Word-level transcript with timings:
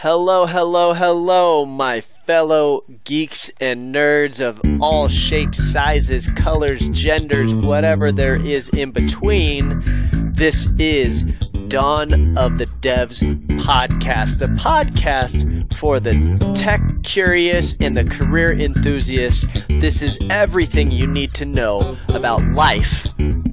Hello, 0.00 0.44
hello, 0.44 0.92
hello, 0.92 1.64
my 1.64 2.02
fellow 2.26 2.84
geeks 3.04 3.50
and 3.62 3.94
nerds 3.94 4.46
of 4.46 4.60
all 4.82 5.08
shapes, 5.08 5.72
sizes, 5.72 6.30
colors, 6.32 6.86
genders, 6.90 7.54
whatever 7.54 8.12
there 8.12 8.36
is 8.36 8.68
in 8.68 8.90
between. 8.90 9.82
This 10.34 10.68
is 10.78 11.22
Dawn 11.68 12.36
of 12.36 12.58
the 12.58 12.66
Devs 12.82 13.22
podcast, 13.58 14.38
the 14.38 14.48
podcast 14.48 15.74
for 15.78 15.98
the 15.98 16.12
tech 16.54 16.82
curious 17.02 17.74
and 17.80 17.96
the 17.96 18.04
career 18.04 18.52
enthusiasts. 18.52 19.48
This 19.80 20.02
is 20.02 20.18
everything 20.28 20.90
you 20.90 21.06
need 21.06 21.32
to 21.32 21.46
know 21.46 21.96
about 22.08 22.44
life 22.48 23.06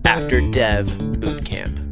after 0.04 0.41
Dev 0.52 0.88
Bootcamp. 0.88 1.82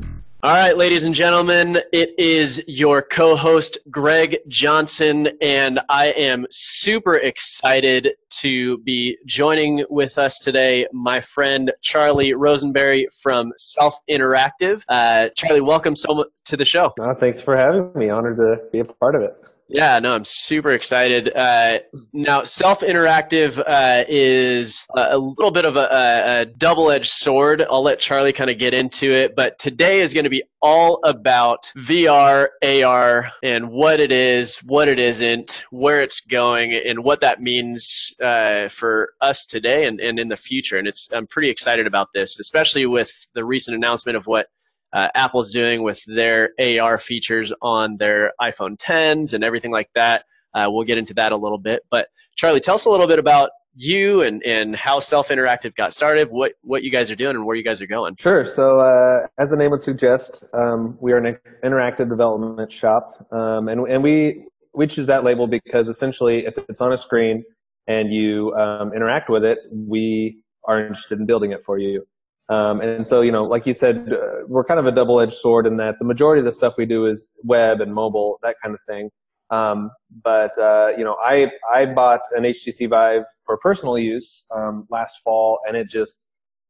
All 0.43 0.55
right, 0.55 0.75
ladies 0.75 1.03
and 1.03 1.13
gentlemen, 1.13 1.79
it 1.93 2.17
is 2.17 2.63
your 2.65 3.03
co 3.03 3.35
host, 3.35 3.77
Greg 3.91 4.39
Johnson, 4.47 5.29
and 5.39 5.79
I 5.88 6.07
am 6.13 6.47
super 6.49 7.17
excited 7.17 8.13
to 8.39 8.80
be 8.80 9.19
joining 9.27 9.85
with 9.91 10.17
us 10.17 10.39
today 10.39 10.88
my 10.93 11.21
friend 11.21 11.71
Charlie 11.83 12.33
Rosenbury 12.33 13.07
from 13.21 13.53
Self 13.55 13.99
Interactive. 14.09 14.83
Uh, 14.89 15.30
Charlie, 15.35 15.61
welcome 15.61 15.95
so 15.95 16.11
much 16.11 16.27
to 16.45 16.58
the 16.58 16.66
show. 16.66 16.91
Oh, 16.99 17.13
thanks 17.13 17.44
for 17.44 17.55
having 17.55 17.91
me. 17.94 18.09
Honored 18.09 18.38
to 18.38 18.67
be 18.71 18.80
a 18.80 18.85
part 18.85 19.13
of 19.13 19.21
it. 19.21 19.41
Yeah, 19.73 19.99
no, 19.99 20.13
I'm 20.13 20.25
super 20.25 20.73
excited. 20.73 21.31
Uh, 21.34 21.80
now, 22.11 22.43
Self 22.43 22.81
Interactive 22.81 23.57
uh, 23.66 24.03
is 24.05 24.85
a, 24.94 25.17
little 25.17 25.52
bit 25.52 25.63
of 25.63 25.77
a, 25.77 26.41
a 26.41 26.45
double 26.45 26.91
edged 26.91 27.07
sword. 27.07 27.63
I'll 27.70 27.81
let 27.81 28.02
Charlie 28.02 28.34
kind 28.34 28.49
of 28.49 28.57
get 28.57 28.73
into 28.73 29.13
it, 29.13 29.34
but 29.34 29.57
today 29.59 30.02
is 30.02 30.13
going 30.13 30.25
to 30.25 30.30
be 30.30 30.44
all 30.61 30.99
about 31.05 31.71
VR, 31.77 32.49
AR, 32.61 33.31
and 33.44 33.70
what 33.70 34.02
it 34.02 34.11
is, 34.11 34.57
what 34.57 34.89
it 34.89 34.99
isn't, 34.99 35.63
where 35.72 36.02
it's 36.02 36.19
going, 36.19 36.77
and 36.85 37.02
what 37.02 37.22
that 37.22 37.41
means 37.41 38.14
uh, 38.22 38.67
for 38.67 39.14
us 39.22 39.45
today 39.45 39.86
and, 39.86 40.02
and 40.02 40.19
in 40.19 40.27
the 40.27 40.36
future. 40.36 40.80
And 40.80 40.88
it's 40.88 41.08
I'm 41.14 41.27
pretty 41.27 41.49
excited 41.49 41.88
about 41.88 42.09
this, 42.14 42.42
especially 42.42 42.88
with 42.88 43.09
the 43.36 43.45
recent 43.45 43.77
announcement 43.77 44.17
of 44.17 44.27
what 44.27 44.47
uh, 44.94 45.08
Apple's 45.16 45.52
doing 45.52 45.84
with 45.84 46.03
their 46.06 46.52
AR 46.59 46.97
features 46.97 47.53
on 47.61 47.97
their 47.97 48.34
iPhone 48.42 48.78
10s 48.78 49.33
and 49.33 49.44
everything 49.44 49.72
like 49.72 49.89
that. 49.94 50.25
Uh, 50.53 50.67
we'll 50.70 50.83
get 50.83 50.98
into 50.98 51.14
that 51.14 51.31
a 51.31 51.38
little 51.38 51.58
bit. 51.58 51.81
But 51.89 52.08
Charlie, 52.36 52.59
tell 52.59 52.75
us 52.75 52.86
a 52.86 52.89
little 52.89 53.08
bit 53.08 53.20
about 53.20 53.52
you 53.75 54.22
and, 54.22 54.44
and 54.44 54.75
how 54.75 55.00
Self 55.00 55.30
Interactive 55.30 55.73
got 55.75 55.94
started, 55.94 56.30
what, 56.30 56.53
what 56.61 56.83
you 56.83 56.92
guys 56.92 57.09
are 57.09 57.16
doing, 57.16 57.36
and 57.36 57.45
where 57.45 57.56
you 57.56 57.64
guys 57.64 57.81
are 57.81 57.88
going. 57.88 58.16
Sure. 58.20 58.44
So, 58.45 58.80
uh, 58.80 59.28
as 59.38 59.50
the 59.50 59.56
name 59.56 59.72
would 59.72 59.80
suggest, 59.80 60.45
um, 60.53 60.98
we 61.00 61.14
are 61.14 61.17
an 61.17 61.38
interactive 61.64 62.09
development 62.09 62.72
shop. 62.72 63.26
Um, 63.31 63.70
and, 63.70 63.88
and 63.88 64.03
we, 64.03 64.45
we 64.73 64.88
choose 64.88 65.08
that 65.08 65.23
label 65.23 65.48
because 65.48 65.88
essentially, 65.88 66.45
if 66.45 66.58
it's 66.70 66.81
on 66.81 66.92
a 66.92 66.98
screen 66.98 67.44
and 67.88 68.14
you 68.14 68.53
um, 68.55 68.94
interact 68.94 69.30
with 69.30 69.45
it, 69.45 69.59
we 69.72 70.42
are 70.67 70.81
interested 70.81 71.20
in 71.20 71.26
building 71.26 71.52
it 71.52 71.64
for 71.64 71.78
you. 71.78 72.05
Um, 72.52 72.81
and 72.81 73.07
so, 73.07 73.21
you 73.21 73.31
know, 73.31 73.45
like 73.45 73.66
you 73.66 73.73
said, 73.73 74.11
uh, 74.11 74.44
we're 74.45 74.66
kind 74.66 74.80
of 74.80 74.85
a 74.85 74.91
double-edged 74.91 75.33
sword 75.33 75.66
in 75.66 75.77
that 75.77 75.95
the 75.99 76.05
majority 76.05 76.41
of 76.41 76.45
the 76.45 76.52
stuff 76.52 76.73
we 76.77 76.85
do 76.85 77.05
is 77.05 77.30
web 77.43 77.80
and 77.80 77.93
mobile, 77.93 78.39
that 78.43 78.58
kind 78.61 78.75
of 78.75 78.81
thing. 78.85 79.09
Um, 79.52 79.89
but 80.21 80.58
uh, 80.59 80.93
you 80.97 81.05
know, 81.05 81.16
I 81.25 81.49
I 81.73 81.85
bought 81.85 82.21
an 82.35 82.43
HTC 82.43 82.89
Vive 82.89 83.23
for 83.45 83.58
personal 83.58 83.97
use 83.97 84.45
um, 84.53 84.85
last 84.89 85.19
fall, 85.23 85.59
and 85.66 85.77
it 85.77 85.88
just 85.88 86.27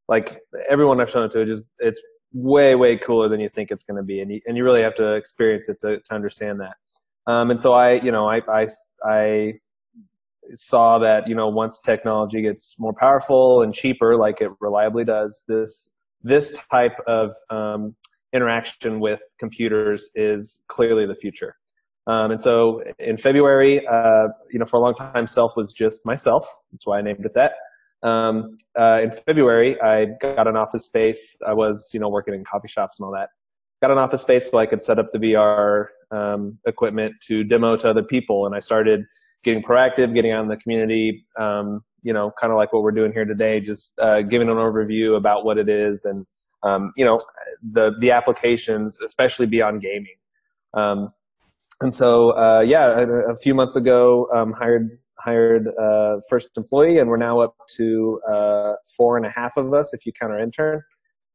like 0.08 0.40
everyone 0.70 1.02
I've 1.02 1.10
shown 1.10 1.26
it 1.26 1.32
to, 1.32 1.42
it 1.42 1.46
just 1.48 1.64
it's 1.80 2.02
way 2.32 2.76
way 2.76 2.98
cooler 2.98 3.28
than 3.28 3.40
you 3.40 3.50
think 3.50 3.72
it's 3.72 3.84
going 3.84 3.98
to 3.98 4.04
be, 4.04 4.20
and 4.20 4.32
you 4.32 4.42
and 4.46 4.58
you 4.58 4.64
really 4.64 4.84
have 4.84 4.96
to 4.96 5.14
experience 5.14 5.68
it 5.68 5.80
to 5.82 6.00
to 6.00 6.14
understand 6.14 6.60
that. 6.60 6.76
Um, 7.26 7.50
and 7.50 7.60
so 7.60 7.74
I, 7.74 7.94
you 7.94 8.12
know, 8.12 8.28
I 8.28 8.42
I 8.48 8.68
I 9.04 9.54
saw 10.56 11.00
that 11.00 11.28
you 11.28 11.36
know 11.36 11.48
once 11.48 11.82
technology 11.82 12.42
gets 12.42 12.76
more 12.80 12.94
powerful 12.94 13.62
and 13.62 13.74
cheaper, 13.74 14.18
like 14.18 14.42
it 14.42 14.52
reliably 14.60 15.06
does, 15.06 15.44
this 15.48 15.92
this 16.24 16.56
type 16.72 16.98
of 17.08 17.32
um, 17.50 17.96
interaction 18.34 19.00
with 19.00 19.22
computers 19.40 20.10
is 20.16 20.64
clearly 20.68 21.06
the 21.06 21.16
future. 21.16 21.56
Um, 22.08 22.32
and 22.32 22.42
so 22.42 22.82
in 23.00 23.18
February, 23.18 23.86
uh, 23.88 24.28
you 24.52 24.60
know, 24.60 24.66
for 24.66 24.78
a 24.78 24.80
long 24.80 24.96
time, 24.96 25.28
Self 25.28 25.54
was 25.56 25.74
just 25.74 26.02
myself. 26.06 26.48
That's 26.72 26.86
why 26.86 27.00
I 27.00 27.02
named 27.02 27.26
it 27.26 27.34
that. 27.36 27.54
Um, 28.04 28.58
uh, 28.78 29.02
in 29.04 29.12
February, 29.12 29.80
I 29.82 30.06
got 30.20 30.48
an 30.48 30.56
office 30.56 30.86
space. 30.86 31.38
I 31.48 31.54
was, 31.54 31.92
you 31.94 32.00
know, 32.00 32.10
working 32.10 32.34
in 32.34 32.44
coffee 32.44 32.68
shops 32.68 33.00
and 33.00 33.06
all 33.06 33.14
that. 33.14 33.30
Got 33.82 33.92
an 33.92 33.98
office 33.98 34.22
space 34.22 34.50
so 34.50 34.58
I 34.58 34.66
could 34.66 34.82
set 34.82 35.00
up 35.00 35.12
the 35.12 35.20
VR 35.20 35.86
um, 36.12 36.58
equipment 36.66 37.16
to 37.28 37.44
demo 37.44 37.76
to 37.78 37.90
other 37.90 38.04
people, 38.04 38.46
and 38.46 38.56
I 38.56 38.60
started 38.60 39.02
getting 39.44 39.64
proactive, 39.64 40.14
getting 40.14 40.32
out 40.32 40.44
in 40.44 40.50
the 40.50 40.58
community, 40.58 41.26
um, 41.40 41.82
you 42.04 42.14
know, 42.14 42.32
kind 42.40 42.52
of 42.52 42.58
like 42.58 42.74
what 42.74 42.84
we're 42.84 42.92
doing 42.92 43.12
here 43.12 43.26
today, 43.26 43.60
just 43.60 43.94
uh, 44.00 44.22
giving 44.22 44.50
an 44.50 44.56
overview 44.56 45.18
about 45.18 45.46
what 45.46 45.58
it 45.58 45.70
is 45.70 46.06
and, 46.06 46.26
um, 46.64 46.92
you 46.96 47.06
know, 47.06 47.20
the, 47.62 47.94
the 48.00 48.12
applications, 48.12 49.00
especially 49.02 49.46
beyond 49.46 49.82
gaming. 49.82 50.16
Um, 50.74 51.10
and 51.82 51.94
so, 51.94 52.32
uh, 52.32 52.62
yeah, 52.62 53.00
a, 53.00 53.34
a, 53.34 53.38
few 53.38 53.54
months 53.54 53.76
ago, 53.76 54.28
um, 54.36 54.54
hired, 54.54 54.90
hired, 55.20 55.68
uh, 55.68 56.18
first 56.30 56.50
employee 56.56 56.98
and 56.98 57.10
we're 57.10 57.18
now 57.18 57.40
up 57.40 57.56
to, 57.76 58.20
uh, 58.28 58.74
four 58.98 59.18
and 59.18 59.26
a 59.26 59.30
half 59.30 59.58
of 59.58 59.74
us 59.74 59.94
if 59.94 60.06
you 60.06 60.12
count 60.20 60.32
our 60.32 60.40
intern. 60.40 60.82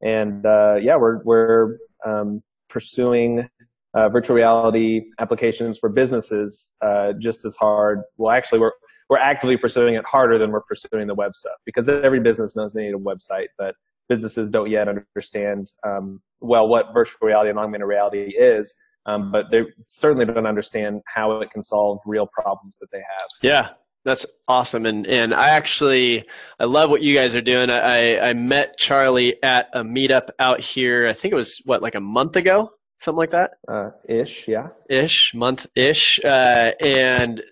And, 0.03 0.45
uh, 0.47 0.77
yeah, 0.81 0.97
we're, 0.97 1.23
we're, 1.25 1.77
um, 2.05 2.43
pursuing 2.69 3.49
uh, 3.97 4.11
virtual 4.11 4.37
reality 4.37 5.07
applications 5.19 5.79
for 5.79 5.89
businesses 5.89 6.71
uh, 6.83 7.15
just 7.19 7.45
as 7.45 7.57
hard. 7.57 8.03
Well, 8.19 8.31
actually, 8.31 8.61
we're 8.61 8.73
we're 9.09 9.19
actively 9.19 9.57
pursuing 9.57 9.95
it 9.95 10.05
harder 10.05 10.37
than 10.37 10.51
we're 10.51 10.63
pursuing 10.63 11.07
the 11.07 11.15
web 11.15 11.35
stuff 11.35 11.55
because 11.65 11.89
every 11.89 12.21
business 12.21 12.57
knows 12.57 12.73
they 12.73 12.83
need 12.83 12.95
a 12.95 12.99
website, 12.99 13.47
but 13.57 13.75
businesses 14.09 14.51
don't 14.51 14.71
yet 14.71 14.89
understand 14.89 15.71
um, 15.85 16.21
well 16.41 16.69
what 16.69 16.93
virtual 16.93 17.27
reality 17.27 17.51
and 17.51 17.59
augmented 17.59 17.89
reality 17.89 18.33
is. 18.37 18.75
Um, 19.07 19.31
but 19.31 19.51
they 19.51 19.65
certainly 19.87 20.27
don't 20.27 20.47
understand 20.47 21.01
how 21.07 21.41
it 21.41 21.51
can 21.51 21.63
solve 21.63 22.01
real 22.07 22.27
problems 22.27 22.77
that 22.79 22.91
they 22.91 22.99
have. 22.99 23.29
Yeah, 23.41 23.69
that's 24.05 24.27
awesome, 24.49 24.85
and 24.85 25.07
and 25.07 25.33
I 25.33 25.51
actually 25.51 26.25
I 26.59 26.65
love 26.65 26.91
what 26.91 27.03
you 27.03 27.15
guys 27.15 27.35
are 27.37 27.41
doing. 27.41 27.71
I 27.71 28.19
I 28.19 28.33
met 28.35 28.77
Charlie 28.79 29.41
at 29.43 29.71
a 29.73 29.85
meetup 29.85 30.31
out 30.41 30.61
here. 30.61 31.07
I 31.09 31.13
think 31.13 31.33
it 31.33 31.37
was 31.37 31.63
what 31.65 31.83
like 31.83 31.95
a 31.95 32.01
month 32.01 32.37
ago 32.37 32.73
something 32.99 33.19
like 33.19 33.31
that. 33.31 33.53
Uh, 33.67 33.91
ish, 34.09 34.49
yeah. 34.49 34.69
Ish, 34.89 35.33
month 35.35 35.67
ish, 35.75 36.21
uh, 36.25 36.73
and 36.81 37.43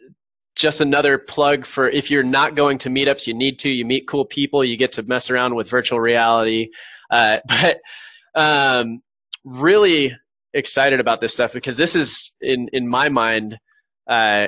just 0.57 0.81
another 0.81 1.19
plug 1.19 1.67
for 1.67 1.89
if 1.89 2.11
you're 2.11 2.23
not 2.23 2.55
going 2.55 2.79
to 2.79 2.89
meetups, 2.89 3.27
you 3.27 3.35
need 3.35 3.59
to. 3.61 3.71
You 3.71 3.85
meet 3.85 4.09
cool 4.09 4.25
people. 4.25 4.65
You 4.65 4.77
get 4.77 4.93
to 4.93 5.03
mess 5.03 5.31
around 5.31 5.55
with 5.55 5.69
virtual 5.69 6.01
reality. 6.01 6.69
Uh, 7.11 7.39
but 7.49 7.81
um, 8.35 9.03
really 9.45 10.17
excited 10.53 11.01
about 11.01 11.21
this 11.21 11.33
stuff 11.33 11.53
because 11.53 11.77
this 11.77 11.97
is 11.97 12.33
in 12.41 12.69
in 12.73 12.89
my 12.89 13.09
mind. 13.09 13.59
Uh, 14.07 14.47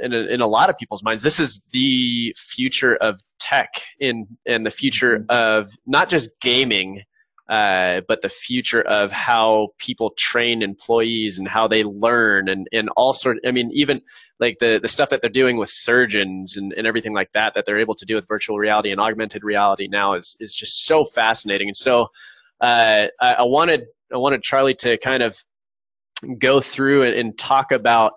in 0.00 0.12
a, 0.12 0.18
in 0.26 0.40
a 0.40 0.46
lot 0.46 0.70
of 0.70 0.78
people's 0.78 1.02
minds, 1.02 1.22
this 1.22 1.40
is 1.40 1.66
the 1.72 2.34
future 2.36 2.94
of 2.94 3.20
tech 3.40 3.68
in 3.98 4.26
in 4.46 4.62
the 4.62 4.70
future 4.70 5.18
mm-hmm. 5.18 5.30
of 5.30 5.70
not 5.86 6.08
just 6.08 6.30
gaming, 6.40 7.02
uh, 7.52 8.00
but 8.08 8.22
the 8.22 8.30
future 8.30 8.80
of 8.80 9.12
how 9.12 9.68
people 9.76 10.14
train 10.16 10.62
employees 10.62 11.38
and 11.38 11.46
how 11.46 11.68
they 11.68 11.84
learn 11.84 12.48
and, 12.48 12.66
and 12.72 12.88
all 12.96 13.12
sort 13.12 13.36
of, 13.36 13.42
I 13.46 13.50
mean, 13.50 13.70
even 13.74 14.00
like 14.40 14.56
the, 14.58 14.80
the 14.80 14.88
stuff 14.88 15.10
that 15.10 15.20
they're 15.20 15.28
doing 15.28 15.58
with 15.58 15.68
surgeons 15.68 16.56
and, 16.56 16.72
and 16.72 16.86
everything 16.86 17.12
like 17.12 17.30
that, 17.32 17.52
that 17.52 17.66
they're 17.66 17.78
able 17.78 17.94
to 17.96 18.06
do 18.06 18.14
with 18.14 18.26
virtual 18.26 18.56
reality 18.56 18.90
and 18.90 18.98
augmented 18.98 19.44
reality 19.44 19.86
now 19.86 20.14
is, 20.14 20.34
is 20.40 20.54
just 20.54 20.86
so 20.86 21.04
fascinating. 21.04 21.68
And 21.68 21.76
so, 21.76 22.06
uh, 22.62 23.08
I, 23.20 23.34
I 23.34 23.42
wanted, 23.42 23.84
I 24.10 24.16
wanted 24.16 24.42
Charlie 24.42 24.76
to 24.76 24.96
kind 24.96 25.22
of 25.22 25.36
go 26.38 26.62
through 26.62 27.02
and, 27.02 27.14
and 27.14 27.36
talk 27.36 27.70
about, 27.70 28.14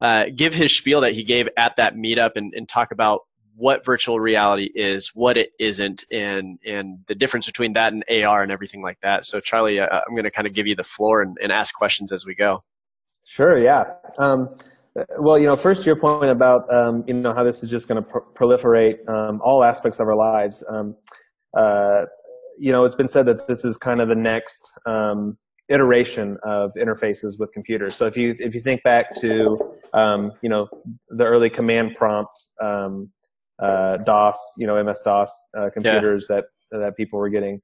uh, 0.00 0.24
give 0.34 0.52
his 0.52 0.76
spiel 0.76 1.02
that 1.02 1.12
he 1.12 1.22
gave 1.22 1.48
at 1.56 1.76
that 1.76 1.94
meetup 1.94 2.32
and, 2.34 2.52
and 2.56 2.68
talk 2.68 2.90
about 2.90 3.20
what 3.56 3.84
virtual 3.84 4.18
reality 4.20 4.70
is, 4.74 5.10
what 5.14 5.36
it 5.36 5.50
isn't, 5.58 6.04
and 6.10 6.58
and 6.66 6.98
the 7.06 7.14
difference 7.14 7.46
between 7.46 7.72
that 7.74 7.92
and 7.92 8.04
AR 8.10 8.42
and 8.42 8.50
everything 8.50 8.82
like 8.82 9.00
that. 9.00 9.24
So, 9.24 9.40
Charlie, 9.40 9.80
uh, 9.80 9.86
I'm 9.86 10.14
going 10.14 10.24
to 10.24 10.30
kind 10.30 10.46
of 10.46 10.54
give 10.54 10.66
you 10.66 10.74
the 10.74 10.84
floor 10.84 11.22
and, 11.22 11.36
and 11.42 11.52
ask 11.52 11.74
questions 11.74 12.12
as 12.12 12.26
we 12.26 12.34
go. 12.34 12.60
Sure. 13.24 13.58
Yeah. 13.58 13.84
Um, 14.18 14.56
well, 15.18 15.38
you 15.38 15.46
know, 15.46 15.56
first 15.56 15.86
your 15.86 15.96
point 15.96 16.30
about 16.30 16.72
um, 16.72 17.04
you 17.06 17.14
know 17.14 17.32
how 17.32 17.42
this 17.42 17.62
is 17.62 17.70
just 17.70 17.88
going 17.88 18.02
to 18.02 18.08
pr- 18.08 18.18
proliferate 18.34 19.08
um, 19.08 19.40
all 19.42 19.64
aspects 19.64 20.00
of 20.00 20.06
our 20.06 20.16
lives. 20.16 20.64
Um, 20.68 20.96
uh, 21.56 22.04
you 22.58 22.72
know, 22.72 22.84
it's 22.84 22.94
been 22.94 23.08
said 23.08 23.26
that 23.26 23.48
this 23.48 23.64
is 23.64 23.76
kind 23.76 24.00
of 24.00 24.08
the 24.08 24.14
next 24.14 24.70
um, 24.86 25.36
iteration 25.68 26.36
of 26.44 26.70
interfaces 26.78 27.38
with 27.38 27.52
computers. 27.52 27.96
So 27.96 28.06
if 28.06 28.16
you 28.16 28.36
if 28.38 28.54
you 28.54 28.60
think 28.60 28.82
back 28.82 29.14
to 29.16 29.58
um, 29.92 30.32
you 30.42 30.48
know 30.48 30.68
the 31.08 31.24
early 31.24 31.50
command 31.50 31.96
prompt 31.96 32.32
um, 32.60 33.10
uh, 33.58 33.98
DOS, 33.98 34.38
you 34.58 34.66
know, 34.66 34.82
MS 34.82 35.02
DOS 35.02 35.42
uh, 35.56 35.70
computers 35.72 36.26
yeah. 36.28 36.36
that 36.36 36.44
that 36.80 36.96
people 36.96 37.18
were 37.18 37.30
getting. 37.30 37.60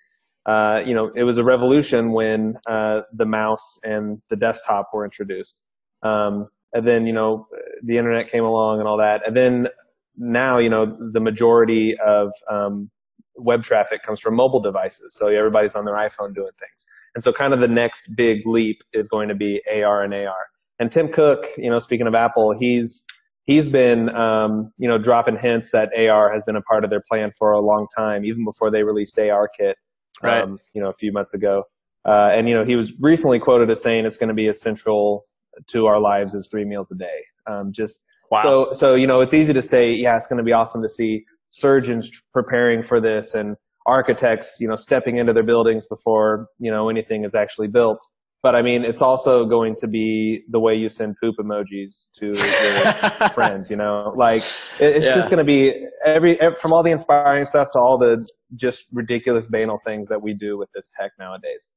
Uh, 0.46 0.82
you 0.86 0.94
know, 0.94 1.10
it 1.14 1.24
was 1.24 1.36
a 1.36 1.44
revolution 1.44 2.12
when 2.12 2.54
uh, 2.68 3.02
the 3.12 3.26
mouse 3.26 3.78
and 3.84 4.22
the 4.30 4.36
desktop 4.36 4.88
were 4.92 5.04
introduced. 5.04 5.62
Um, 6.02 6.48
and 6.72 6.86
then 6.86 7.06
you 7.06 7.12
know 7.12 7.46
the 7.82 7.98
internet 7.98 8.30
came 8.30 8.44
along 8.44 8.78
and 8.78 8.88
all 8.88 8.96
that, 8.98 9.26
and 9.26 9.36
then 9.36 9.68
now 10.16 10.58
you 10.58 10.70
know 10.70 10.96
the 11.12 11.20
majority 11.20 11.96
of 11.98 12.32
um, 12.48 12.90
web 13.36 13.62
traffic 13.62 14.02
comes 14.02 14.20
from 14.20 14.34
mobile 14.34 14.60
devices. 14.60 15.14
So 15.14 15.28
everybody's 15.28 15.74
on 15.74 15.84
their 15.84 15.94
iPhone 15.94 16.34
doing 16.34 16.52
things. 16.58 16.86
And 17.14 17.24
so 17.24 17.32
kind 17.32 17.52
of 17.52 17.60
the 17.60 17.68
next 17.68 18.14
big 18.14 18.46
leap 18.46 18.82
is 18.92 19.08
going 19.08 19.28
to 19.28 19.34
be 19.34 19.60
AR 19.70 20.02
and 20.02 20.14
AR. 20.14 20.46
And 20.78 20.92
Tim 20.92 21.08
Cook, 21.08 21.46
you 21.56 21.68
know, 21.68 21.78
speaking 21.78 22.06
of 22.06 22.14
Apple, 22.14 22.54
he's 22.58 23.04
he's 23.50 23.68
been 23.68 24.08
um, 24.14 24.72
you 24.78 24.88
know 24.88 24.96
dropping 24.96 25.36
hints 25.36 25.72
that 25.72 25.90
AR 25.98 26.32
has 26.32 26.42
been 26.44 26.54
a 26.54 26.62
part 26.62 26.84
of 26.84 26.90
their 26.90 27.02
plan 27.08 27.32
for 27.36 27.50
a 27.50 27.60
long 27.60 27.88
time, 27.96 28.24
even 28.24 28.44
before 28.44 28.70
they 28.70 28.84
released 28.84 29.16
ARKit, 29.16 29.74
right. 30.22 30.42
um, 30.42 30.58
you 30.72 30.80
know, 30.80 30.88
a 30.88 30.94
few 30.94 31.10
months 31.10 31.34
ago. 31.34 31.64
Uh, 32.04 32.30
and 32.32 32.48
you 32.48 32.54
know, 32.54 32.64
he 32.64 32.76
was 32.76 32.92
recently 33.00 33.40
quoted 33.40 33.68
as 33.68 33.82
saying 33.82 34.06
it's 34.06 34.16
going 34.16 34.28
to 34.28 34.34
be 34.34 34.46
essential 34.46 35.26
to 35.66 35.86
our 35.86 35.98
lives 35.98 36.34
as 36.36 36.46
three 36.46 36.64
meals 36.64 36.92
a 36.92 36.94
day. 36.94 37.24
Um, 37.46 37.72
just 37.72 38.06
wow. 38.30 38.42
so 38.42 38.72
so 38.72 38.94
you 38.94 39.08
know, 39.08 39.20
it's 39.20 39.34
easy 39.34 39.52
to 39.52 39.62
say, 39.62 39.92
yeah, 39.92 40.16
it's 40.16 40.28
going 40.28 40.38
to 40.38 40.44
be 40.44 40.52
awesome 40.52 40.82
to 40.82 40.88
see 40.88 41.24
surgeons 41.50 42.22
preparing 42.32 42.84
for 42.84 43.00
this 43.00 43.34
and 43.34 43.56
architects, 43.84 44.58
you 44.60 44.68
know, 44.68 44.76
stepping 44.76 45.16
into 45.16 45.32
their 45.32 45.42
buildings 45.42 45.86
before, 45.86 46.46
you 46.60 46.70
know, 46.70 46.88
anything 46.88 47.24
is 47.24 47.34
actually 47.34 47.66
built. 47.66 47.98
But 48.42 48.54
I 48.54 48.62
mean, 48.62 48.84
it's 48.84 49.02
also 49.02 49.44
going 49.44 49.74
to 49.76 49.86
be 49.86 50.42
the 50.48 50.58
way 50.58 50.72
you 50.74 50.88
send 50.88 51.16
poop 51.22 51.36
emojis 51.38 52.10
to 52.18 52.26
your 52.28 53.28
friends, 53.34 53.70
you 53.70 53.76
know, 53.76 54.14
like 54.16 54.42
it, 54.80 54.96
it's 54.96 55.04
Yeah. 55.04 55.14
just 55.14 55.28
going 55.30 55.38
to 55.38 55.44
be 55.44 55.86
every, 56.06 56.38
from 56.58 56.72
all 56.72 56.82
the 56.82 56.90
inspiring 56.90 57.44
stuff 57.44 57.68
to 57.72 57.78
all 57.78 57.98
the 57.98 58.26
just 58.56 58.86
ridiculous 58.94 59.46
banal 59.46 59.78
things 59.84 60.08
that 60.08 60.22
we 60.22 60.32
do 60.32 60.56
with 60.56 60.70
this 60.74 60.90
tech 60.98 61.12
nowadays. 61.18 61.72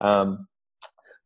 Um, 0.00 0.46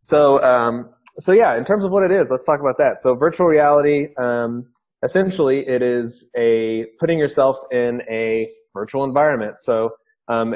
so, 0.03 0.43
um, 0.43 0.91
so 1.19 1.31
yeah, 1.33 1.57
in 1.57 1.65
terms 1.65 1.85
of 1.85 1.93
what 1.93 2.03
it 2.03 2.11
is, 2.11 2.29
let's 2.31 2.45
talk 2.45 2.59
about 2.61 2.79
that. 2.79 3.01
So 3.01 3.15
virtual 3.15 3.47
reality, 3.47 4.09
um, 4.19 4.65
essentially 5.05 5.67
it 5.69 5.83
is 5.83 6.31
a 6.37 6.87
putting 6.99 7.19
yourself 7.19 7.57
in 7.71 8.03
a 8.11 8.47
virtual 8.75 9.05
environment. 9.05 9.55
So, 9.61 9.91
um, 10.31 10.55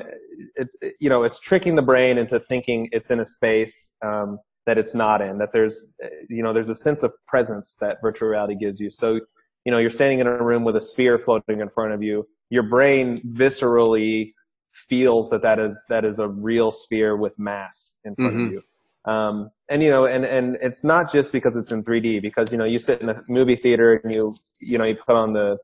it's, 0.56 0.76
you 1.00 1.08
know, 1.08 1.24
it's 1.24 1.40
tricking 1.40 1.74
the 1.74 1.82
brain 1.82 2.16
into 2.16 2.38
thinking 2.38 2.88
it's 2.92 3.10
in 3.10 3.18
a 3.20 3.24
space, 3.24 3.92
um, 4.02 4.38
that 4.66 4.78
it's 4.78 4.94
not 4.94 5.20
in, 5.20 5.36
that 5.38 5.50
there's, 5.52 5.92
you 6.30 6.42
know, 6.42 6.52
there's 6.52 6.68
a 6.70 6.74
sense 6.74 7.02
of 7.02 7.12
presence 7.26 7.76
that 7.80 7.98
virtual 8.00 8.28
reality 8.28 8.54
gives 8.54 8.78
you. 8.80 8.88
So, 8.88 9.20
you 9.64 9.72
know, 9.72 9.78
you're 9.78 9.90
standing 9.90 10.20
in 10.20 10.26
a 10.26 10.42
room 10.42 10.62
with 10.62 10.76
a 10.76 10.80
sphere 10.80 11.18
floating 11.18 11.60
in 11.60 11.68
front 11.68 11.92
of 11.92 12.02
you. 12.02 12.26
Your 12.50 12.62
brain 12.62 13.18
viscerally 13.18 14.32
feels 14.72 15.28
that 15.30 15.42
that 15.42 15.58
is, 15.58 15.84
that 15.88 16.04
is 16.04 16.18
a 16.18 16.28
real 16.28 16.70
sphere 16.70 17.16
with 17.16 17.38
mass 17.38 17.98
in 18.04 18.14
front 18.14 18.36
Mhm. 18.36 18.46
of 18.46 18.52
you. 18.52 18.62
Um, 19.06 19.50
and 19.68 19.82
you 19.82 19.90
know, 19.90 20.06
and, 20.06 20.24
and 20.24 20.56
it's 20.62 20.82
not 20.82 21.12
just 21.12 21.30
because 21.30 21.56
it's 21.56 21.72
in 21.72 21.82
3D, 21.82 22.22
because, 22.22 22.50
you 22.52 22.58
know, 22.58 22.64
you 22.64 22.78
sit 22.78 23.02
in 23.02 23.08
a 23.10 23.22
movie 23.28 23.56
theater 23.56 24.00
and 24.02 24.14
you, 24.14 24.32
you 24.60 24.78
know, 24.78 24.84
you 24.84 24.94
put 24.94 25.16
on 25.16 25.32
the, 25.34 25.58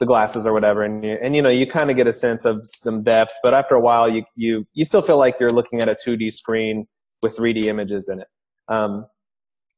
the 0.00 0.06
glasses 0.06 0.46
or 0.46 0.52
whatever 0.52 0.82
and 0.82 1.04
you, 1.04 1.16
and 1.22 1.36
you 1.36 1.42
know, 1.42 1.50
you 1.50 1.66
kind 1.66 1.90
of 1.90 1.96
get 1.96 2.06
a 2.06 2.12
sense 2.12 2.46
of 2.46 2.62
some 2.64 3.02
depth, 3.02 3.34
but 3.42 3.52
after 3.52 3.74
a 3.74 3.80
while 3.80 4.10
you, 4.10 4.24
you, 4.34 4.64
you 4.72 4.86
still 4.86 5.02
feel 5.02 5.18
like 5.18 5.34
you're 5.38 5.50
looking 5.50 5.80
at 5.80 5.88
a 5.88 5.94
2D 5.94 6.32
screen 6.32 6.86
with 7.22 7.36
3D 7.36 7.66
images 7.66 8.08
in 8.08 8.20
it. 8.20 8.26
Um, 8.68 9.04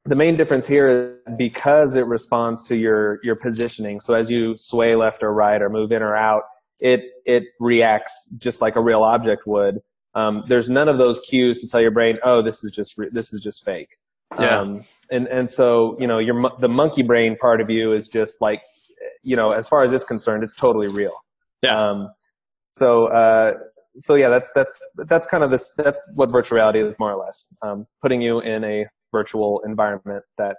the 0.05 0.15
main 0.15 0.37
difference 0.37 0.67
here 0.67 0.89
is 0.89 1.35
because 1.37 1.97
it 1.97 2.07
responds 2.07 2.63
to 2.69 2.77
your, 2.77 3.19
your 3.25 3.35
positioning. 3.35 4.01
So 4.01 4.15
as 4.15 4.31
you 4.31 4.57
sway 4.57 4.95
left 4.95 5.25
or 5.25 5.35
right 5.35 5.61
or 5.61 5.69
move 5.69 5.91
in 5.91 6.03
or 6.03 6.17
out, 6.17 6.43
it, 6.81 7.03
it 7.27 7.45
reacts 7.59 8.31
just 8.39 8.61
like 8.61 8.77
a 8.77 8.81
real 8.81 9.03
object 9.03 9.43
would. 9.47 9.81
Um, 10.15 10.43
there's 10.47 10.69
none 10.69 10.89
of 10.89 10.99
those 10.99 11.21
cues 11.21 11.61
to 11.61 11.69
tell 11.69 11.81
your 11.81 11.91
brain, 11.91 12.19
oh, 12.23 12.43
this 12.43 12.63
is 12.63 12.71
just, 12.71 12.97
re- 12.97 13.11
this 13.11 13.33
is 13.33 13.41
just 13.43 13.65
fake. 13.65 13.97
Yeah. 14.39 14.61
Um, 14.61 14.85
and, 15.11 15.27
and 15.29 15.51
so, 15.51 15.97
you 15.99 16.07
know, 16.07 16.19
your, 16.19 16.51
the 16.61 16.69
monkey 16.69 17.03
brain 17.03 17.37
part 17.41 17.61
of 17.61 17.71
you 17.71 17.93
is 17.93 18.09
just 18.09 18.41
like, 18.41 18.63
you 19.23 19.37
know, 19.37 19.51
as 19.51 19.69
far 19.69 19.85
as 19.85 19.93
it's 19.93 20.05
concerned, 20.05 20.43
it's 20.43 20.55
totally 20.55 20.89
real. 20.89 21.15
Yeah. 21.63 21.81
Um, 21.81 22.09
so, 22.73 23.07
uh, 23.07 23.55
so 23.99 24.15
yeah, 24.15 24.29
that's, 24.29 24.53
that's, 24.55 24.79
that's 25.09 25.27
kind 25.27 25.45
of 25.45 25.51
this, 25.51 25.75
that's 25.77 26.01
what 26.17 26.31
virtual 26.31 26.57
reality 26.57 26.81
is 26.81 26.99
more 26.99 27.13
or 27.13 27.17
less. 27.17 27.53
Um, 27.63 27.85
putting 28.01 28.21
you 28.21 28.41
in 28.41 28.65
a 28.65 28.87
virtual 29.11 29.61
environment 29.67 30.25
that, 30.39 30.57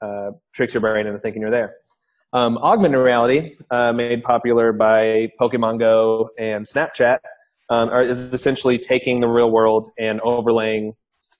uh, 0.00 0.30
tricks 0.54 0.74
your 0.74 0.80
brain 0.80 1.06
into 1.06 1.18
thinking 1.18 1.42
you're 1.42 1.50
there. 1.50 1.74
Um, 2.32 2.56
augmented 2.58 2.98
reality, 2.98 3.56
uh, 3.70 3.92
made 3.92 4.22
popular 4.22 4.72
by 4.72 5.28
Pokemon 5.40 5.78
Go 5.78 6.30
and 6.38 6.66
Snapchat, 6.66 7.18
um, 7.68 7.90
are, 7.90 8.02
is 8.02 8.32
essentially 8.32 8.78
taking 8.78 9.20
the 9.20 9.28
real 9.28 9.50
world 9.50 9.86
and 9.98 10.20
overlaying 10.22 10.94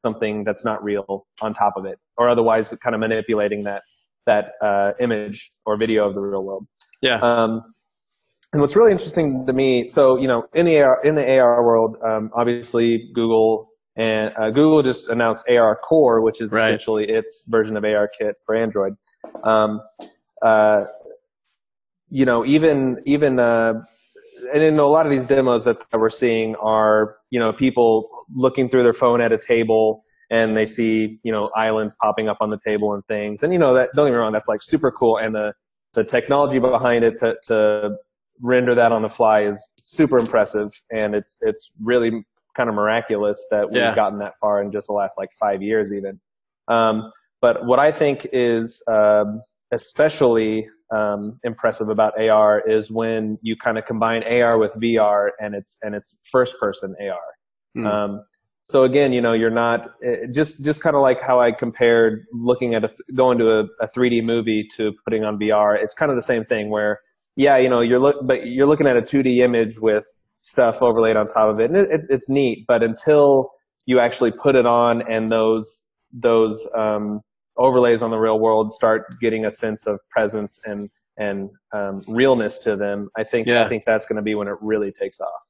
something 0.05 0.45
that's 0.45 0.65
not 0.65 0.85
real 0.85 1.27
on 1.41 1.55
top 1.55 1.73
of 1.77 1.87
it, 1.87 1.99
or 2.19 2.29
otherwise 2.29 2.73
kind 2.83 2.95
of 2.95 3.01
manipulating 3.01 3.65
that 3.65 3.83
that 4.27 4.53
uh, 4.63 4.93
image 5.01 5.51
or 5.67 5.77
video 5.77 6.07
of 6.09 6.15
the 6.15 6.21
real 6.21 6.45
world. 6.45 6.67
Yeah. 7.03 7.17
Um, 7.17 7.63
and 8.53 8.61
what's 8.61 8.77
really 8.77 8.93
interesting 8.93 9.47
to 9.47 9.53
me, 9.53 9.89
so 9.89 10.17
you 10.19 10.29
know, 10.29 10.45
in 10.55 10.67
the 10.67 10.81
AR, 10.81 11.03
in 11.03 11.15
the 11.15 11.39
AR 11.39 11.65
world, 11.65 11.97
um, 12.05 12.31
obviously 12.35 13.11
Google 13.15 13.69
and 13.97 14.33
uh, 14.37 14.51
Google 14.51 14.83
just 14.83 15.09
announced 15.09 15.43
AR 15.49 15.77
Core, 15.77 16.23
which 16.23 16.41
is 16.41 16.53
Right. 16.53 16.69
essentially 16.69 17.09
its 17.09 17.45
version 17.49 17.77
of 17.77 17.85
AR 17.85 18.09
Kit 18.19 18.39
for 18.45 18.55
Android. 18.55 18.93
Um, 19.43 19.81
uh, 20.43 20.85
you 22.09 22.25
know, 22.27 22.45
even 22.45 22.99
even 23.07 23.39
uh, 23.39 23.75
and 24.53 24.63
in 24.63 24.79
a 24.79 24.85
lot 24.85 25.07
of 25.07 25.13
these 25.13 25.27
demos 25.27 25.65
that 25.65 25.79
we're 25.93 26.09
seeing 26.11 26.55
are 26.57 27.17
you 27.31 27.39
know 27.41 27.53
people 27.53 28.09
looking 28.35 28.69
through 28.69 28.83
their 28.83 28.93
phone 28.93 29.21
at 29.21 29.33
a 29.33 29.39
table 29.39 30.05
and 30.33 30.57
they 30.57 30.67
see 30.67 31.19
you 31.23 31.31
know 31.33 31.51
islands 31.57 31.95
popping 32.03 32.29
up 32.29 32.39
on 32.41 32.51
the 32.51 32.59
table 32.65 32.95
and 32.95 33.05
things 33.07 33.43
and 33.43 33.53
you 33.53 33.59
know 33.59 33.73
that 33.75 33.91
don't 33.95 34.07
get 34.07 34.13
me 34.13 34.17
wrong 34.17 34.33
that's 34.33 34.49
like 34.49 34.63
super 34.63 34.91
cool 34.91 35.19
and 35.19 35.35
the 35.35 35.53
the 35.95 36.03
technology 36.03 36.59
behind 36.59 37.05
it 37.05 37.19
to, 37.21 37.37
to 37.45 37.95
render 38.41 38.75
that 38.75 38.93
on 38.93 39.03
the 39.03 39.09
fly 39.11 39.43
is 39.43 39.65
super 39.79 40.19
impressive 40.19 40.71
and 40.91 41.15
it's 41.15 41.39
it's 41.43 41.71
really 41.83 42.25
kind 42.57 42.69
of 42.69 42.75
miraculous 42.75 43.47
that 43.51 43.71
we've 43.71 43.77
Yeah. 43.77 43.95
gotten 43.95 44.19
that 44.21 44.35
far 44.41 44.63
in 44.63 44.73
just 44.73 44.87
the 44.87 44.93
last 44.93 45.17
like 45.19 45.29
five 45.39 45.63
years 45.63 45.93
even 45.93 46.21
um, 46.69 47.13
but 47.41 47.67
what 47.67 47.79
I 47.81 47.91
think 47.93 48.27
is 48.33 48.83
um, 48.89 49.43
especially 49.73 50.69
um, 50.95 51.41
impressive 51.43 51.89
about 51.89 52.19
AR 52.21 52.61
is 52.69 52.91
when 52.91 53.39
you 53.43 53.57
kind 53.57 53.79
of 53.79 53.87
combine 53.87 54.23
AR 54.25 54.59
with 54.59 54.73
VR 54.75 55.31
and 55.41 55.55
it's 55.55 55.79
and 55.83 55.95
it's 55.95 56.21
first 56.31 56.59
person 56.61 56.95
AR. 57.01 57.19
Hmm. 57.75 57.87
Um, 57.87 58.25
so 58.65 58.85
again, 58.85 59.13
you 59.13 59.21
know, 59.21 59.33
you're 59.33 59.51
not 59.51 59.91
eh, 60.05 60.27
just 60.33 60.65
just 60.65 60.83
kind 60.83 60.95
of 60.95 61.03
like 61.03 61.21
how 61.21 61.41
I 61.41 61.53
compared 61.53 62.25
looking 62.33 62.75
at 62.75 62.85
a 62.85 62.91
going 63.17 63.39
to 63.39 63.51
a, 63.51 63.65
a 63.81 63.89
3D 63.89 64.23
movie 64.23 64.67
to 64.77 64.93
putting 65.05 65.25
on 65.25 65.39
VR. 65.39 65.77
It's 65.83 65.95
kind 65.95 66.11
of 66.11 66.17
the 66.17 66.23
same 66.23 66.45
thing 66.45 66.71
where 66.71 67.01
yeah, 67.37 67.57
you 67.57 67.69
know, 67.69 67.81
you're 67.81 67.99
look 67.99 68.17
but 68.27 68.49
you're 68.49 68.67
looking 68.67 68.87
at 68.87 68.97
a 68.97 69.03
2D 69.03 69.39
image 69.39 69.79
with 69.79 70.05
stuff 70.43 70.83
overlaid 70.83 71.17
on 71.17 71.27
top 71.29 71.49
of 71.49 71.61
it, 71.61 71.71
and 71.71 71.77
it, 71.77 71.89
it, 71.91 72.01
it's 72.09 72.29
neat. 72.29 72.65
But 72.69 72.83
until 72.85 73.51
you 73.87 73.99
actually 73.99 74.31
put 74.31 74.55
it 74.55 74.67
on 74.67 75.03
and 75.11 75.33
those 75.33 75.85
those 76.13 76.69
um, 76.75 77.21
overlays 77.57 78.03
on 78.03 78.11
the 78.11 78.19
real 78.19 78.39
world 78.39 78.71
start 78.71 79.07
getting 79.21 79.45
a 79.45 79.51
sense 79.51 79.87
of 79.87 80.01
presence 80.11 80.61
and 80.65 80.89
and 81.19 81.51
um, 81.73 82.01
realness 82.09 82.59
to 82.59 82.77
them, 82.77 83.11
I 83.17 83.25
think 83.25 83.49
Yeah. 83.49 83.65
I 83.65 83.69
think 83.69 83.85
that's 83.85 84.07
going 84.07 84.17
to 84.17 84.23
be 84.23 84.35
when 84.35 84.49
it 84.49 84.57
really 84.61 84.93
takes 84.93 85.21
off. 85.21 85.43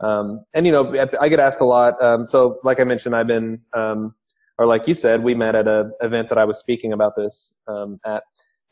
Um, 0.00 0.44
and 0.54 0.66
you 0.66 0.72
know, 0.72 0.84
I- 1.20 1.28
get 1.28 1.40
asked 1.40 1.60
a 1.60 1.64
lot. 1.64 1.94
Um, 2.02 2.24
so, 2.24 2.56
like 2.64 2.78
I 2.80 2.84
mentioned, 2.84 3.16
I've 3.16 3.26
been, 3.26 3.60
um, 3.76 4.14
or 4.58 4.66
like 4.66 4.86
you 4.86 4.94
said, 4.94 5.22
we 5.24 5.34
met 5.34 5.54
at 5.54 5.66
an 5.66 5.92
event 6.00 6.28
that 6.28 6.38
I 6.38 6.44
was 6.44 6.58
speaking 6.58 6.92
about 6.92 7.12
this 7.16 7.54
um, 7.66 7.98
at, 8.06 8.22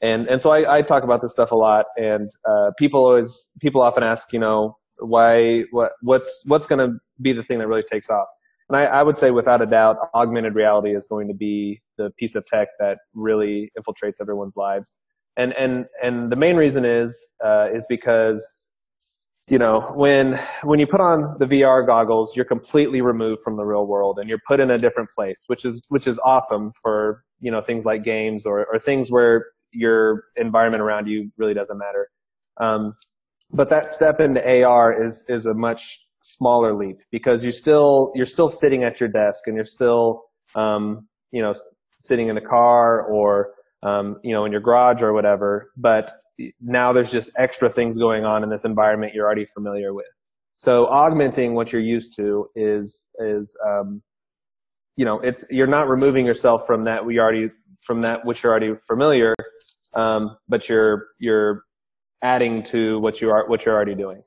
and 0.00 0.28
and 0.28 0.40
so 0.40 0.50
I, 0.50 0.78
I 0.78 0.82
talk 0.82 1.02
about 1.02 1.22
this 1.22 1.32
stuff 1.32 1.50
a 1.50 1.56
lot. 1.56 1.86
And 1.96 2.30
uh, 2.48 2.70
people 2.78 3.00
always, 3.00 3.50
people 3.60 3.82
often 3.82 4.02
ask, 4.02 4.32
you 4.32 4.38
know, 4.38 4.76
why, 4.98 5.64
what, 5.72 5.90
what's 6.02 6.42
what's 6.46 6.66
going 6.66 6.78
to 6.78 6.96
be 7.20 7.32
the 7.32 7.42
thing 7.42 7.58
that 7.58 7.66
really 7.68 7.84
takes 7.90 8.08
off? 8.08 8.26
And 8.68 8.76
I, 8.76 8.84
I 8.84 9.02
would 9.02 9.16
say, 9.16 9.30
without 9.30 9.62
a 9.62 9.66
doubt, 9.66 9.96
augmented 10.14 10.54
reality 10.54 10.94
is 10.94 11.06
going 11.06 11.28
to 11.28 11.34
be 11.34 11.80
the 11.98 12.10
piece 12.18 12.34
of 12.34 12.44
tech 12.46 12.68
that 12.78 12.98
really 13.14 13.70
infiltrates 13.78 14.20
everyone's 14.20 14.56
lives. 14.56 14.96
And 15.36 15.52
and 15.54 15.86
and 16.02 16.30
the 16.30 16.36
main 16.36 16.56
reason 16.56 16.84
is 16.84 17.28
uh, 17.44 17.68
is 17.72 17.86
because 17.88 18.65
you 19.48 19.58
know 19.58 19.92
when 19.94 20.40
when 20.64 20.80
you 20.80 20.86
put 20.86 21.00
on 21.00 21.36
the 21.38 21.46
VR 21.46 21.86
goggles, 21.86 22.34
you're 22.34 22.44
completely 22.44 23.00
removed 23.00 23.42
from 23.42 23.56
the 23.56 23.64
real 23.64 23.86
world, 23.86 24.18
and 24.18 24.28
you're 24.28 24.40
put 24.46 24.58
in 24.60 24.70
a 24.70 24.78
different 24.78 25.08
place, 25.10 25.44
which 25.46 25.64
is 25.64 25.80
which 25.88 26.06
is 26.06 26.18
awesome 26.24 26.72
for 26.82 27.20
you 27.40 27.50
know 27.50 27.60
things 27.60 27.84
like 27.84 28.02
games 28.02 28.44
or 28.44 28.66
or 28.72 28.78
things 28.78 29.08
where 29.08 29.46
your 29.72 30.24
environment 30.36 30.82
around 30.82 31.06
you 31.06 31.30
really 31.36 31.54
doesn't 31.54 31.78
matter. 31.78 32.08
Um, 32.58 32.92
but 33.52 33.68
that 33.68 33.90
step 33.90 34.20
into 34.20 34.42
AR 34.64 35.04
is 35.04 35.24
is 35.28 35.46
a 35.46 35.54
much 35.54 35.98
smaller 36.22 36.74
leap 36.74 36.96
because 37.12 37.44
you're 37.44 37.52
still 37.52 38.10
you're 38.14 38.26
still 38.26 38.48
sitting 38.48 38.82
at 38.82 38.98
your 38.98 39.08
desk 39.08 39.46
and 39.46 39.54
you're 39.54 39.64
still 39.64 40.22
um, 40.56 41.06
you 41.30 41.40
know 41.40 41.54
sitting 42.00 42.28
in 42.28 42.36
a 42.36 42.40
car 42.40 43.08
or 43.12 43.50
um, 43.82 44.18
you 44.22 44.32
know 44.32 44.44
in 44.44 44.52
your 44.52 44.60
garage 44.60 45.02
or 45.02 45.12
whatever. 45.12 45.70
But 45.76 46.12
now 46.60 46.92
there's 46.92 47.10
just 47.10 47.30
extra 47.38 47.68
things 47.68 47.96
going 47.96 48.24
on 48.24 48.42
in 48.42 48.50
this 48.50 48.64
environment 48.64 49.14
you're 49.14 49.26
already 49.26 49.46
familiar 49.46 49.94
with. 49.94 50.06
So 50.56 50.86
augmenting 50.86 51.54
what 51.54 51.72
you're 51.72 51.82
used 51.82 52.18
to 52.20 52.44
is 52.54 53.08
is 53.18 53.56
um, 53.66 54.02
you 54.96 55.04
know 55.04 55.20
it's 55.20 55.44
you're 55.50 55.66
not 55.66 55.88
removing 55.88 56.24
yourself 56.24 56.66
from 56.66 56.84
that 56.84 57.04
we 57.04 57.18
already 57.18 57.50
from 57.84 58.00
that 58.02 58.24
which 58.24 58.42
you're 58.42 58.50
already 58.50 58.74
familiar, 58.86 59.34
um, 59.94 60.36
but 60.48 60.68
you're 60.68 61.08
you're 61.18 61.62
adding 62.22 62.62
to 62.62 62.98
what 63.00 63.20
you 63.20 63.30
are 63.30 63.48
what 63.48 63.64
you're 63.64 63.74
already 63.74 63.94
doing. 63.94 64.22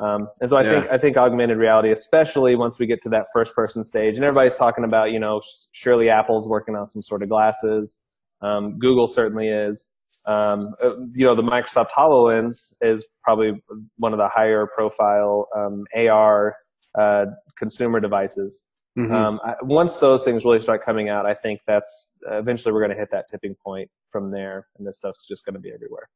Um, 0.00 0.28
and 0.40 0.48
so 0.48 0.56
I 0.56 0.62
yeah. 0.62 0.80
think 0.80 0.92
I 0.92 0.98
think 0.98 1.16
augmented 1.16 1.58
reality, 1.58 1.90
especially 1.90 2.54
once 2.54 2.78
we 2.78 2.86
get 2.86 3.02
to 3.02 3.08
that 3.10 3.26
first 3.32 3.54
person 3.54 3.84
stage, 3.84 4.16
and 4.16 4.24
everybody's 4.24 4.56
talking 4.56 4.84
about 4.84 5.10
you 5.12 5.18
know 5.18 5.40
surely 5.72 6.08
Apple's 6.08 6.48
working 6.48 6.76
on 6.76 6.86
some 6.86 7.02
sort 7.02 7.22
of 7.22 7.28
glasses, 7.28 7.96
um, 8.42 8.78
Google 8.78 9.06
certainly 9.06 9.48
is. 9.48 9.94
Um, 10.26 10.68
uh, 10.82 10.90
you 11.14 11.24
know 11.24 11.34
the 11.34 11.42
Microsoft 11.42 11.88
Hololens 11.96 12.74
is 12.82 13.06
probably 13.22 13.62
one 13.96 14.12
of 14.12 14.18
the 14.18 14.28
higher 14.28 14.66
profile 14.76 15.48
um, 15.56 15.84
AR 15.96 16.54
uh, 16.98 17.26
consumer 17.58 17.98
devices. 18.00 18.64
Mm-hmm. 18.98 19.14
Um, 19.14 19.40
I, 19.44 19.54
once 19.62 19.96
those 19.96 20.24
things 20.24 20.44
really 20.44 20.60
start 20.60 20.84
coming 20.84 21.08
out, 21.08 21.24
I 21.24 21.34
think 21.34 21.60
that's 21.66 22.12
eventually 22.30 22.72
we're 22.72 22.80
going 22.80 22.90
to 22.90 22.96
hit 22.96 23.10
that 23.12 23.26
tipping 23.30 23.54
point 23.64 23.90
from 24.10 24.30
there, 24.30 24.66
and 24.76 24.86
this 24.86 24.98
stuff's 24.98 25.24
just 25.26 25.44
going 25.44 25.54
to 25.54 25.60
be 25.60 25.70
everywhere. 25.72 26.08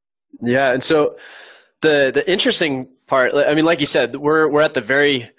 Yeah, 0.42 0.72
and 0.72 0.82
so 0.82 1.16
the 1.80 2.10
the 2.14 2.28
interesting 2.30 2.84
part, 3.06 3.34
I 3.34 3.54
mean, 3.54 3.64
like 3.64 3.80
you 3.80 3.86
said, 3.86 4.16
we're 4.16 4.48
we're 4.48 4.62
at 4.62 4.74
the 4.74 4.80
very 4.80 5.30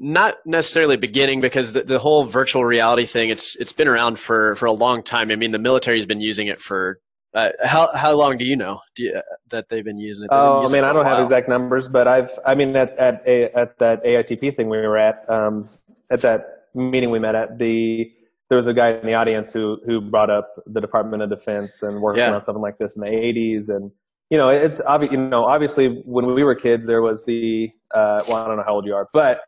not 0.00 0.36
necessarily 0.46 0.96
beginning 0.96 1.42
because 1.42 1.74
the, 1.74 1.82
the 1.82 1.98
whole 1.98 2.24
virtual 2.24 2.64
reality 2.64 3.04
thing 3.04 3.28
it's 3.28 3.54
it's 3.56 3.72
been 3.72 3.86
around 3.86 4.18
for 4.18 4.56
for 4.56 4.66
a 4.66 4.72
long 4.72 5.02
time. 5.02 5.30
I 5.30 5.36
mean, 5.36 5.52
the 5.52 5.58
military's 5.58 6.06
been 6.06 6.20
using 6.20 6.48
it 6.48 6.58
for 6.58 6.98
uh, 7.34 7.50
how 7.62 7.94
how 7.94 8.12
long 8.14 8.38
do 8.38 8.44
you 8.44 8.56
know 8.56 8.80
do 8.96 9.04
you, 9.04 9.12
uh, 9.14 9.20
that 9.50 9.68
they've 9.68 9.84
been 9.84 9.98
using 9.98 10.24
it? 10.24 10.30
oh, 10.32 10.66
I 10.66 10.72
mean, 10.72 10.84
I 10.84 10.92
don't 10.94 11.04
have 11.04 11.20
exact 11.20 11.48
numbers, 11.48 11.86
but 11.86 12.08
I've 12.08 12.30
I 12.46 12.54
mean 12.54 12.74
at 12.74 12.96
at 12.98 13.22
a, 13.26 13.56
at 13.56 13.78
that 13.78 14.02
AITP 14.02 14.56
thing 14.56 14.70
we 14.70 14.78
were 14.78 14.98
at 14.98 15.28
um, 15.28 15.68
at 16.10 16.22
that 16.22 16.40
meeting 16.74 17.10
we 17.10 17.18
met 17.18 17.34
at 17.34 17.58
the 17.58 18.10
there 18.48 18.58
was 18.58 18.66
a 18.66 18.74
guy 18.74 18.92
in 18.92 19.06
the 19.06 19.14
audience 19.14 19.52
who 19.52 19.78
who 19.86 20.00
brought 20.00 20.30
up 20.30 20.50
the 20.66 20.80
Department 20.80 21.22
of 21.22 21.28
Defense 21.30 21.82
and 21.82 22.00
working 22.00 22.20
yeah. 22.20 22.34
on 22.34 22.42
something 22.42 22.62
like 22.62 22.78
this 22.78 22.96
in 22.96 23.02
the 23.02 23.08
80s 23.08 23.68
and 23.68 23.90
you 24.28 24.38
know 24.38 24.48
it's 24.48 24.80
obvious 24.80 25.12
you 25.12 25.18
know 25.18 25.44
obviously 25.44 26.02
when 26.04 26.34
we 26.34 26.42
were 26.42 26.54
kids 26.54 26.86
there 26.86 27.00
was 27.00 27.24
the 27.26 27.70
uh, 27.94 28.22
well 28.28 28.38
I 28.38 28.46
don't 28.48 28.56
know 28.56 28.64
how 28.64 28.74
old 28.74 28.86
you 28.86 28.94
are 28.94 29.08
but 29.12 29.42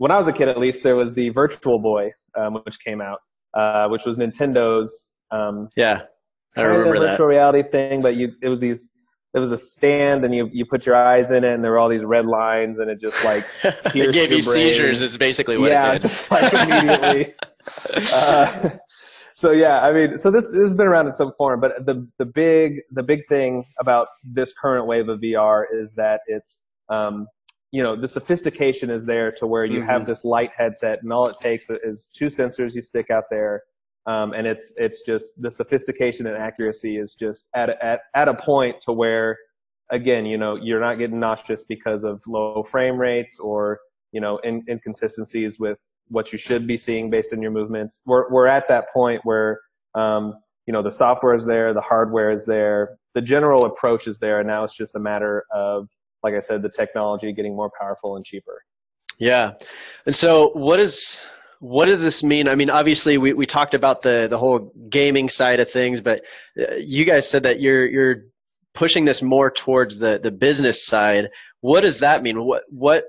when 0.00 0.10
I 0.10 0.16
was 0.16 0.26
a 0.26 0.32
kid 0.32 0.48
at 0.48 0.58
least 0.58 0.82
there 0.82 0.96
was 0.96 1.14
the 1.14 1.28
Virtual 1.28 1.78
Boy 1.78 2.12
um, 2.34 2.54
which 2.64 2.78
came 2.82 3.00
out 3.00 3.18
uh, 3.54 3.88
which 3.88 4.04
was 4.04 4.16
Nintendo's 4.18 5.08
um, 5.30 5.68
yeah 5.76 6.02
I 6.56 6.62
remember 6.62 6.98
that 7.00 7.10
virtual 7.12 7.26
reality 7.26 7.68
thing 7.70 8.00
but 8.02 8.16
you 8.16 8.32
it 8.42 8.48
was 8.48 8.60
these 8.60 8.88
it 9.34 9.38
was 9.38 9.52
a 9.52 9.58
stand 9.58 10.24
and 10.24 10.34
you 10.34 10.48
you 10.52 10.64
put 10.64 10.86
your 10.86 10.96
eyes 10.96 11.30
in 11.30 11.44
it 11.44 11.52
and 11.52 11.62
there 11.62 11.70
were 11.72 11.78
all 11.78 11.88
these 11.88 12.04
red 12.04 12.26
lines 12.26 12.78
and 12.78 12.90
it 12.90 13.00
just 13.00 13.24
like 13.24 13.44
it 13.64 14.12
gave 14.12 14.32
you 14.32 14.42
brain. 14.42 14.42
seizures 14.42 15.02
is 15.02 15.16
basically 15.16 15.58
what 15.58 15.70
yeah, 15.70 15.90
it 15.90 15.92
did. 15.92 16.02
just 16.02 16.30
like 16.30 16.52
immediately. 16.52 17.34
uh, 18.14 18.68
so 19.34 19.52
yeah, 19.52 19.80
I 19.80 19.92
mean, 19.92 20.18
so 20.18 20.30
this, 20.30 20.48
this 20.48 20.58
has 20.58 20.74
been 20.74 20.86
around 20.86 21.06
in 21.06 21.14
some 21.14 21.32
form, 21.38 21.60
but 21.60 21.86
the 21.86 22.08
the 22.18 22.26
big 22.26 22.80
the 22.90 23.02
big 23.02 23.20
thing 23.28 23.64
about 23.78 24.08
this 24.24 24.52
current 24.52 24.86
wave 24.86 25.08
of 25.08 25.20
VR 25.20 25.64
is 25.72 25.94
that 25.94 26.22
it's 26.26 26.62
um, 26.88 27.26
you 27.72 27.82
know 27.82 27.96
the 27.96 28.08
sophistication 28.08 28.90
is 28.90 29.06
there 29.06 29.30
to 29.32 29.46
where 29.46 29.64
you 29.64 29.80
mm-hmm. 29.80 29.88
have 29.88 30.06
this 30.06 30.24
light 30.24 30.50
headset 30.56 31.02
and 31.02 31.12
all 31.12 31.26
it 31.26 31.36
takes 31.40 31.68
is 31.70 32.10
two 32.12 32.26
sensors 32.26 32.74
you 32.74 32.82
stick 32.82 33.10
out 33.10 33.24
there 33.30 33.62
um, 34.06 34.32
and 34.32 34.46
it's 34.46 34.74
it's 34.76 35.02
just 35.02 35.40
the 35.40 35.50
sophistication 35.50 36.26
and 36.26 36.42
accuracy 36.42 36.96
is 36.96 37.14
just 37.14 37.48
at 37.54 37.70
at 37.82 38.02
at 38.14 38.28
a 38.28 38.34
point 38.34 38.80
to 38.80 38.92
where 38.92 39.36
again 39.90 40.26
you 40.26 40.38
know 40.38 40.56
you're 40.56 40.80
not 40.80 40.98
getting 40.98 41.20
nauseous 41.20 41.64
because 41.64 42.04
of 42.04 42.20
low 42.26 42.62
frame 42.62 42.98
rates 42.98 43.38
or 43.38 43.78
you 44.12 44.20
know 44.20 44.38
in, 44.38 44.62
inconsistencies 44.68 45.58
with 45.58 45.80
what 46.08 46.32
you 46.32 46.38
should 46.38 46.66
be 46.66 46.76
seeing 46.76 47.08
based 47.08 47.32
on 47.32 47.40
your 47.40 47.52
movements 47.52 48.00
we're 48.06 48.30
we're 48.32 48.48
at 48.48 48.66
that 48.68 48.86
point 48.92 49.20
where 49.24 49.60
um, 49.94 50.34
you 50.66 50.72
know 50.72 50.82
the 50.82 50.90
software 50.90 51.34
is 51.34 51.44
there 51.44 51.72
the 51.74 51.80
hardware 51.80 52.30
is 52.30 52.46
there 52.46 52.96
the 53.14 53.22
general 53.22 53.64
approach 53.64 54.06
is 54.06 54.18
there 54.18 54.40
and 54.40 54.48
now 54.48 54.64
it's 54.64 54.76
just 54.76 54.96
a 54.96 55.00
matter 55.00 55.44
of 55.52 55.88
like 56.22 56.34
i 56.34 56.38
said 56.38 56.62
the 56.62 56.70
technology 56.70 57.32
getting 57.32 57.54
more 57.54 57.70
powerful 57.80 58.16
and 58.16 58.24
cheaper 58.24 58.62
yeah 59.18 59.52
and 60.06 60.14
so 60.14 60.50
what 60.50 60.80
is 60.80 61.20
what 61.60 61.86
does 61.86 62.02
this 62.02 62.24
mean? 62.24 62.48
I 62.48 62.54
mean, 62.54 62.70
obviously 62.70 63.18
we, 63.18 63.34
we 63.34 63.46
talked 63.46 63.74
about 63.74 64.00
the, 64.00 64.26
the 64.28 64.38
whole 64.38 64.72
gaming 64.88 65.28
side 65.28 65.60
of 65.60 65.70
things, 65.70 66.00
but 66.00 66.24
uh, 66.58 66.74
you 66.76 67.04
guys 67.04 67.28
said 67.28 67.42
that 67.42 67.60
you're, 67.60 67.86
you're 67.86 68.24
pushing 68.74 69.04
this 69.04 69.20
more 69.20 69.50
towards 69.50 69.98
the, 69.98 70.18
the 70.18 70.30
business 70.30 70.84
side. 70.84 71.28
What 71.60 71.82
does 71.82 72.00
that 72.00 72.22
mean? 72.22 72.42
What, 72.42 72.62
what, 72.70 73.04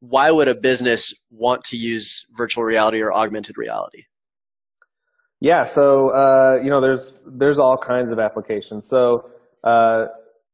why 0.00 0.30
would 0.30 0.48
a 0.48 0.54
business 0.54 1.14
want 1.30 1.64
to 1.64 1.76
use 1.76 2.24
virtual 2.34 2.64
reality 2.64 3.02
or 3.02 3.12
augmented 3.12 3.58
reality? 3.58 4.04
Yeah. 5.40 5.64
So, 5.64 6.08
uh, 6.08 6.58
you 6.62 6.70
know, 6.70 6.80
there's, 6.80 7.22
there's 7.26 7.58
all 7.58 7.76
kinds 7.76 8.10
of 8.10 8.18
applications. 8.18 8.88
So, 8.88 9.30
uh, 9.62 10.06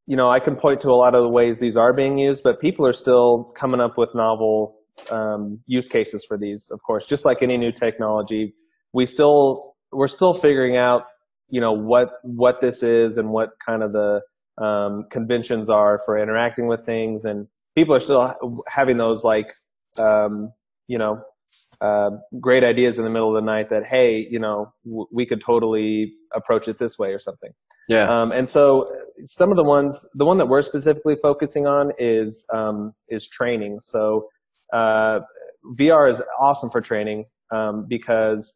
you 0.07 0.17
know, 0.17 0.29
I 0.31 0.39
can 0.41 0.57
point 0.57 0.81
to 0.83 0.89
a 0.89 0.95
lot 0.95 1.15
of 1.15 1.23
the 1.23 1.29
ways 1.29 1.59
these 1.59 1.77
are 1.77 1.93
being 1.93 2.17
used, 2.17 2.43
but 2.45 2.61
people 2.61 2.87
are 2.87 2.93
still 2.93 3.53
coming 3.57 3.81
up 3.81 3.99
with 3.99 4.15
novel 4.15 4.77
um, 5.11 5.61
use 5.67 5.89
cases 5.89 6.25
for 6.27 6.39
these, 6.39 6.71
of 6.71 6.81
course, 6.83 7.07
just 7.07 7.25
like 7.25 7.39
any 7.43 7.59
new 7.59 7.73
technology. 7.73 8.55
We 8.93 9.07
still, 9.07 9.75
we're 9.93 10.09
still 10.09 10.33
figuring 10.33 10.77
out, 10.77 11.03
you 11.49 11.61
know, 11.61 11.73
what, 11.73 12.09
what 12.23 12.61
this 12.61 12.83
is 12.83 13.19
and 13.19 13.31
what 13.31 13.51
kind 13.65 13.83
of 13.83 13.93
the, 13.93 14.21
um, 14.63 15.05
conventions 15.11 15.69
are 15.69 16.01
for 16.07 16.19
interacting 16.19 16.67
with 16.67 16.87
things. 16.87 17.25
And 17.25 17.47
people 17.75 17.95
are 17.95 18.01
still 18.01 18.35
having 18.69 18.97
those 18.97 19.23
like, 19.23 19.53
um, 19.99 20.49
you 20.87 20.99
know, 20.99 21.21
uh, 21.81 22.11
great 22.41 22.65
ideas 22.65 22.99
in 22.99 23.05
the 23.05 23.11
middle 23.11 23.37
of 23.37 23.43
the 23.43 23.47
night 23.47 23.69
that, 23.71 23.85
hey, 23.85 24.27
you 24.31 24.39
know, 24.39 24.73
we 25.13 25.27
could 25.27 25.43
totally 25.45 26.15
approach 26.35 26.69
it 26.69 26.79
this 26.79 26.99
way 26.99 27.09
or 27.09 27.19
something. 27.19 27.51
Yeah. 27.89 28.05
Um, 28.05 28.33
and 28.33 28.49
so 28.49 28.91
some 29.25 29.51
of 29.51 29.57
the 29.57 29.65
ones, 29.65 30.07
the 30.15 30.25
one 30.25 30.39
that 30.39 30.47
we're 30.47 30.63
specifically 30.63 31.17
focusing 31.23 31.67
on 31.67 31.93
is, 31.99 32.47
um, 32.53 32.95
is 33.09 33.29
training. 33.29 33.79
So, 33.81 34.29
uh, 34.73 35.21
VR 35.79 36.13
is 36.13 36.23
awesome 36.41 36.71
for 36.71 36.81
training 36.81 37.25
um, 37.53 37.87
because 37.89 38.53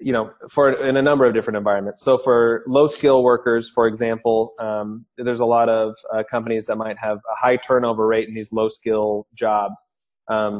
you 0.00 0.12
know 0.12 0.30
for 0.50 0.72
in 0.82 0.96
a 0.96 1.02
number 1.02 1.26
of 1.26 1.34
different 1.34 1.56
environments. 1.56 2.02
So 2.02 2.18
for 2.18 2.62
low 2.66 2.86
skill 2.86 3.22
workers, 3.22 3.70
for 3.74 3.86
example, 3.86 4.54
um, 4.58 5.04
there's 5.18 5.40
a 5.40 5.44
lot 5.44 5.68
of 5.68 5.94
uh, 6.12 6.22
companies 6.30 6.66
that 6.66 6.76
might 6.76 6.98
have 6.98 7.18
a 7.18 7.46
high 7.46 7.56
turnover 7.56 8.06
rate 8.06 8.28
in 8.28 8.34
these 8.34 8.52
low 8.52 8.68
skill 8.68 9.26
jobs. 9.34 9.84
Um, 10.28 10.52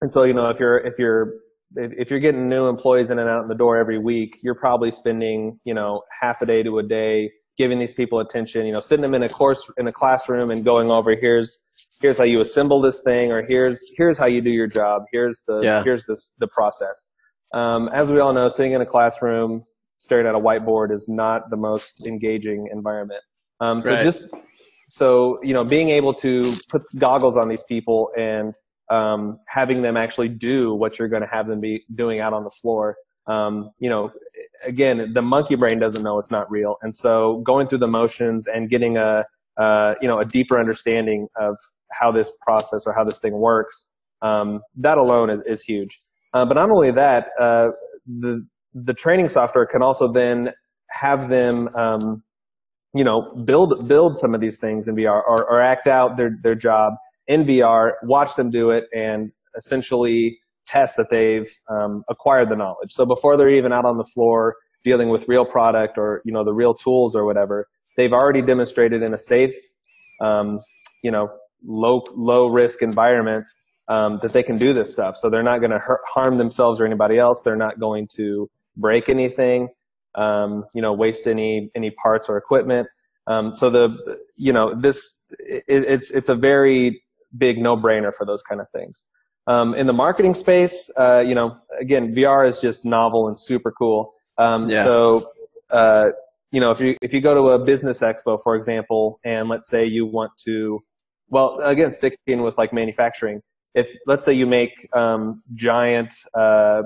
and 0.00 0.10
so 0.10 0.24
you 0.24 0.34
know 0.34 0.48
if 0.48 0.58
you're 0.58 0.78
if 0.78 0.98
you're 0.98 1.34
if 1.76 2.10
you're 2.10 2.20
getting 2.20 2.48
new 2.48 2.66
employees 2.66 3.10
in 3.10 3.18
and 3.18 3.28
out 3.28 3.42
in 3.42 3.48
the 3.48 3.54
door 3.54 3.76
every 3.78 3.98
week, 3.98 4.38
you're 4.42 4.54
probably 4.54 4.90
spending 4.90 5.58
you 5.64 5.74
know 5.74 6.02
half 6.20 6.42
a 6.42 6.46
day 6.46 6.62
to 6.62 6.78
a 6.78 6.82
day 6.82 7.30
giving 7.56 7.78
these 7.78 7.92
people 7.92 8.20
attention. 8.20 8.66
You 8.66 8.72
know, 8.72 8.80
sitting 8.80 9.02
them 9.02 9.14
in 9.14 9.22
a 9.22 9.28
course 9.28 9.70
in 9.76 9.86
a 9.86 9.92
classroom 9.92 10.50
and 10.50 10.64
going 10.64 10.90
over 10.90 11.14
here's 11.16 11.58
here's 12.00 12.18
how 12.18 12.24
you 12.24 12.40
assemble 12.40 12.80
this 12.80 13.02
thing, 13.02 13.32
or 13.32 13.44
here's 13.46 13.80
here's 13.96 14.18
how 14.18 14.26
you 14.26 14.40
do 14.40 14.50
your 14.50 14.66
job. 14.66 15.02
Here's 15.12 15.42
the 15.46 15.60
yeah. 15.60 15.82
here's 15.84 16.04
the 16.04 16.20
the 16.38 16.48
process. 16.48 17.08
Um, 17.52 17.88
as 17.88 18.10
we 18.10 18.20
all 18.20 18.32
know, 18.32 18.48
sitting 18.48 18.72
in 18.72 18.80
a 18.80 18.86
classroom 18.86 19.62
staring 19.96 20.26
at 20.26 20.34
a 20.34 20.38
whiteboard 20.38 20.92
is 20.92 21.08
not 21.08 21.50
the 21.50 21.56
most 21.56 22.06
engaging 22.06 22.68
environment. 22.72 23.20
Um, 23.60 23.80
so 23.80 23.92
right. 23.92 24.02
just 24.02 24.28
so 24.88 25.38
you 25.42 25.54
know, 25.54 25.64
being 25.64 25.88
able 25.88 26.14
to 26.14 26.42
put 26.68 26.82
goggles 26.98 27.36
on 27.36 27.48
these 27.48 27.62
people 27.64 28.10
and 28.16 28.54
um, 28.90 29.38
having 29.48 29.82
them 29.82 29.96
actually 29.96 30.28
do 30.28 30.74
what 30.74 30.98
you're 30.98 31.08
going 31.08 31.22
to 31.22 31.28
have 31.30 31.50
them 31.50 31.60
be 31.60 31.84
doing 31.94 32.20
out 32.20 32.32
on 32.32 32.44
the 32.44 32.50
floor. 32.50 32.96
Um, 33.26 33.70
you 33.78 33.88
know, 33.88 34.10
again, 34.66 35.12
the 35.14 35.22
monkey 35.22 35.54
brain 35.54 35.78
doesn't 35.78 36.02
know 36.02 36.18
it's 36.18 36.30
not 36.30 36.50
real, 36.50 36.76
and 36.82 36.94
so 36.94 37.42
going 37.46 37.68
through 37.68 37.78
the 37.78 37.88
motions 37.88 38.46
and 38.46 38.68
getting 38.68 38.98
a 38.98 39.24
uh, 39.56 39.94
you 40.02 40.08
know 40.08 40.18
a 40.18 40.24
deeper 40.24 40.58
understanding 40.58 41.28
of 41.40 41.56
how 41.92 42.10
this 42.12 42.32
process 42.42 42.82
or 42.86 42.94
how 42.94 43.04
this 43.04 43.20
thing 43.20 43.32
works, 43.32 43.88
um, 44.22 44.60
that 44.76 44.98
alone 44.98 45.30
is, 45.30 45.40
is 45.42 45.62
huge. 45.62 45.96
Uh, 46.34 46.44
but 46.44 46.54
not 46.54 46.68
only 46.68 46.90
that, 46.90 47.28
uh, 47.38 47.68
the 48.06 48.44
the 48.74 48.92
training 48.92 49.28
software 49.28 49.66
can 49.66 49.82
also 49.82 50.12
then 50.12 50.50
have 50.90 51.28
them, 51.28 51.68
um, 51.76 52.22
you 52.94 53.04
know, 53.04 53.22
build 53.44 53.88
build 53.88 54.16
some 54.16 54.34
of 54.34 54.40
these 54.40 54.58
things 54.58 54.88
in 54.88 54.96
VR 54.96 55.22
or, 55.26 55.48
or 55.48 55.62
act 55.62 55.86
out 55.86 56.16
their 56.16 56.36
their 56.42 56.56
job 56.56 56.92
in 57.26 57.44
VR, 57.44 57.92
watch 58.02 58.36
them 58.36 58.50
do 58.50 58.70
it, 58.70 58.84
and 58.94 59.32
essentially 59.56 60.38
test 60.66 60.96
that 60.96 61.10
they've 61.10 61.50
um, 61.68 62.04
acquired 62.08 62.48
the 62.48 62.56
knowledge. 62.56 62.92
So 62.92 63.04
before 63.04 63.36
they're 63.36 63.50
even 63.50 63.72
out 63.72 63.84
on 63.84 63.98
the 63.98 64.04
floor 64.04 64.56
dealing 64.82 65.08
with 65.08 65.28
real 65.28 65.44
product 65.44 65.96
or 65.96 66.20
you 66.24 66.32
know 66.32 66.44
the 66.44 66.52
real 66.52 66.74
tools 66.74 67.14
or 67.16 67.24
whatever, 67.24 67.68
they've 67.96 68.12
already 68.12 68.42
demonstrated 68.42 69.02
in 69.02 69.12
a 69.14 69.18
safe, 69.18 69.54
um, 70.20 70.60
you 71.02 71.10
know, 71.10 71.28
low 71.64 72.02
low 72.14 72.48
risk 72.48 72.82
environment 72.82 73.44
um, 73.88 74.18
that 74.22 74.32
they 74.32 74.42
can 74.42 74.56
do 74.56 74.72
this 74.72 74.90
stuff. 74.90 75.16
So 75.16 75.30
they're 75.30 75.42
not 75.42 75.58
going 75.58 75.70
to 75.70 75.80
harm 76.08 76.38
themselves 76.38 76.80
or 76.80 76.86
anybody 76.86 77.18
else. 77.18 77.42
They're 77.42 77.56
not 77.56 77.78
going 77.78 78.08
to 78.16 78.50
break 78.76 79.08
anything, 79.08 79.68
um, 80.14 80.64
you 80.74 80.82
know, 80.82 80.92
waste 80.92 81.26
any 81.26 81.70
any 81.74 81.90
parts 81.90 82.28
or 82.28 82.36
equipment. 82.36 82.88
Um, 83.26 83.52
so 83.52 83.70
the 83.70 84.18
you 84.36 84.52
know 84.52 84.74
this 84.78 85.18
it, 85.40 85.64
it's 85.68 86.10
it's 86.10 86.28
a 86.28 86.34
very 86.34 87.02
big 87.36 87.58
no 87.58 87.76
brainer 87.76 88.12
for 88.14 88.24
those 88.24 88.42
kind 88.42 88.60
of 88.60 88.68
things. 88.70 89.04
Um, 89.46 89.74
in 89.74 89.86
the 89.86 89.92
marketing 89.92 90.34
space, 90.34 90.90
uh, 90.96 91.20
you 91.20 91.34
know, 91.34 91.56
again, 91.78 92.08
VR 92.08 92.48
is 92.48 92.60
just 92.60 92.84
novel 92.84 93.28
and 93.28 93.38
super 93.38 93.72
cool. 93.72 94.10
Um, 94.38 94.68
Yeah. 94.70 94.84
So, 94.84 95.22
uh, 95.70 96.08
you 96.50 96.60
know, 96.60 96.70
if 96.70 96.80
you 96.80 96.96
if 97.02 97.12
you 97.12 97.20
go 97.20 97.34
to 97.34 97.50
a 97.50 97.64
business 97.64 98.00
expo, 98.00 98.38
for 98.42 98.54
example, 98.54 99.18
and 99.24 99.48
let's 99.48 99.68
say 99.68 99.84
you 99.84 100.06
want 100.06 100.30
to, 100.44 100.80
well, 101.28 101.58
again, 101.60 101.90
sticking 101.90 102.42
with 102.42 102.56
like 102.56 102.72
manufacturing, 102.72 103.40
if 103.74 103.92
let's 104.06 104.24
say 104.24 104.32
you 104.32 104.46
make 104.46 104.88
um, 104.94 105.42
giant, 105.56 106.14
uh, 106.34 106.82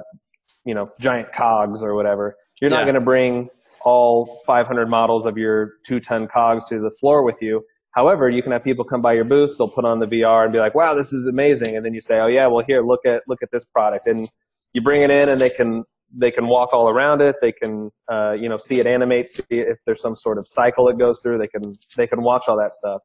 you 0.64 0.74
know, 0.74 0.88
giant 1.00 1.32
cogs 1.32 1.82
or 1.82 1.94
whatever, 1.94 2.34
you're 2.60 2.70
not 2.70 2.84
going 2.84 2.94
to 2.94 3.00
bring 3.00 3.50
all 3.84 4.40
500 4.46 4.88
models 4.88 5.26
of 5.26 5.36
your 5.36 5.72
two 5.86 6.00
ton 6.00 6.26
cogs 6.26 6.64
to 6.64 6.80
the 6.80 6.90
floor 6.98 7.22
with 7.22 7.36
you. 7.40 7.62
However, 7.98 8.30
you 8.30 8.44
can 8.44 8.52
have 8.52 8.62
people 8.62 8.84
come 8.84 9.02
by 9.02 9.14
your 9.14 9.24
booth, 9.24 9.58
they'll 9.58 9.68
put 9.68 9.84
on 9.84 9.98
the 9.98 10.06
VR 10.06 10.44
and 10.44 10.52
be 10.52 10.60
like, 10.60 10.76
"Wow, 10.76 10.94
this 10.94 11.12
is 11.12 11.26
amazing," 11.26 11.76
and 11.76 11.84
then 11.84 11.94
you 11.94 12.00
say, 12.00 12.20
"Oh 12.20 12.28
yeah, 12.28 12.46
well 12.46 12.64
here, 12.64 12.80
look 12.80 13.04
at 13.04 13.22
look 13.26 13.42
at 13.42 13.50
this 13.50 13.64
product," 13.64 14.06
and 14.06 14.28
you 14.72 14.80
bring 14.80 15.02
it 15.02 15.10
in, 15.10 15.28
and 15.28 15.40
they 15.40 15.50
can 15.50 15.82
they 16.16 16.30
can 16.30 16.46
walk 16.46 16.72
all 16.72 16.88
around 16.88 17.20
it. 17.20 17.34
They 17.40 17.50
can 17.50 17.90
uh, 18.08 18.36
you 18.38 18.48
know 18.48 18.56
see 18.56 18.78
it 18.78 18.86
animate, 18.86 19.26
see 19.26 19.42
if 19.50 19.78
there's 19.84 20.00
some 20.00 20.14
sort 20.14 20.38
of 20.38 20.46
cycle 20.46 20.88
it 20.88 20.96
goes 20.96 21.18
through. 21.20 21.38
They 21.38 21.48
can 21.48 21.62
they 21.96 22.06
can 22.06 22.22
watch 22.22 22.44
all 22.46 22.56
that 22.56 22.72
stuff. 22.72 23.02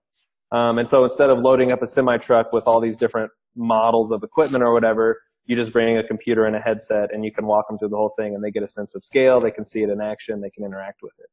Um, 0.51 0.77
and 0.77 0.87
so 0.87 1.03
instead 1.03 1.31
of 1.31 1.39
loading 1.39 1.71
up 1.71 1.81
a 1.81 1.87
semi 1.87 2.17
truck 2.17 2.53
with 2.53 2.67
all 2.67 2.79
these 2.79 2.95
different 2.95 3.31
models 3.55 4.11
of 4.11 4.21
equipment 4.21 4.63
or 4.63 4.73
whatever, 4.73 5.17
you 5.47 5.55
just 5.55 5.73
bring 5.73 5.97
a 5.97 6.03
computer 6.03 6.45
and 6.45 6.55
a 6.55 6.59
headset, 6.59 7.11
and 7.11 7.25
you 7.25 7.31
can 7.31 7.47
walk 7.47 7.67
them 7.67 7.79
through 7.79 7.89
the 7.89 7.97
whole 7.97 8.13
thing, 8.15 8.35
and 8.35 8.43
they 8.43 8.51
get 8.51 8.63
a 8.63 8.69
sense 8.69 8.93
of 8.93 9.03
scale. 9.03 9.39
They 9.39 9.49
can 9.49 9.63
see 9.63 9.81
it 9.81 9.89
in 9.89 10.01
action. 10.01 10.39
They 10.39 10.51
can 10.51 10.63
interact 10.63 11.01
with 11.01 11.17
it. 11.17 11.31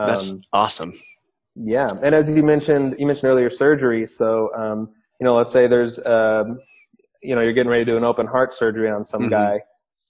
Um, 0.00 0.08
That's 0.08 0.32
awesome. 0.52 0.94
Yeah, 1.64 1.90
and 2.02 2.14
as 2.14 2.28
you 2.28 2.42
mentioned, 2.42 2.96
you 2.98 3.06
mentioned 3.06 3.28
earlier 3.30 3.50
surgery. 3.50 4.06
So, 4.06 4.50
um, 4.56 4.90
you 5.20 5.24
know, 5.24 5.32
let's 5.32 5.50
say 5.52 5.66
there's, 5.66 6.04
um, 6.06 6.58
you 7.22 7.34
know, 7.34 7.40
you're 7.40 7.52
getting 7.52 7.70
ready 7.70 7.84
to 7.84 7.92
do 7.92 7.96
an 7.96 8.04
open 8.04 8.26
heart 8.26 8.52
surgery 8.52 8.90
on 8.90 9.04
some 9.04 9.22
Mhm. 9.22 9.30
guy. 9.30 9.60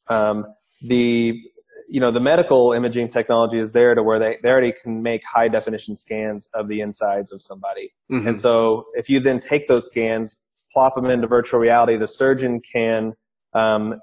Um, 0.08 0.44
the, 0.82 1.40
you 1.88 2.00
know, 2.00 2.10
the 2.10 2.20
medical 2.20 2.72
imaging 2.72 3.08
technology 3.08 3.58
is 3.58 3.72
there 3.72 3.94
to 3.94 4.02
where 4.02 4.18
they, 4.18 4.38
they 4.42 4.50
already 4.50 4.72
can 4.82 5.02
make 5.02 5.22
high 5.24 5.48
definition 5.48 5.96
scans 5.96 6.48
of 6.52 6.68
the 6.68 6.80
insides 6.80 7.32
of 7.32 7.40
somebody. 7.40 7.90
Mhm. 8.10 8.26
And 8.26 8.38
so, 8.38 8.86
if 8.94 9.08
you 9.08 9.20
then 9.20 9.38
take 9.38 9.68
those 9.68 9.86
scans, 9.86 10.38
plop 10.72 10.94
them 10.96 11.06
into 11.06 11.26
virtual 11.26 11.60
reality, 11.60 11.96
the 11.96 12.06
surgeon 12.06 12.60
can, 12.60 13.14
um, 13.54 14.00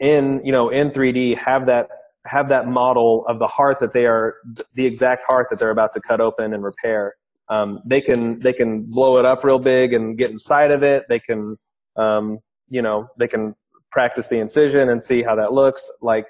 in 0.00 0.40
you 0.44 0.50
know, 0.52 0.68
in 0.68 0.90
3D, 0.90 1.34
have 1.34 1.66
that 1.66 1.88
have 2.26 2.48
that 2.48 2.66
model 2.66 3.24
of 3.26 3.38
the 3.38 3.46
heart 3.46 3.78
that 3.80 3.92
they 3.92 4.06
are 4.06 4.34
the 4.74 4.84
exact 4.86 5.24
heart 5.26 5.46
that 5.50 5.58
they're 5.58 5.70
about 5.70 5.92
to 5.92 6.00
cut 6.00 6.20
open 6.20 6.52
and 6.52 6.62
repair. 6.62 7.14
Um, 7.48 7.78
they 7.86 8.00
can 8.00 8.40
they 8.40 8.52
can 8.52 8.84
blow 8.90 9.18
it 9.18 9.24
up 9.24 9.44
real 9.44 9.58
big 9.58 9.92
and 9.92 10.18
get 10.18 10.30
inside 10.30 10.70
of 10.70 10.82
it. 10.82 11.04
They 11.08 11.18
can 11.18 11.56
um, 11.96 12.38
you 12.68 12.82
know 12.82 13.08
they 13.18 13.28
can 13.28 13.52
practice 13.90 14.28
the 14.28 14.38
incision 14.38 14.90
and 14.90 15.02
see 15.02 15.22
how 15.22 15.34
that 15.36 15.52
looks. 15.52 15.90
Like 16.02 16.26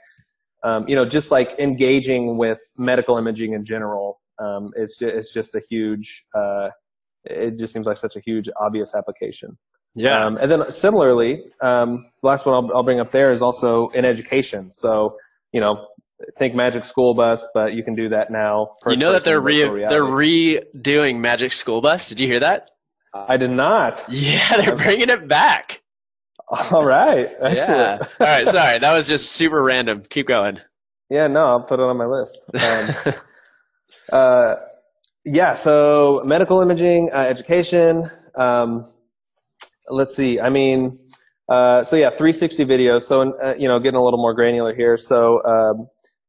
um, 0.62 0.86
you 0.86 0.94
know 0.94 1.04
just 1.04 1.30
like 1.30 1.58
engaging 1.58 2.36
with 2.36 2.58
medical 2.76 3.16
imaging 3.16 3.52
in 3.54 3.64
general. 3.64 4.20
Um, 4.40 4.70
it's 4.76 4.98
just, 4.98 5.14
it's 5.14 5.32
just 5.32 5.54
a 5.56 5.60
huge. 5.68 6.22
Uh, 6.34 6.68
it 7.24 7.58
just 7.58 7.72
seems 7.72 7.86
like 7.86 7.96
such 7.96 8.16
a 8.16 8.20
huge 8.20 8.48
obvious 8.60 8.94
application. 8.94 9.58
yeah. 9.94 10.24
Um, 10.24 10.36
and 10.36 10.50
then 10.50 10.70
similarly, 10.70 11.44
um, 11.60 12.06
last 12.22 12.46
one 12.46 12.54
I'll, 12.54 12.76
I'll 12.76 12.82
bring 12.84 13.00
up 13.00 13.10
there 13.10 13.30
is 13.30 13.42
also 13.42 13.88
in 13.88 14.04
education. 14.04 14.70
So, 14.70 15.16
you 15.52 15.60
know, 15.60 15.86
think 16.38 16.54
Magic 16.54 16.84
School 16.84 17.14
Bus, 17.14 17.46
but 17.54 17.72
you 17.74 17.82
can 17.82 17.94
do 17.94 18.08
that 18.10 18.30
now. 18.30 18.76
you 18.86 18.96
know 18.96 19.12
that 19.12 19.24
they're 19.24 19.40
re- 19.40 19.62
they're 19.62 20.02
redoing 20.04 21.18
Magic 21.18 21.52
School 21.52 21.80
Bus. 21.80 22.08
Did 22.08 22.20
you 22.20 22.26
hear 22.26 22.40
that? 22.40 22.70
I 23.14 23.36
did 23.36 23.50
not. 23.50 24.02
Yeah, 24.08 24.56
they're 24.58 24.76
bringing 24.76 25.08
it 25.08 25.28
back. 25.28 25.82
All 26.72 26.84
right. 26.84 27.30
Yeah. 27.42 27.98
All 28.00 28.26
right. 28.26 28.46
Sorry, 28.46 28.78
that 28.78 28.92
was 28.92 29.06
just 29.08 29.32
super 29.32 29.62
random. 29.62 30.02
Keep 30.08 30.28
going. 30.28 30.60
Yeah. 31.10 31.26
no, 31.26 31.44
I'll 31.44 31.62
put 31.62 31.80
it 31.80 31.82
on 31.82 31.96
my 31.96 32.06
list. 32.06 32.38
Um, 32.54 33.14
uh, 34.12 34.54
yeah. 35.24 35.54
So 35.54 36.22
medical 36.24 36.60
imaging, 36.60 37.10
uh, 37.12 37.18
education. 37.18 38.10
Um, 38.34 38.90
let's 39.88 40.14
see. 40.14 40.40
I 40.40 40.48
mean, 40.48 40.92
uh, 41.48 41.84
so 41.84 41.96
yeah, 41.96 42.10
360 42.10 42.64
videos. 42.64 43.02
So, 43.02 43.20
uh, 43.42 43.54
you 43.58 43.68
know, 43.68 43.78
getting 43.78 43.98
a 43.98 44.02
little 44.02 44.20
more 44.20 44.34
granular 44.34 44.74
here. 44.74 44.96
So, 44.96 45.42
um, 45.44 45.86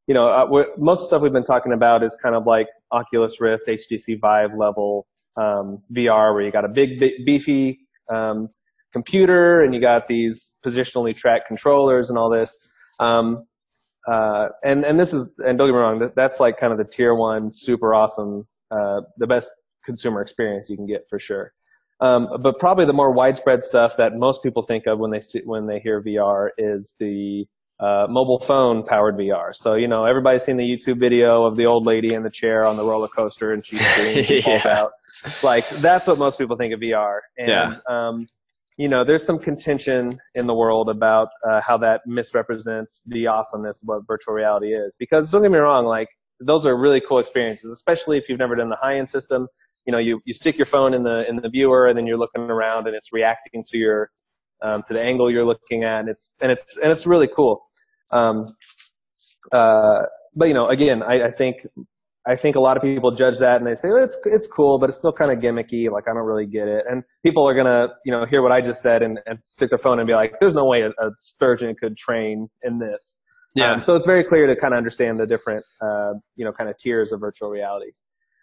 you 0.07 0.13
know, 0.13 0.27
uh, 0.29 0.63
most 0.77 1.07
stuff 1.07 1.21
we've 1.21 1.33
been 1.33 1.43
talking 1.43 1.73
about 1.73 2.03
is 2.03 2.17
kind 2.21 2.35
of 2.35 2.45
like 2.47 2.67
Oculus 2.91 3.39
Rift, 3.39 3.63
HTC 3.67 4.19
Vive 4.19 4.51
level 4.57 5.05
um, 5.37 5.83
VR, 5.93 6.33
where 6.33 6.41
you 6.41 6.51
got 6.51 6.65
a 6.65 6.69
big, 6.69 6.99
big 6.99 7.25
beefy 7.25 7.79
um, 8.09 8.47
computer 8.91 9.61
and 9.61 9.73
you 9.73 9.81
got 9.81 10.07
these 10.07 10.55
positionally 10.65 11.15
tracked 11.15 11.47
controllers 11.47 12.09
and 12.09 12.17
all 12.17 12.29
this. 12.29 12.57
Um, 12.99 13.43
uh, 14.07 14.47
and 14.63 14.83
and 14.85 14.99
this 14.99 15.13
is 15.13 15.29
and 15.45 15.57
don't 15.57 15.67
get 15.67 15.73
me 15.73 15.79
wrong, 15.79 15.99
that, 15.99 16.15
that's 16.15 16.39
like 16.39 16.57
kind 16.57 16.71
of 16.71 16.79
the 16.79 16.85
tier 16.85 17.13
one, 17.13 17.51
super 17.51 17.93
awesome, 17.93 18.47
uh, 18.71 19.01
the 19.17 19.27
best 19.27 19.49
consumer 19.85 20.21
experience 20.21 20.69
you 20.69 20.77
can 20.77 20.87
get 20.87 21.03
for 21.09 21.19
sure. 21.19 21.51
Um, 22.01 22.29
but 22.41 22.59
probably 22.59 22.85
the 22.85 22.93
more 22.93 23.11
widespread 23.11 23.63
stuff 23.63 23.97
that 23.97 24.13
most 24.15 24.41
people 24.41 24.63
think 24.63 24.87
of 24.87 24.99
when 24.99 25.11
they 25.11 25.19
see, 25.19 25.41
when 25.45 25.67
they 25.67 25.79
hear 25.79 26.01
VR 26.01 26.49
is 26.57 26.95
the 26.99 27.45
uh, 27.79 28.07
mobile 28.09 28.39
phone 28.39 28.83
powered 28.83 29.15
VR. 29.15 29.53
So 29.53 29.75
you 29.75 29.87
know 29.87 30.05
everybody's 30.05 30.43
seen 30.43 30.57
the 30.57 30.63
YouTube 30.63 30.99
video 30.99 31.45
of 31.45 31.55
the 31.55 31.65
old 31.65 31.85
lady 31.85 32.13
in 32.13 32.23
the 32.23 32.29
chair 32.29 32.65
on 32.65 32.75
the 32.77 32.83
roller 32.85 33.07
coaster 33.07 33.51
and 33.51 33.65
she's 33.65 33.85
screaming, 33.87 34.23
she 34.25 34.41
falls 34.41 34.65
Yeah. 34.65 34.79
out. 34.81 34.89
Like 35.43 35.67
that's 35.69 36.07
what 36.07 36.17
most 36.17 36.37
people 36.37 36.55
think 36.57 36.73
of 36.73 36.79
VR. 36.79 37.19
And 37.37 37.47
Yeah. 37.49 37.75
um, 37.87 38.27
you 38.77 38.87
know, 38.87 39.03
there's 39.03 39.25
some 39.25 39.37
contention 39.37 40.17
in 40.35 40.47
the 40.47 40.53
world 40.55 40.89
about 40.89 41.27
uh, 41.49 41.59
how 41.61 41.77
that 41.79 41.99
misrepresents 42.05 43.01
the 43.07 43.27
awesomeness 43.27 43.81
of 43.81 43.89
what 43.89 44.07
virtual 44.07 44.33
reality 44.33 44.73
is. 44.73 44.95
Because 44.97 45.29
don't 45.29 45.41
get 45.41 45.51
me 45.51 45.57
wrong, 45.57 45.85
like 45.85 46.07
those 46.39 46.65
are 46.65 46.75
really 46.79 47.01
cool 47.01 47.19
experiences, 47.19 47.71
especially 47.71 48.17
if 48.17 48.29
you've 48.29 48.39
never 48.39 48.55
done 48.55 48.69
the 48.69 48.77
high-end 48.77 49.09
system. 49.09 49.47
You 49.85 49.91
know, 49.91 49.99
you, 49.99 50.21
you 50.25 50.33
stick 50.33 50.57
your 50.57 50.65
phone 50.65 50.93
in 50.93 51.03
the 51.03 51.27
in 51.27 51.35
the 51.37 51.49
viewer, 51.49 51.87
and 51.87 51.97
then 51.97 52.07
you're 52.07 52.17
looking 52.17 52.41
around, 52.43 52.87
and 52.87 52.95
it's 52.95 53.11
reacting 53.11 53.63
to 53.69 53.77
your 53.77 54.09
um, 54.61 54.83
to 54.87 54.93
the 54.93 55.01
angle 55.01 55.29
you're 55.31 55.45
looking 55.45 55.83
at, 55.83 56.01
and 56.01 56.09
it's 56.09 56.35
and 56.41 56.51
it's 56.51 56.77
and 56.77 56.91
it's 56.91 57.05
really 57.05 57.27
cool. 57.27 57.65
Um, 58.11 58.45
uh, 59.51 60.03
but 60.35 60.47
you 60.47 60.53
know, 60.53 60.67
again, 60.67 61.03
I, 61.03 61.25
I 61.25 61.31
think 61.31 61.67
I 62.29 62.35
think 62.35 62.55
a 62.55 62.59
lot 62.59 62.77
of 62.77 62.83
people 62.83 63.09
judge 63.09 63.39
that 63.39 63.57
and 63.57 63.65
they 63.65 63.73
say 63.73 63.89
it's 63.89 64.17
it's 64.25 64.45
cool, 64.45 64.77
but 64.79 64.89
it's 64.89 64.99
still 64.99 65.11
kind 65.11 65.31
of 65.31 65.39
gimmicky. 65.39 65.89
Like 65.91 66.07
I 66.07 66.13
don't 66.13 66.27
really 66.27 66.45
get 66.45 66.67
it. 66.67 66.85
And 66.87 67.03
people 67.25 67.49
are 67.49 67.55
gonna 67.55 67.87
you 68.05 68.11
know 68.11 68.23
hear 68.25 68.43
what 68.43 68.51
I 68.51 68.61
just 68.61 68.83
said 68.83 69.01
and, 69.01 69.19
and 69.25 69.39
stick 69.39 69.71
their 69.71 69.79
phone 69.79 69.99
and 69.99 70.07
be 70.07 70.13
like, 70.13 70.33
"There's 70.39 70.53
no 70.53 70.65
way 70.65 70.81
a, 70.81 70.89
a 70.89 71.09
surgeon 71.17 71.73
could 71.79 71.97
train 71.97 72.47
in 72.61 72.77
this." 72.77 73.15
Yeah. 73.55 73.71
Um, 73.71 73.81
so 73.81 73.95
it's 73.95 74.05
very 74.05 74.23
clear 74.23 74.45
to 74.45 74.55
kind 74.55 74.75
of 74.75 74.77
understand 74.77 75.19
the 75.19 75.25
different 75.25 75.65
uh, 75.81 76.13
you 76.35 76.45
know 76.45 76.51
kind 76.51 76.69
of 76.69 76.77
tiers 76.77 77.11
of 77.11 77.19
virtual 77.19 77.49
reality. 77.49 77.91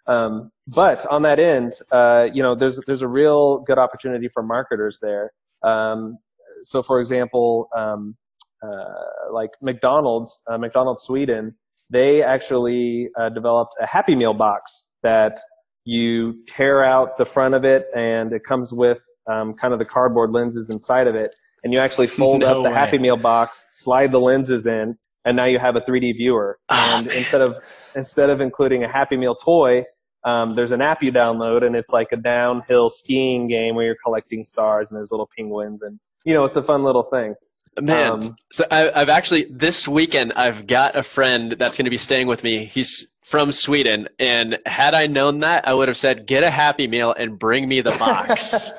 Um, 0.09 0.51
but 0.75 1.07
on 1.07 1.23
that 1.23 1.39
end, 1.39 1.73
uh, 1.93 2.29
you 2.33 2.43
know, 2.43 2.57
there's 2.57 2.81
there's 2.89 3.03
a 3.03 3.09
real 3.09 3.61
good 3.61 3.79
opportunity 3.79 4.29
for 4.35 4.43
marketers 4.43 4.99
there. 5.01 5.31
Um, 5.63 6.19
so, 6.65 6.83
for 6.83 7.01
example, 7.01 7.69
um, 7.77 8.17
uh, 8.63 9.33
like 9.33 9.51
McDonald's, 9.63 10.43
uh, 10.51 10.59
McDonald's 10.59 11.03
Sweden, 11.05 11.55
they 11.91 12.23
actually 12.23 13.09
uh, 13.19 13.29
developed 13.29 13.75
a 13.81 13.87
Happy 13.87 14.15
Meal 14.15 14.35
box 14.35 14.89
that 15.03 15.39
you 15.85 16.35
tear 16.49 16.83
out 16.83 17.17
the 17.17 17.25
front 17.25 17.55
of 17.55 17.65
it, 17.65 17.85
and 17.95 18.33
it 18.33 18.43
comes 18.45 18.73
with 18.73 19.03
um, 19.29 19.55
kind 19.55 19.73
of 19.73 19.79
the 19.79 19.85
cardboard 19.85 20.31
lenses 20.33 20.71
inside 20.71 21.07
of 21.07 21.15
it, 21.15 21.31
and 21.65 21.73
you 21.73 21.79
actually 21.79 22.07
fold 22.19 22.41
No 22.41 22.47
up 22.47 22.57
the 22.65 22.71
way. 22.71 22.75
Happy 22.75 22.99
Meal 22.99 23.17
box, 23.17 23.69
slide 23.71 24.13
the 24.13 24.21
lenses 24.21 24.67
in, 24.67 24.97
and 25.25 25.37
now 25.37 25.47
you 25.47 25.59
have 25.59 25.77
a 25.77 25.81
3D 25.81 26.17
viewer. 26.17 26.59
Ah, 26.69 26.99
and 26.99 27.07
man. 27.07 27.17
instead 27.17 27.41
of 27.41 27.57
instead 27.95 28.31
of 28.31 28.41
including 28.41 28.85
a 28.85 28.89
Happy 28.89 29.17
Meal 29.17 29.35
toy, 29.35 29.83
um, 30.25 30.57
there's 30.57 30.73
an 30.73 30.83
app 30.83 31.03
you 31.03 31.13
download, 31.13 31.65
and 31.65 31.77
it's 31.77 31.93
like 31.93 32.09
a 32.13 32.17
downhill 32.17 32.91
skiing 32.91 33.47
game 33.47 33.77
where 33.77 33.85
you're 33.85 33.97
collecting 34.05 34.43
stars, 34.43 34.89
and 34.91 34.97
there's 34.97 35.13
little 35.13 35.29
penguins, 35.37 35.83
and 35.83 36.01
you 36.25 36.35
know 36.35 36.45
it's 36.45 36.57
a 36.57 36.63
fun 36.63 36.83
little 36.83 37.05
thing. 37.13 37.35
Man, 37.81 38.13
Um, 38.13 38.37
so 38.53 38.65
I, 38.71 38.91
I've 38.95 39.09
actually 39.09 39.47
this 39.51 39.87
weekend 39.87 40.33
I've 40.35 40.67
got 40.67 40.97
a 40.97 41.03
friend 41.03 41.53
that's 41.59 41.77
going 41.77 41.85
to 41.85 41.91
be 41.91 41.99
staying 41.99 42.27
with 42.27 42.43
me. 42.43 42.65
He's 42.65 43.15
from 43.23 43.53
Sweden, 43.53 44.09
and 44.19 44.59
had 44.67 44.95
I 44.95 45.07
known 45.09 45.41
that, 45.41 45.67
I 45.69 45.75
would 45.75 45.89
have 45.89 45.97
said, 45.97 46.27
"Get 46.27 46.43
a 46.43 46.51
Happy 46.51 46.87
Meal 46.87 47.13
and 47.13 47.39
bring 47.39 47.69
me 47.69 47.81
the 47.83 47.91
box." 47.91 48.71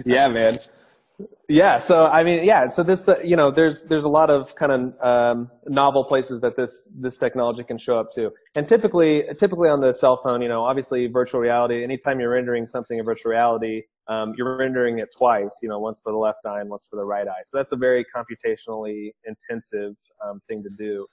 yeah, 0.06 0.28
man. 0.28 0.56
Yeah, 1.50 1.78
so 1.78 2.06
I 2.06 2.22
mean, 2.22 2.44
yeah, 2.44 2.68
so 2.68 2.84
this, 2.84 3.02
the, 3.02 3.20
you 3.24 3.34
know, 3.34 3.50
there's 3.50 3.82
there's 3.82 4.04
a 4.04 4.08
lot 4.08 4.30
of 4.30 4.54
kind 4.54 4.70
of 4.70 4.94
um, 5.00 5.48
novel 5.66 6.04
places 6.04 6.40
that 6.42 6.56
this 6.56 6.88
this 6.94 7.18
technology 7.18 7.64
can 7.64 7.76
show 7.76 7.98
up 7.98 8.12
to, 8.12 8.30
and 8.54 8.68
typically 8.68 9.24
typically 9.36 9.68
on 9.68 9.80
the 9.80 9.92
cell 9.92 10.20
phone, 10.22 10.42
you 10.42 10.48
know, 10.48 10.62
obviously 10.62 11.08
virtual 11.08 11.40
reality. 11.40 11.82
Anytime 11.82 12.20
you're 12.20 12.30
rendering 12.30 12.68
something 12.68 13.00
in 13.00 13.04
virtual 13.04 13.32
reality, 13.32 13.82
um, 14.06 14.32
you're 14.36 14.56
rendering 14.56 15.00
it 15.00 15.08
twice, 15.18 15.58
you 15.60 15.68
know, 15.68 15.80
once 15.80 16.00
for 16.00 16.12
the 16.12 16.18
left 16.18 16.46
eye 16.46 16.60
and 16.60 16.70
once 16.70 16.86
for 16.88 16.94
the 16.94 17.04
right 17.04 17.26
eye. 17.26 17.42
So 17.46 17.56
that's 17.56 17.72
a 17.72 17.76
very 17.76 18.06
computationally 18.14 19.10
intensive 19.24 19.96
um, 20.24 20.38
thing 20.46 20.62
to 20.62 20.70
do. 20.78 21.04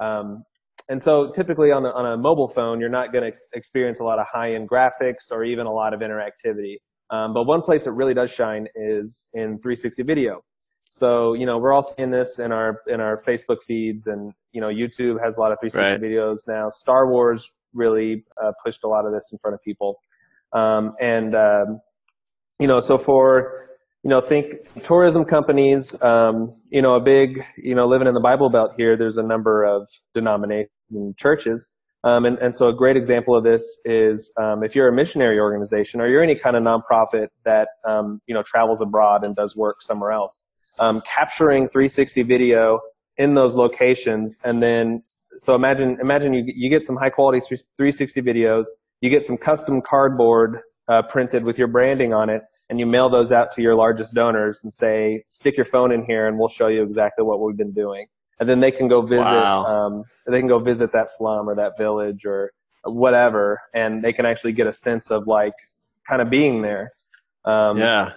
Um, 0.00 0.42
and 0.88 1.00
so 1.00 1.30
typically 1.30 1.70
on 1.70 1.86
a, 1.86 1.90
on 1.90 2.04
a 2.04 2.16
mobile 2.16 2.48
phone, 2.48 2.80
you're 2.80 2.88
not 2.88 3.12
going 3.12 3.22
to 3.22 3.28
ex- 3.28 3.44
experience 3.54 4.00
a 4.00 4.04
lot 4.04 4.18
of 4.18 4.26
high 4.26 4.54
end 4.54 4.68
graphics 4.68 5.30
or 5.30 5.44
even 5.44 5.66
a 5.66 5.72
lot 5.72 5.94
of 5.94 6.00
interactivity. 6.00 6.78
Um, 7.10 7.32
but 7.34 7.44
one 7.44 7.60
place 7.60 7.86
it 7.86 7.92
really 7.92 8.14
does 8.14 8.30
shine 8.30 8.66
is 8.74 9.28
in 9.34 9.58
360 9.58 10.02
video. 10.02 10.42
So 10.90 11.34
you 11.34 11.44
know, 11.44 11.58
we're 11.58 11.72
all 11.72 11.82
seeing 11.82 12.10
this 12.10 12.38
in 12.38 12.52
our 12.52 12.80
in 12.86 13.00
our 13.00 13.16
Facebook 13.16 13.62
feeds, 13.66 14.06
and 14.06 14.32
you 14.52 14.60
know, 14.60 14.68
YouTube 14.68 15.16
has 15.24 15.36
a 15.36 15.40
lot 15.40 15.50
of 15.52 15.58
360 15.60 15.80
Right. 15.80 16.00
videos 16.00 16.46
now. 16.46 16.68
Star 16.68 17.10
Wars 17.10 17.50
really 17.74 18.24
uh, 18.42 18.52
pushed 18.64 18.84
a 18.84 18.88
lot 18.88 19.04
of 19.04 19.12
this 19.12 19.30
in 19.32 19.38
front 19.38 19.54
of 19.54 19.62
people, 19.62 19.98
um, 20.52 20.92
and 21.00 21.34
um, 21.34 21.80
you 22.60 22.68
know, 22.68 22.78
so 22.80 22.96
for 22.96 23.68
you 24.04 24.10
know, 24.10 24.20
think 24.20 24.44
tourism 24.84 25.24
companies. 25.24 26.00
Um, 26.02 26.52
you 26.70 26.82
know, 26.82 26.94
a 26.94 27.00
big 27.00 27.42
you 27.56 27.74
know, 27.74 27.86
living 27.86 28.06
in 28.06 28.14
the 28.14 28.20
Bible 28.20 28.48
Belt 28.48 28.72
here. 28.76 28.96
There's 28.96 29.16
a 29.16 29.22
number 29.22 29.64
of 29.64 29.88
denominations 30.14 30.70
and 30.92 31.16
churches. 31.16 31.72
Um, 32.04 32.26
and, 32.26 32.38
and 32.38 32.54
so 32.54 32.68
a 32.68 32.74
great 32.74 32.96
example 32.96 33.34
of 33.34 33.44
this 33.44 33.80
is 33.86 34.30
um, 34.38 34.62
if 34.62 34.76
you're 34.76 34.88
a 34.88 34.92
missionary 34.92 35.40
organization 35.40 36.02
or 36.02 36.08
you're 36.08 36.22
any 36.22 36.34
kind 36.34 36.54
of 36.54 36.62
nonprofit 36.62 37.28
that 37.44 37.68
um, 37.88 38.20
you 38.26 38.34
know 38.34 38.42
travels 38.42 38.82
abroad 38.82 39.24
and 39.24 39.34
does 39.34 39.56
work 39.56 39.80
somewhere 39.80 40.12
else, 40.12 40.44
um, 40.78 41.00
capturing 41.00 41.66
360 41.68 42.22
video 42.22 42.78
in 43.16 43.34
those 43.34 43.56
locations, 43.56 44.38
and 44.44 44.62
then 44.62 45.02
so 45.38 45.54
imagine 45.54 45.96
imagine 46.02 46.34
you 46.34 46.44
you 46.46 46.68
get 46.68 46.84
some 46.84 46.96
high 46.96 47.08
quality 47.08 47.40
360 47.40 48.20
videos, 48.20 48.66
you 49.00 49.08
get 49.08 49.24
some 49.24 49.38
custom 49.38 49.80
cardboard 49.80 50.60
uh, 50.88 51.00
printed 51.00 51.46
with 51.46 51.58
your 51.58 51.68
branding 51.68 52.12
on 52.12 52.28
it, 52.28 52.42
and 52.68 52.78
you 52.78 52.84
mail 52.84 53.08
those 53.08 53.32
out 53.32 53.50
to 53.52 53.62
your 53.62 53.74
largest 53.74 54.12
donors 54.12 54.60
and 54.62 54.70
say, 54.74 55.24
stick 55.26 55.56
your 55.56 55.64
phone 55.64 55.90
in 55.90 56.04
here, 56.04 56.26
and 56.26 56.38
we'll 56.38 56.48
show 56.48 56.68
you 56.68 56.82
exactly 56.82 57.24
what 57.24 57.40
we've 57.40 57.56
been 57.56 57.72
doing 57.72 58.08
and 58.40 58.48
then 58.48 58.60
they 58.60 58.70
can 58.70 58.88
go 58.88 59.00
visit 59.02 59.18
Wow. 59.18 59.64
um, 59.64 60.04
they 60.26 60.38
can 60.38 60.48
go 60.48 60.58
visit 60.58 60.90
that 60.92 61.08
slum 61.10 61.48
or 61.48 61.54
that 61.56 61.76
village 61.78 62.24
or 62.24 62.50
whatever 62.84 63.60
and 63.74 64.02
they 64.02 64.12
can 64.12 64.26
actually 64.26 64.52
get 64.52 64.66
a 64.66 64.72
sense 64.72 65.10
of 65.10 65.26
like 65.26 65.54
kind 66.08 66.20
of 66.20 66.30
being 66.30 66.62
there 66.62 66.90
um, 67.44 67.78
yeah. 67.78 68.12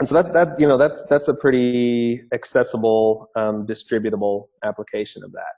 and 0.00 0.08
so 0.08 0.14
that 0.14 0.32
that 0.32 0.58
you 0.58 0.66
know 0.66 0.78
that's 0.78 1.04
that's 1.06 1.28
a 1.28 1.34
pretty 1.34 2.22
accessible 2.32 3.28
um, 3.36 3.66
distributable 3.66 4.46
application 4.64 5.22
of 5.24 5.32
that 5.32 5.54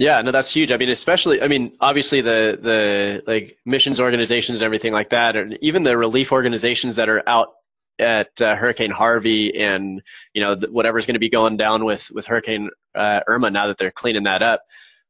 Yeah, 0.00 0.20
no, 0.22 0.30
that's 0.30 0.52
huge. 0.54 0.70
I 0.70 0.76
mean, 0.76 0.90
especially, 0.90 1.42
I 1.42 1.48
mean, 1.48 1.72
obviously 1.80 2.20
the 2.22 2.56
the 2.68 3.22
like 3.26 3.58
missions 3.66 3.98
organizations 3.98 4.60
and 4.60 4.64
everything 4.64 4.92
like 4.92 5.10
that, 5.10 5.34
and 5.34 5.58
even 5.60 5.82
the 5.82 5.96
relief 5.96 6.30
organizations 6.30 6.94
that 6.96 7.08
are 7.08 7.22
out 7.26 7.48
at 7.98 8.40
uh, 8.40 8.56
Hurricane 8.56 8.90
Harvey 8.90 9.58
and 9.58 10.02
you 10.34 10.42
know 10.42 10.54
th- 10.54 10.70
whatever's 10.72 11.06
going 11.06 11.14
to 11.14 11.20
be 11.20 11.30
going 11.30 11.56
down 11.56 11.84
with 11.84 12.10
with 12.12 12.26
Hurricane 12.26 12.70
uh, 12.94 13.20
Irma 13.26 13.50
now 13.50 13.66
that 13.66 13.78
they're 13.78 13.90
cleaning 13.90 14.24
that 14.24 14.42
up, 14.42 14.62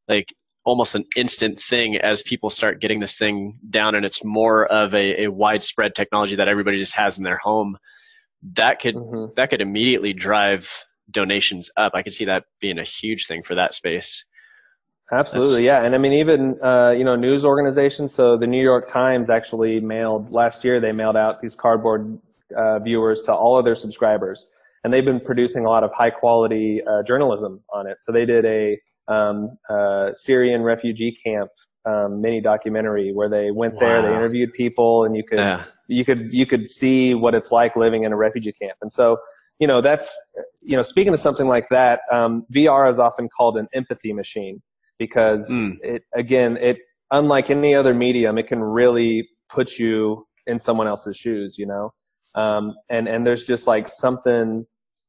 like 0.09 0.35
almost 0.64 0.94
an 0.94 1.05
instant 1.16 1.59
thing 1.61 1.96
as 1.96 2.22
people 2.22 2.51
start 2.51 2.81
getting 2.81 3.01
this 3.01 3.16
thing 3.16 3.59
down, 3.70 3.94
and 3.94 4.05
it's 4.05 4.24
more 4.24 4.66
of 4.66 4.94
a, 4.94 5.24
a 5.24 5.29
widespread 5.29 5.94
technology 5.94 6.37
that 6.37 6.48
everybody 6.48 6.77
just 6.77 6.94
has 6.94 7.16
in 7.18 7.24
their 7.24 7.38
home. 7.38 7.77
That 8.55 8.81
could 8.81 8.94
Mhm. 8.94 9.35
that 9.35 9.51
could 9.51 9.61
immediately 9.61 10.12
drive 10.12 10.70
donations 11.11 11.70
up. 11.77 11.92
I 11.94 12.03
could 12.03 12.12
see 12.12 12.27
that 12.27 12.44
being 12.61 12.79
a 12.79 12.85
huge 12.85 13.27
thing 13.27 13.42
for 13.42 13.55
that 13.55 13.74
space. 13.74 14.24
Absolutely, 15.11 15.64
yeah. 15.64 15.83
And 15.83 15.94
I 15.94 15.98
mean, 15.98 16.12
even, 16.12 16.59
uh, 16.62 16.90
you 16.90 17.03
know, 17.03 17.16
news 17.16 17.42
organizations. 17.44 18.12
So 18.14 18.37
the 18.37 18.46
New 18.46 18.62
York 18.62 18.88
Times 18.88 19.31
actually 19.31 19.81
mailed, 19.81 20.31
last 20.31 20.64
year, 20.64 20.81
they 20.81 20.92
mailed 20.92 21.16
out 21.16 21.40
these 21.40 21.55
cardboard 21.55 22.07
uh, 22.56 22.78
viewers 22.80 23.22
to 23.22 23.32
all 23.32 23.58
of 23.58 23.64
their 23.64 23.74
subscribers. 23.74 24.46
And 24.84 24.92
they've 24.92 25.04
been 25.04 25.20
producing 25.20 25.64
a 25.64 25.68
lot 25.68 25.82
of 25.84 25.92
high 25.92 26.11
quality 26.11 26.80
uh, 26.87 27.02
journalism 27.02 27.62
on 27.72 27.87
it. 27.87 27.96
So 28.00 28.12
they 28.12 28.24
did 28.24 28.44
a 28.46 28.78
um, 29.08 29.58
uh, 29.68 30.12
Syrian 30.14 30.62
refugee 30.62 31.12
camp 31.12 31.50
um, 31.87 32.20
mini 32.20 32.40
documentary 32.40 33.12
where 33.12 33.28
they 33.28 33.50
went 33.50 33.78
there, 33.80 34.02
they 34.02 34.14
interviewed 34.14 34.52
people, 34.52 35.04
and 35.04 35.16
you 35.16 35.24
could 35.24 35.38
Yeah. 35.38 35.64
you 35.88 36.04
could 36.04 36.28
you 36.30 36.44
could 36.46 36.66
see 36.66 37.14
what 37.14 37.34
it's 37.34 37.50
like 37.50 37.76
living 37.76 38.04
in 38.04 38.12
a 38.12 38.16
refugee 38.16 38.52
camp. 38.52 38.74
And 38.82 38.92
so, 38.92 39.16
you 39.58 39.66
know, 39.66 39.80
that's 39.80 40.16
you 40.66 40.76
know, 40.76 40.82
speaking 40.82 41.14
of 41.14 41.20
something 41.20 41.48
like 41.48 41.68
that, 41.70 42.00
um, 42.12 42.44
VR 42.52 42.90
is 42.90 42.98
often 42.98 43.28
called 43.28 43.56
an 43.56 43.68
empathy 43.74 44.12
machine 44.12 44.61
because 44.98 45.50
Mm. 45.50 45.76
it 45.82 46.04
again, 46.14 46.56
it 46.58 46.78
unlike 47.11 47.48
any 47.50 47.74
other 47.74 47.94
medium, 47.94 48.37
it 48.38 48.46
can 48.48 48.62
really 48.62 49.28
put 49.48 49.78
you 49.78 50.26
in 50.46 50.58
someone 50.58 50.87
else's 50.88 51.16
shoes. 51.16 51.56
You 51.58 51.66
know, 51.66 51.90
um, 52.38 52.74
and 52.88 53.09
and 53.09 53.27
there's 53.27 53.44
just 53.44 53.66
like 53.66 53.88
something. 53.88 54.64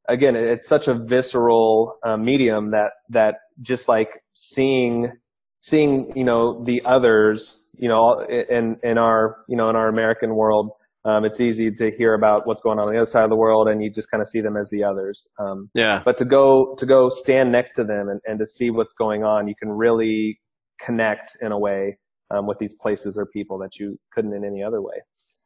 Again, 0.08 0.36
it's 0.36 0.68
such 0.68 0.88
a 0.88 0.96
visceral 0.96 1.98
uh, 2.04 2.18
medium 2.18 2.68
that 2.72 2.94
that 3.10 3.36
just 3.62 3.88
like 3.88 4.22
seeing 4.34 5.12
seeing 5.60 6.12
you 6.16 6.24
know 6.24 6.64
the 6.64 6.82
others 6.86 7.70
you 7.80 7.88
know 7.88 8.20
in 8.50 8.78
in 8.84 8.98
our 8.98 9.36
you 9.48 9.58
know 9.58 9.70
in 9.70 9.76
our 9.76 9.90
American 9.90 10.36
world 10.36 10.72
um, 11.06 11.26
it's 11.26 11.40
easy 11.40 11.70
to 11.72 11.92
hear 11.98 12.14
about 12.14 12.42
what's 12.46 12.62
going 12.62 12.80
on 12.80 12.86
on 12.86 12.92
the 12.94 12.98
other 12.98 13.06
side 13.06 13.24
of 13.24 13.30
the 13.30 13.38
world 13.38 13.68
and 13.68 13.84
you 13.84 13.92
just 13.92 14.10
kind 14.10 14.22
of 14.22 14.28
see 14.28 14.42
them 14.42 14.56
as 14.58 14.70
the 14.70 14.84
others 14.84 15.28
um, 15.40 15.70
Yeah. 15.74 16.02
but 16.04 16.18
to 16.18 16.26
go 16.26 16.76
to 16.78 16.86
go 16.86 17.10
stand 17.10 17.52
next 17.52 17.74
to 17.74 17.84
them 17.84 18.08
and, 18.10 18.22
and 18.26 18.40
to 18.40 18.48
see 18.48 18.70
what's 18.70 18.94
going 18.94 19.24
on 19.24 19.48
you 19.48 19.56
can 19.62 19.70
really 19.70 20.40
connect 20.80 21.38
in 21.42 21.52
a 21.52 21.60
way 21.60 21.98
um, 22.32 22.48
with 22.48 22.58
these 22.60 22.76
places 22.82 23.18
or 23.18 23.26
people 23.34 23.58
that 23.60 23.78
you 23.78 23.96
couldn't 24.14 24.34
in 24.34 24.46
any 24.46 24.64
other 24.64 24.82
way 24.82 24.98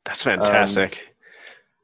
That's 0.06 0.24
fantastic. 0.24 1.00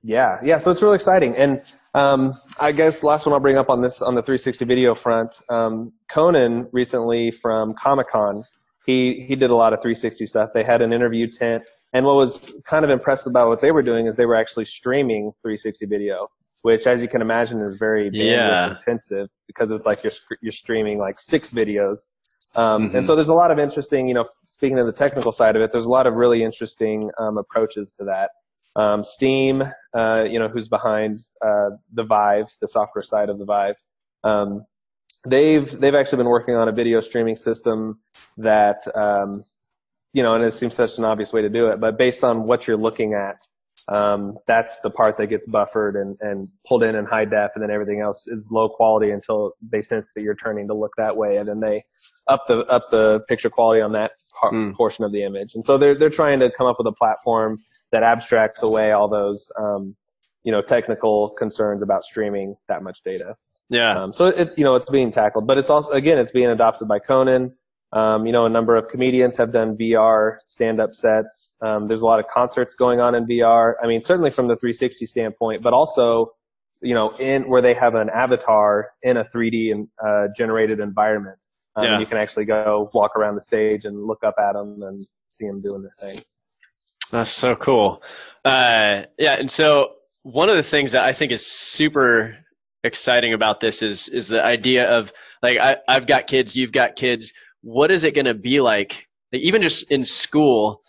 Yeah, 0.04 0.40
yeah. 0.44 0.58
So 0.58 0.72
it's 0.72 0.82
really 0.82 0.96
exciting, 0.96 1.36
and 1.36 1.62
um, 1.94 2.34
I 2.60 2.72
guess 2.72 3.04
last 3.04 3.26
one 3.26 3.34
I'll 3.34 3.40
bring 3.40 3.58
up 3.58 3.70
on 3.70 3.82
this 3.82 4.02
on 4.02 4.16
the 4.16 4.22
360 4.22 4.66
video 4.66 4.96
front. 4.96 5.36
Um, 5.50 5.92
Conan 6.10 6.68
recently 6.72 7.32
from 7.32 7.72
Comic 7.74 8.10
Con, 8.10 8.44
he 8.86 9.26
he 9.28 9.36
did 9.36 9.50
a 9.50 9.56
lot 9.56 9.74
of 9.74 9.80
360 9.82 10.26
stuff. 10.26 10.50
They 10.54 10.64
had 10.64 10.82
an 10.82 10.94
interview 10.94 11.28
tent, 11.28 11.64
and 11.94 12.06
what 12.06 12.16
was 12.16 12.60
kind 12.66 12.86
of 12.86 12.92
impressive 12.92 13.32
about 13.32 13.48
what 13.50 13.62
they 13.62 13.72
were 13.72 13.82
doing 13.84 14.08
is 14.08 14.16
they 14.16 14.26
were 14.26 14.36
actually 14.36 14.66
streaming 14.66 15.32
360 15.42 15.86
video, 15.86 16.28
which, 16.62 16.88
as 16.88 17.02
you 17.02 17.08
can 17.10 17.22
imagine, 17.22 17.58
is 17.64 17.76
very 17.78 18.10
Yeah. 18.14 18.70
intensive 18.78 19.30
because 19.48 19.70
it's 19.72 19.86
like 19.86 20.04
you're 20.04 20.14
you're 20.42 20.52
streaming 20.52 20.98
like 20.98 21.20
six 21.20 21.52
videos. 21.54 22.14
Um, 22.56 22.90
Mhm. 22.90 22.96
And 22.96 23.06
so 23.06 23.16
there's 23.16 23.28
a 23.30 23.34
lot 23.36 23.52
of 23.52 23.60
interesting, 23.60 24.08
you 24.08 24.16
know, 24.16 24.26
speaking 24.44 24.80
of 24.80 24.88
the 24.88 24.92
technical 24.94 25.32
side 25.32 25.56
of 25.56 25.62
it, 25.62 25.72
there's 25.72 25.86
a 25.86 25.90
lot 25.90 26.08
of 26.08 26.16
really 26.16 26.42
interesting 26.42 27.12
um, 27.20 27.38
approaches 27.38 27.92
to 27.92 28.04
that. 28.06 28.32
Um, 28.76 29.04
Steam, 29.04 29.64
uh, 29.94 30.24
you 30.24 30.40
know, 30.40 30.48
who's 30.48 30.68
behind 30.68 31.20
uh, 31.42 31.72
the 31.94 32.04
Vive, 32.04 32.48
the 32.62 32.68
software 32.68 33.02
side 33.02 33.30
of 33.30 33.38
the 33.40 33.46
Vive, 33.46 33.76
um, 34.24 34.64
they've 35.28 35.70
they've 35.80 35.96
actually 35.96 36.18
been 36.18 36.30
working 36.30 36.56
on 36.56 36.70
a 36.70 36.72
video 36.72 37.00
streaming 37.00 37.36
system 37.36 38.00
that, 38.38 38.80
um, 38.96 39.44
you 40.14 40.24
know, 40.24 40.36
and 40.36 40.44
it 40.44 40.54
seems 40.54 40.76
such 40.76 40.98
an 40.98 41.06
obvious 41.06 41.34
way 41.34 41.42
to 41.42 41.50
do 41.50 41.68
it, 41.68 41.80
but 41.80 41.98
based 41.98 42.24
on 42.24 42.48
what 42.48 42.68
you're 42.68 42.78
looking 42.78 43.14
at, 43.14 43.38
um, 43.90 44.38
that's 44.46 44.80
the 44.82 44.90
part 44.90 45.18
that 45.18 45.28
gets 45.28 45.48
buffered 45.48 45.96
and, 45.96 46.16
and 46.22 46.48
pulled 46.68 46.84
in 46.84 46.96
in 46.96 47.06
high 47.06 47.26
def, 47.26 47.52
and 47.56 47.64
then 47.64 47.72
everything 47.72 48.02
else 48.02 48.28
is 48.28 48.50
low 48.52 48.70
quality 48.70 49.10
until 49.10 49.54
they 49.72 49.82
sense 49.82 50.14
that 50.16 50.22
you're 50.22 50.36
turning 50.36 50.68
to 50.68 50.74
look 50.74 50.92
that 50.98 51.16
way, 51.16 51.38
and 51.38 51.48
then 51.48 51.60
they 51.60 51.82
up 52.28 52.46
the 52.48 52.60
up 52.66 52.84
the 52.92 53.20
picture 53.28 53.50
quality 53.50 53.82
on 53.82 53.92
that 53.94 54.12
Mm. 54.44 54.74
portion 54.74 55.04
of 55.04 55.12
the 55.12 55.24
image. 55.24 55.54
And 55.56 55.66
so 55.66 55.78
they're 55.78 55.96
they're 55.98 56.10
trying 56.10 56.40
to 56.40 56.50
come 56.50 56.66
up 56.66 56.78
with 56.78 56.88
a 56.88 56.94
platform 56.94 57.60
that 57.92 58.04
abstracts 58.04 58.64
away 58.64 58.92
all 58.92 59.10
those 59.10 59.52
um, 59.60 59.96
you 60.44 60.52
know 60.52 60.62
technical 60.62 61.30
concerns 61.38 61.82
about 61.82 62.04
streaming 62.04 62.56
that 62.68 62.84
much 62.84 63.02
data. 63.04 63.36
Yeah. 63.70 64.02
Um, 64.02 64.14
so 64.14 64.28
it 64.28 64.54
you 64.58 64.64
know 64.64 64.76
it's 64.76 64.90
being 64.90 65.12
tackled, 65.12 65.48
but 65.48 65.58
it's 65.58 65.70
also 65.70 65.92
again 65.92 66.18
it's 66.18 66.32
being 66.32 66.50
adopted 66.50 66.88
by 66.88 67.00
Conan. 67.00 67.56
Um, 67.92 68.28
you 68.28 68.32
know, 68.32 68.46
a 68.46 68.50
number 68.50 68.76
of 68.76 68.88
comedians 68.88 69.36
have 69.38 69.52
done 69.52 69.76
VR 69.76 70.38
stand-up 70.46 70.94
sets. 70.94 71.58
Um, 71.62 71.88
there's 71.88 72.02
a 72.02 72.06
lot 72.06 72.20
of 72.20 72.28
concerts 72.28 72.76
going 72.76 73.00
on 73.00 73.16
in 73.16 73.26
VR. 73.26 73.74
I 73.82 73.88
mean, 73.88 74.02
certainly 74.02 74.30
from 74.30 74.48
the 74.48 74.56
360 74.58 75.08
standpoint, 75.08 75.64
but 75.64 75.74
also, 75.74 76.34
you 76.84 76.94
know, 76.94 77.10
in 77.20 77.50
where 77.50 77.64
they 77.64 77.74
have 77.74 77.96
an 77.96 78.10
avatar 78.12 78.92
in 79.02 79.18
a 79.18 79.26
3D 79.26 79.72
and 79.72 79.88
uh, 80.06 80.28
generated 80.38 80.80
environment. 80.80 81.40
Um, 81.76 81.86
Yeah. 81.86 82.00
You 82.00 82.06
can 82.06 82.18
actually 82.18 82.46
go 82.46 82.92
walk 82.94 83.16
around 83.16 83.34
the 83.36 83.42
stage 83.42 83.86
and 83.86 83.98
look 84.00 84.24
up 84.24 84.36
at 84.38 84.54
them 84.54 84.84
and 84.84 85.00
see 85.28 85.48
them 85.48 85.60
doing 85.62 85.82
this 85.82 86.00
thing. 86.00 86.24
That's 87.12 87.32
so 87.32 87.56
cool. 87.56 88.02
Uh, 88.46 89.04
yeah, 89.18 89.36
and 89.40 89.50
so 89.50 89.94
one 90.24 90.50
of 90.50 90.56
the 90.56 90.64
things 90.64 90.92
that 90.92 91.06
I 91.06 91.12
think 91.12 91.32
is 91.32 91.46
super 91.46 92.38
exciting 92.84 93.34
about 93.34 93.60
this 93.60 93.82
is 93.82 94.08
is 94.10 94.28
the 94.28 94.44
idea 94.44 94.90
of 94.90 95.12
like 95.44 95.58
I, 95.58 95.78
I've 95.88 96.08
got 96.08 96.28
kids, 96.28 96.56
you've 96.56 96.72
got 96.72 96.96
kids. 96.96 97.34
What 97.62 97.92
is 97.92 98.04
it 98.04 98.16
going 98.16 98.26
to 98.26 98.34
be 98.34 98.62
like, 98.62 99.08
like, 99.34 99.42
even 99.42 99.62
just 99.62 99.92
in 99.92 100.06
school? 100.06 100.82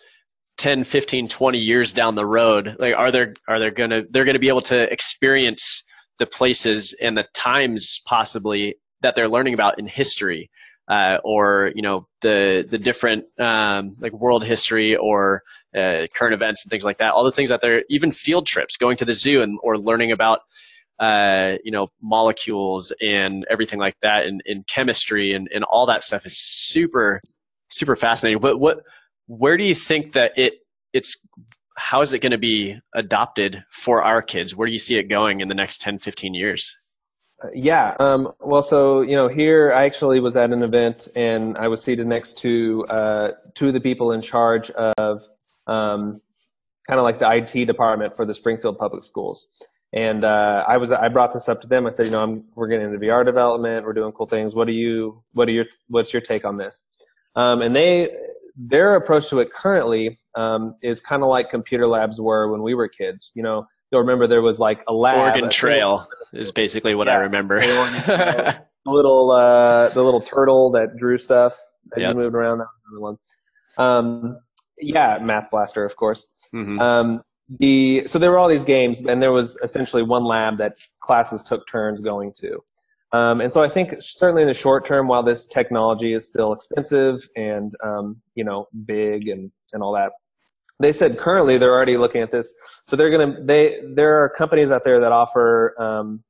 10 0.58 0.84
15 0.84 1.26
20 1.28 1.58
years 1.58 1.94
down 1.94 2.14
the 2.14 2.26
road 2.26 2.76
like 2.78 2.94
are 2.94 3.10
there 3.10 3.32
are 3.48 3.58
there 3.58 3.70
to 3.70 4.04
they're 4.10 4.26
going 4.26 4.34
to 4.34 4.38
be 4.38 4.48
able 4.48 4.60
to 4.60 4.92
experience 4.92 5.82
the 6.18 6.26
places 6.26 6.94
and 7.00 7.16
the 7.16 7.24
times 7.32 8.02
possibly 8.04 8.74
that 9.00 9.14
they're 9.14 9.28
learning 9.28 9.54
about 9.54 9.78
in 9.78 9.86
history 9.86 10.50
uh, 10.90 11.18
or 11.22 11.70
you 11.76 11.82
know 11.82 12.08
the 12.20 12.66
the 12.68 12.76
different 12.76 13.24
um, 13.38 13.90
like 14.00 14.12
world 14.12 14.44
history 14.44 14.96
or 14.96 15.42
uh, 15.74 16.06
current 16.12 16.34
events 16.34 16.64
and 16.64 16.70
things 16.70 16.82
like 16.82 16.98
that. 16.98 17.12
All 17.12 17.22
the 17.22 17.30
things 17.30 17.48
that 17.50 17.62
they're 17.62 17.84
even 17.88 18.10
field 18.10 18.44
trips, 18.44 18.76
going 18.76 18.96
to 18.96 19.04
the 19.04 19.14
zoo 19.14 19.40
and 19.40 19.56
or 19.62 19.78
learning 19.78 20.10
about 20.10 20.40
uh, 20.98 21.52
you 21.62 21.70
know 21.70 21.88
molecules 22.02 22.92
and 23.00 23.46
everything 23.48 23.78
like 23.78 23.94
that, 24.00 24.26
and, 24.26 24.42
and 24.46 24.66
chemistry 24.66 25.32
and, 25.32 25.48
and 25.54 25.62
all 25.62 25.86
that 25.86 26.02
stuff 26.02 26.26
is 26.26 26.36
super 26.36 27.20
super 27.68 27.94
fascinating. 27.94 28.40
But 28.40 28.58
what 28.58 28.82
where 29.28 29.56
do 29.56 29.62
you 29.62 29.76
think 29.76 30.14
that 30.14 30.32
it 30.36 30.54
it's 30.92 31.24
how 31.76 32.00
is 32.02 32.12
it 32.12 32.18
going 32.18 32.32
to 32.32 32.38
be 32.38 32.80
adopted 32.92 33.62
for 33.70 34.02
our 34.02 34.22
kids? 34.22 34.56
Where 34.56 34.66
do 34.66 34.72
you 34.72 34.80
see 34.80 34.98
it 34.98 35.04
going 35.04 35.40
in 35.40 35.48
the 35.48 35.54
next 35.54 35.80
10, 35.80 36.00
15 36.00 36.34
years? 36.34 36.76
Yeah. 37.54 37.96
Um, 38.00 38.30
well, 38.40 38.62
so 38.62 39.00
you 39.00 39.16
know, 39.16 39.28
here 39.28 39.72
I 39.72 39.84
actually 39.84 40.20
was 40.20 40.36
at 40.36 40.52
an 40.52 40.62
event, 40.62 41.08
and 41.16 41.56
I 41.58 41.68
was 41.68 41.82
seated 41.82 42.06
next 42.06 42.38
to 42.38 42.84
uh, 42.88 43.32
two 43.54 43.68
of 43.68 43.74
the 43.74 43.80
people 43.80 44.12
in 44.12 44.20
charge 44.20 44.70
of 44.70 45.20
um, 45.66 46.20
kind 46.88 46.98
of 46.98 47.04
like 47.04 47.18
the 47.18 47.30
IT 47.30 47.66
department 47.66 48.14
for 48.16 48.26
the 48.26 48.34
Springfield 48.34 48.78
Public 48.78 49.04
Schools. 49.04 49.46
And 49.92 50.24
uh, 50.24 50.64
I 50.68 50.76
was 50.76 50.92
I 50.92 51.08
brought 51.08 51.32
this 51.32 51.48
up 51.48 51.60
to 51.62 51.66
them. 51.66 51.86
I 51.86 51.90
said, 51.90 52.06
you 52.06 52.12
know, 52.12 52.22
I'm, 52.22 52.44
we're 52.56 52.68
getting 52.68 52.86
into 52.92 52.98
VR 52.98 53.24
development. 53.24 53.84
We're 53.84 53.92
doing 53.92 54.12
cool 54.12 54.26
things. 54.26 54.54
What 54.54 54.66
do 54.66 54.72
you 54.72 55.22
What 55.34 55.48
are 55.48 55.52
your 55.52 55.64
What's 55.88 56.12
your 56.12 56.22
take 56.22 56.44
on 56.44 56.56
this? 56.56 56.84
Um, 57.36 57.62
and 57.62 57.74
they 57.74 58.10
their 58.56 58.94
approach 58.96 59.28
to 59.30 59.40
it 59.40 59.52
currently 59.52 60.18
um, 60.34 60.74
is 60.82 61.00
kind 61.00 61.22
of 61.22 61.28
like 61.28 61.50
computer 61.50 61.88
labs 61.88 62.20
were 62.20 62.50
when 62.50 62.62
we 62.62 62.74
were 62.74 62.88
kids. 62.88 63.30
You 63.34 63.42
know, 63.42 63.66
you'll 63.90 64.00
remember 64.00 64.26
there 64.26 64.42
was 64.42 64.58
like 64.58 64.82
a 64.88 64.92
lab. 64.92 65.18
Oregon 65.18 65.50
Trail 65.50 66.06
is 66.32 66.52
basically 66.52 66.94
what 66.94 67.06
yeah, 67.06 67.14
I 67.14 67.16
remember. 67.16 67.60
the 67.60 68.62
little 68.86 69.30
uh, 69.30 69.88
the 69.90 70.02
little 70.02 70.20
turtle 70.20 70.70
that 70.72 70.96
drew 70.96 71.18
stuff 71.18 71.56
that 71.92 72.00
yep. 72.00 72.14
you 72.14 72.20
moved 72.20 72.34
around. 72.34 72.58
That 72.58 72.64
was 72.64 72.82
another 72.88 73.00
one. 73.00 73.18
Um, 73.78 74.38
yeah, 74.78 75.18
Math 75.20 75.50
Blaster, 75.50 75.84
of 75.84 75.96
course. 75.96 76.26
Mm-hmm. 76.54 76.80
Um, 76.80 77.22
the 77.58 78.04
so 78.06 78.18
there 78.18 78.30
were 78.30 78.38
all 78.38 78.48
these 78.48 78.64
games, 78.64 79.00
and 79.00 79.20
there 79.20 79.32
was 79.32 79.58
essentially 79.62 80.02
one 80.02 80.24
lab 80.24 80.58
that 80.58 80.76
classes 81.00 81.42
took 81.42 81.66
turns 81.68 82.00
going 82.00 82.32
to. 82.40 82.60
Um, 83.12 83.40
and 83.40 83.52
so 83.52 83.60
I 83.60 83.68
think 83.68 83.96
certainly 83.98 84.42
in 84.42 84.48
the 84.48 84.54
short 84.54 84.86
term, 84.86 85.08
while 85.08 85.24
this 85.24 85.48
technology 85.48 86.12
is 86.12 86.26
still 86.28 86.52
expensive 86.52 87.28
and 87.36 87.72
um, 87.82 88.20
you 88.36 88.44
know 88.44 88.66
big 88.86 89.28
and 89.28 89.50
and 89.72 89.82
all 89.82 89.92
that, 89.94 90.12
they 90.80 90.92
said 90.92 91.18
currently 91.18 91.58
they're 91.58 91.72
already 91.72 91.96
looking 91.96 92.22
at 92.22 92.32
this. 92.32 92.52
So 92.84 92.96
they're 92.96 93.10
gonna 93.10 93.36
they 93.44 93.80
there 93.94 94.24
are 94.24 94.30
companies 94.30 94.70
out 94.70 94.84
there 94.84 95.00
that 95.00 95.12
offer 95.12 95.74
um, 95.78 96.24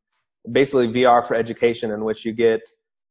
basically 0.51 0.89
VR 0.89 1.27
for 1.27 1.35
education, 1.35 1.91
in 1.91 2.05
which 2.05 2.25
you 2.25 2.33
get 2.33 2.61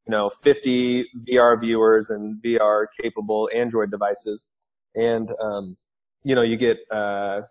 you 0.05 0.11
know 0.11 0.29
50 0.43 1.05
VR 1.27 1.59
viewers 1.59 2.09
and 2.09 2.41
VR 2.43 2.85
capable 3.01 3.49
Android 3.55 3.89
devices, 3.89 4.47
and 4.93 5.29
um, 5.41 5.77
you 6.23 6.35
know 6.35 6.41
you 6.41 6.57
get 6.57 6.79
uh, 6.91 7.41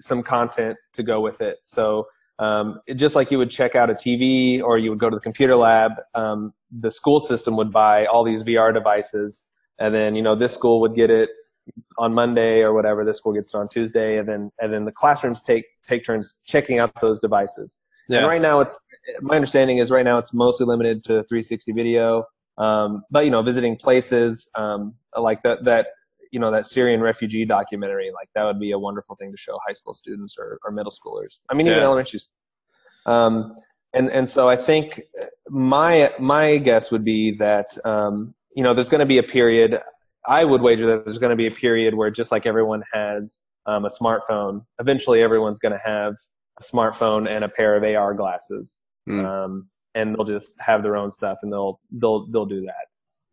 some 0.00 0.22
content 0.22 0.76
to 0.94 1.02
go 1.02 1.20
with 1.20 1.40
it. 1.40 1.58
So 1.62 2.08
um, 2.40 2.80
it, 2.86 2.94
just 2.94 3.14
like 3.14 3.30
you 3.30 3.38
would 3.38 3.50
check 3.50 3.76
out 3.76 3.90
a 3.90 3.94
TV 3.94 4.60
or 4.62 4.76
you 4.76 4.90
would 4.90 4.98
go 4.98 5.08
to 5.08 5.16
the 5.16 5.22
computer 5.22 5.56
lab, 5.56 5.92
um, 6.14 6.52
the 6.70 6.90
school 6.90 7.20
system 7.20 7.56
would 7.56 7.70
buy 7.70 8.06
all 8.06 8.24
these 8.24 8.42
VR 8.42 8.74
devices, 8.74 9.44
and 9.78 9.94
then 9.94 10.16
you 10.16 10.22
know 10.22 10.34
this 10.34 10.52
school 10.52 10.80
would 10.80 10.96
get 10.96 11.10
it 11.10 11.30
on 11.98 12.14
Monday 12.14 12.60
or 12.60 12.72
whatever. 12.72 13.04
This 13.04 13.18
school 13.18 13.32
gets 13.32 13.54
it 13.54 13.58
on 13.58 13.68
Tuesday, 13.68 14.18
and 14.18 14.28
then 14.28 14.50
and 14.60 14.72
then 14.72 14.84
the 14.84 14.92
classrooms 14.92 15.42
take 15.42 15.64
take 15.82 16.04
turns 16.04 16.42
checking 16.46 16.78
out 16.78 16.92
those 17.00 17.20
devices. 17.20 17.76
Yeah. 18.08 18.18
And 18.18 18.26
right 18.26 18.40
now, 18.40 18.60
it's 18.60 18.78
my 19.20 19.36
understanding 19.36 19.78
is 19.78 19.90
right 19.90 20.04
now 20.04 20.18
it's 20.18 20.32
mostly 20.32 20.66
limited 20.66 21.04
to 21.04 21.24
360 21.24 21.72
video. 21.72 22.24
Um, 22.58 23.04
but 23.10 23.24
you 23.24 23.30
know, 23.30 23.42
visiting 23.42 23.76
places 23.76 24.50
um, 24.54 24.94
like 25.16 25.40
that 25.42 25.64
that 25.64 25.88
you 26.30 26.38
know 26.38 26.50
that 26.50 26.66
Syrian 26.66 27.00
refugee 27.00 27.44
documentary, 27.44 28.10
like 28.14 28.28
that 28.34 28.44
would 28.44 28.60
be 28.60 28.72
a 28.72 28.78
wonderful 28.78 29.16
thing 29.16 29.30
to 29.30 29.36
show 29.36 29.58
high 29.66 29.74
school 29.74 29.94
students 29.94 30.36
or, 30.38 30.58
or 30.64 30.70
middle 30.70 30.92
schoolers. 30.92 31.40
I 31.48 31.54
mean, 31.54 31.66
even 31.66 31.78
yeah. 31.78 31.84
elementary. 31.84 32.20
Um, 33.06 33.54
and 33.92 34.10
and 34.10 34.28
so 34.28 34.48
I 34.48 34.56
think 34.56 35.00
my 35.48 36.12
my 36.18 36.58
guess 36.58 36.92
would 36.92 37.04
be 37.04 37.32
that 37.32 37.76
um, 37.84 38.34
you 38.54 38.62
know 38.62 38.74
there's 38.74 38.88
going 38.88 39.00
to 39.00 39.06
be 39.06 39.18
a 39.18 39.22
period. 39.22 39.80
I 40.26 40.44
would 40.44 40.60
wager 40.60 40.86
that 40.86 41.04
there's 41.04 41.18
going 41.18 41.30
to 41.30 41.36
be 41.36 41.46
a 41.46 41.50
period 41.50 41.94
where 41.94 42.10
just 42.10 42.30
like 42.30 42.46
everyone 42.46 42.82
has 42.92 43.40
um, 43.66 43.84
a 43.84 43.88
smartphone, 43.88 44.64
eventually 44.78 45.22
everyone's 45.22 45.58
going 45.58 45.72
to 45.72 45.80
have 45.84 46.14
a 46.58 46.62
smartphone 46.62 47.28
and 47.28 47.44
a 47.44 47.48
pair 47.48 47.76
of 47.76 47.84
AR 47.84 48.14
glasses, 48.14 48.80
mm. 49.08 49.24
um, 49.24 49.68
and 49.94 50.14
they'll 50.14 50.24
just 50.24 50.60
have 50.60 50.82
their 50.82 50.96
own 50.96 51.10
stuff 51.10 51.38
and 51.42 51.52
they'll 51.52 51.78
they'll 51.92 52.24
they'll 52.30 52.46
do 52.46 52.62
that 52.62 52.86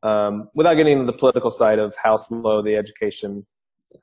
um, 0.04 0.50
without 0.54 0.76
getting 0.76 1.00
into 1.00 1.12
the 1.12 1.17
political 1.17 1.52
side 1.52 1.80
of 1.80 1.95
how 2.02 2.17
slow 2.17 2.62
the 2.62 2.76
education, 2.76 3.45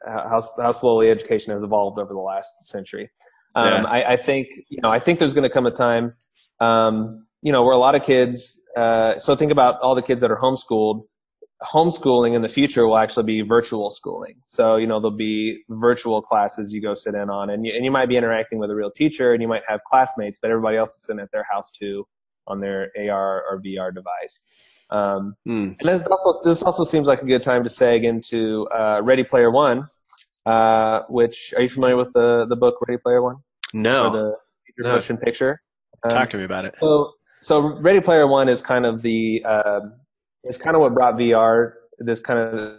how, 0.07 0.42
how 0.59 0.70
slowly 0.70 1.11
education 1.11 1.53
has 1.53 1.62
evolved 1.62 1.99
over 1.99 2.12
the 2.12 2.20
last 2.20 2.53
century. 2.62 3.11
Um, 3.55 3.68
yeah. 3.68 3.88
I, 3.88 4.12
I, 4.12 4.16
think, 4.16 4.49
you 4.68 4.81
know, 4.83 4.90
I 4.90 4.99
think 4.99 5.18
there's 5.18 5.35
going 5.35 5.49
to 5.49 5.51
come 5.51 5.66
a 5.66 5.70
time, 5.70 6.14
um, 6.61 7.27
you 7.42 7.53
know, 7.53 7.62
where 7.62 7.75
a 7.75 7.79
lot 7.79 7.94
of 7.94 8.03
kids, 8.03 8.61
uh, 8.77 9.18
so 9.18 9.37
think 9.37 9.53
about 9.53 9.81
all 9.81 9.94
the 9.94 10.03
kids 10.03 10.20
that 10.23 10.31
are 10.31 10.37
homeschooled. 10.37 11.05
Homeschooling 11.62 12.35
in 12.35 12.43
the 12.43 12.49
future 12.49 12.87
will 12.87 12.99
actually 12.99 13.25
be 13.25 13.40
virtual 13.40 13.90
schooling. 13.90 14.35
So, 14.45 14.77
you 14.77 14.87
know, 14.87 15.01
there'll 15.01 15.17
be 15.17 15.62
virtual 15.69 16.21
classes 16.21 16.73
you 16.73 16.83
go 16.83 16.95
sit 16.95 17.14
in 17.14 17.31
on 17.31 17.51
and 17.51 17.64
you, 17.64 17.73
and 17.75 17.85
you 17.85 17.90
might 17.90 18.09
be 18.09 18.17
interacting 18.17 18.59
with 18.59 18.71
a 18.71 18.75
real 18.75 18.90
teacher 18.90 19.33
and 19.33 19.40
you 19.40 19.49
might 19.49 19.62
have 19.69 19.81
classmates, 19.85 20.38
but 20.40 20.51
everybody 20.51 20.77
else 20.77 20.95
is 20.97 21.05
sitting 21.07 21.21
at 21.21 21.31
their 21.33 21.47
house 21.51 21.71
too 21.71 22.05
on 22.47 22.61
their 22.61 22.90
AR 22.99 23.43
or 23.49 23.61
VR 23.64 23.95
device. 23.95 24.45
Um, 24.90 25.35
mm. 25.49 25.77
And 25.79 25.88
this 25.88 26.07
also, 26.07 26.49
this 26.49 26.62
also 26.62 26.85
seems 26.85 27.07
like 27.07 27.23
a 27.23 27.27
good 27.27 27.43
time 27.43 27.62
to 27.64 27.71
seg 27.71 28.05
into 28.05 28.67
uh, 28.69 29.01
Ready 29.03 29.25
Player 29.25 29.51
One, 29.51 29.87
uh, 30.47 31.03
which 31.09 31.55
are 31.57 31.62
you 31.62 31.69
familiar 31.69 31.97
with 31.97 32.12
the 32.12 32.47
the 32.49 32.57
book 32.57 32.75
Ready 32.87 33.01
Player 33.03 33.23
One? 33.23 33.37
No. 33.73 34.05
Or 34.05 34.11
the 34.11 34.37
no. 34.79 34.93
motion 34.93 35.17
picture. 35.17 35.61
Um, 36.03 36.11
Talk 36.11 36.31
to 36.31 36.37
me 36.37 36.45
about 36.45 36.64
it. 36.64 36.75
So, 36.81 37.12
so 37.43 37.79
Ready 37.81 38.01
Player 38.01 38.27
One 38.27 38.49
is 38.49 38.61
kind 38.61 38.85
of 38.85 39.03
the 39.03 39.45
um, 39.45 39.95
it's 40.44 40.59
kind 40.59 40.76
of 40.76 40.83
what 40.83 40.94
brought 40.94 41.14
VR 41.14 41.72
this 41.98 42.20
kind 42.20 42.38
of 42.38 42.78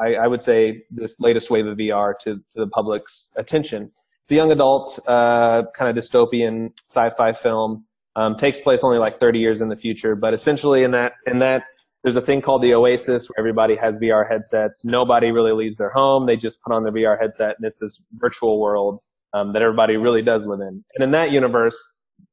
I, 0.00 0.14
I, 0.14 0.26
would 0.26 0.42
say 0.42 0.82
this 0.90 1.16
latest 1.20 1.50
wave 1.50 1.66
of 1.66 1.76
VR 1.76 2.14
to 2.24 2.36
to 2.36 2.42
the 2.54 2.66
public's 2.66 3.32
attention. 3.36 3.90
It's 4.22 4.30
a 4.30 4.34
young 4.34 4.50
adult 4.50 4.98
uh, 5.06 5.62
kind 5.76 5.96
of 5.96 6.02
dystopian 6.02 6.70
sci-fi 6.84 7.32
film 7.32 7.84
um, 8.16 8.36
takes 8.36 8.58
place 8.58 8.82
only 8.82 8.98
like 8.98 9.14
30 9.14 9.38
years 9.38 9.60
in 9.60 9.68
the 9.68 9.76
future, 9.76 10.14
but 10.16 10.34
essentially 10.34 10.82
in 10.82 10.90
that 10.92 11.12
in 11.26 11.38
that 11.38 11.64
there's 12.02 12.16
a 12.16 12.20
thing 12.20 12.40
called 12.40 12.62
the 12.62 12.74
Oasis 12.74 13.28
where 13.28 13.38
everybody 13.38 13.76
has 13.76 13.98
VR 13.98 14.28
headsets. 14.28 14.84
Nobody 14.84 15.30
really 15.30 15.52
leaves 15.52 15.78
their 15.78 15.90
home; 15.90 16.26
they 16.26 16.36
just 16.36 16.62
put 16.62 16.74
on 16.74 16.82
their 16.82 16.92
VR 16.92 17.20
headset, 17.20 17.56
and 17.58 17.66
it's 17.66 17.78
this 17.78 18.00
virtual 18.14 18.60
world 18.60 19.00
um, 19.34 19.52
that 19.52 19.62
everybody 19.62 19.96
really 19.96 20.22
does 20.22 20.46
live 20.46 20.60
in. 20.60 20.82
And 20.94 21.04
in 21.04 21.10
that 21.12 21.30
universe, 21.30 21.76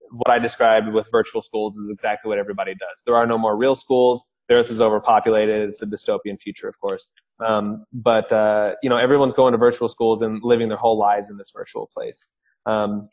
what 0.09 0.31
I 0.31 0.39
described 0.39 0.93
with 0.93 1.07
virtual 1.11 1.41
schools 1.41 1.75
is 1.75 1.89
exactly 1.91 2.29
what 2.29 2.39
everybody 2.39 2.73
does. 2.73 3.03
There 3.05 3.15
are 3.15 3.27
no 3.27 3.37
more 3.37 3.57
real 3.57 3.75
schools. 3.75 4.25
The 4.47 4.55
Earth 4.55 4.69
is 4.69 4.81
overpopulated. 4.81 5.67
It's 5.69 5.81
a 5.81 5.85
dystopian 5.85 6.39
future, 6.39 6.67
of 6.67 6.79
course. 6.79 7.09
Um, 7.45 7.85
but 7.93 8.31
uh, 8.31 8.75
you 8.81 8.89
know, 8.89 8.97
everyone's 8.97 9.35
going 9.35 9.51
to 9.51 9.57
virtual 9.57 9.89
schools 9.89 10.21
and 10.21 10.41
living 10.43 10.69
their 10.69 10.77
whole 10.77 10.97
lives 10.97 11.29
in 11.29 11.37
this 11.37 11.51
virtual 11.55 11.89
place. 11.93 12.29
Um, 12.65 13.09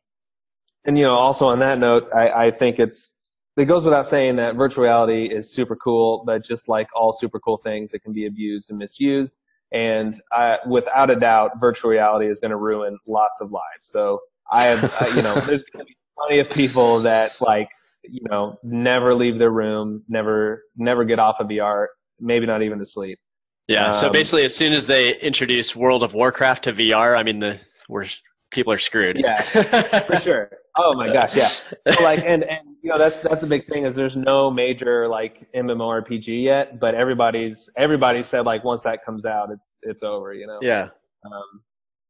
and 0.85 0.99
you 0.99 1.05
know, 1.05 1.14
also 1.14 1.49
on 1.49 1.59
that 1.61 1.79
note, 1.79 2.09
I, 2.14 2.47
I 2.47 2.51
think 2.51 2.79
it's 2.79 3.14
it 3.57 3.66
goes 3.66 3.85
without 3.85 4.07
saying 4.07 4.37
that 4.37 4.57
virtual 4.57 4.85
reality 4.85 5.27
is 5.27 5.53
super 5.53 5.77
cool, 5.77 6.25
but 6.27 6.44
just 6.44 6.68
like 6.68 6.88
all 6.94 7.12
super 7.12 7.38
cool 7.38 7.57
things, 7.57 7.94
it 7.94 8.01
can 8.01 8.12
be 8.12 8.27
abused 8.27 8.70
and 8.70 8.79
misused. 8.79 9.37
And 9.73 10.20
I, 10.33 10.59
without 10.68 11.11
a 11.11 11.16
doubt, 11.16 11.61
virtual 11.61 11.90
reality 11.90 12.29
is 12.31 12.40
going 12.40 12.51
to 12.51 12.57
ruin 12.57 12.99
lots 13.07 13.40
of 13.40 13.51
lives. 13.53 13.87
So 13.87 14.20
I 14.51 14.64
have, 14.64 14.97
I, 15.01 15.09
you 15.14 15.23
know, 15.23 15.35
there's 15.40 15.64
going 15.73 15.81
to 15.81 15.85
be 15.85 15.97
plenty 16.18 16.40
of 16.40 16.51
people 16.51 17.01
that 17.01 17.40
like, 17.40 17.68
you 18.09 18.21
know, 18.31 18.59
never 18.64 19.14
leave 19.14 19.38
their 19.38 19.51
room, 19.51 20.03
never, 20.09 20.62
never 20.77 21.05
get 21.05 21.19
off 21.19 21.37
of 21.40 21.49
VR, 21.49 21.87
maybe 22.21 22.47
not 22.47 22.62
even 22.62 22.79
to 22.79 22.87
sleep. 22.87 23.19
Yeah. 23.69 23.88
Um, 23.88 23.95
so 23.95 24.11
basically, 24.11 24.45
as 24.45 24.55
soon 24.55 24.73
as 24.73 24.87
they 24.87 25.19
introduce 25.21 25.75
World 25.75 26.03
of 26.03 26.14
Warcraft 26.14 26.64
to 26.64 26.73
VR, 26.73 27.19
I 27.19 27.23
mean, 27.23 27.40
the 27.40 27.59
we're 27.88 28.07
people 28.53 28.73
are 28.73 28.79
screwed. 28.79 29.19
Yeah, 29.19 29.40
for 29.43 30.17
sure. 30.21 30.51
Oh 30.77 30.95
my 30.95 31.12
gosh, 31.12 31.37
yeah. 31.37 31.49
So 31.95 32.03
like, 32.03 32.21
and 32.25 32.45
and 32.45 32.61
you 32.83 32.90
know 32.90 32.99
that's 32.99 33.19
that's 33.19 33.43
a 33.43 33.47
big 33.47 33.67
thing 33.67 33.85
is 33.85 33.95
there's 33.95 34.17
no 34.17 34.51
major 34.51 35.09
like 35.09 35.47
MMORPG 35.55 36.43
yet, 36.43 36.81
but 36.81 36.95
everybody's 36.95 37.71
everybody 37.77 38.23
said 38.23 38.47
like 38.47 38.64
once 38.64 38.83
that 38.83 39.05
comes 39.05 39.25
out, 39.25 39.51
it's 39.51 39.79
it's 39.83 40.03
over. 40.03 40.33
You 40.33 40.47
know. 40.47 40.59
Yeah. 40.62 40.88
Um, 41.25 41.62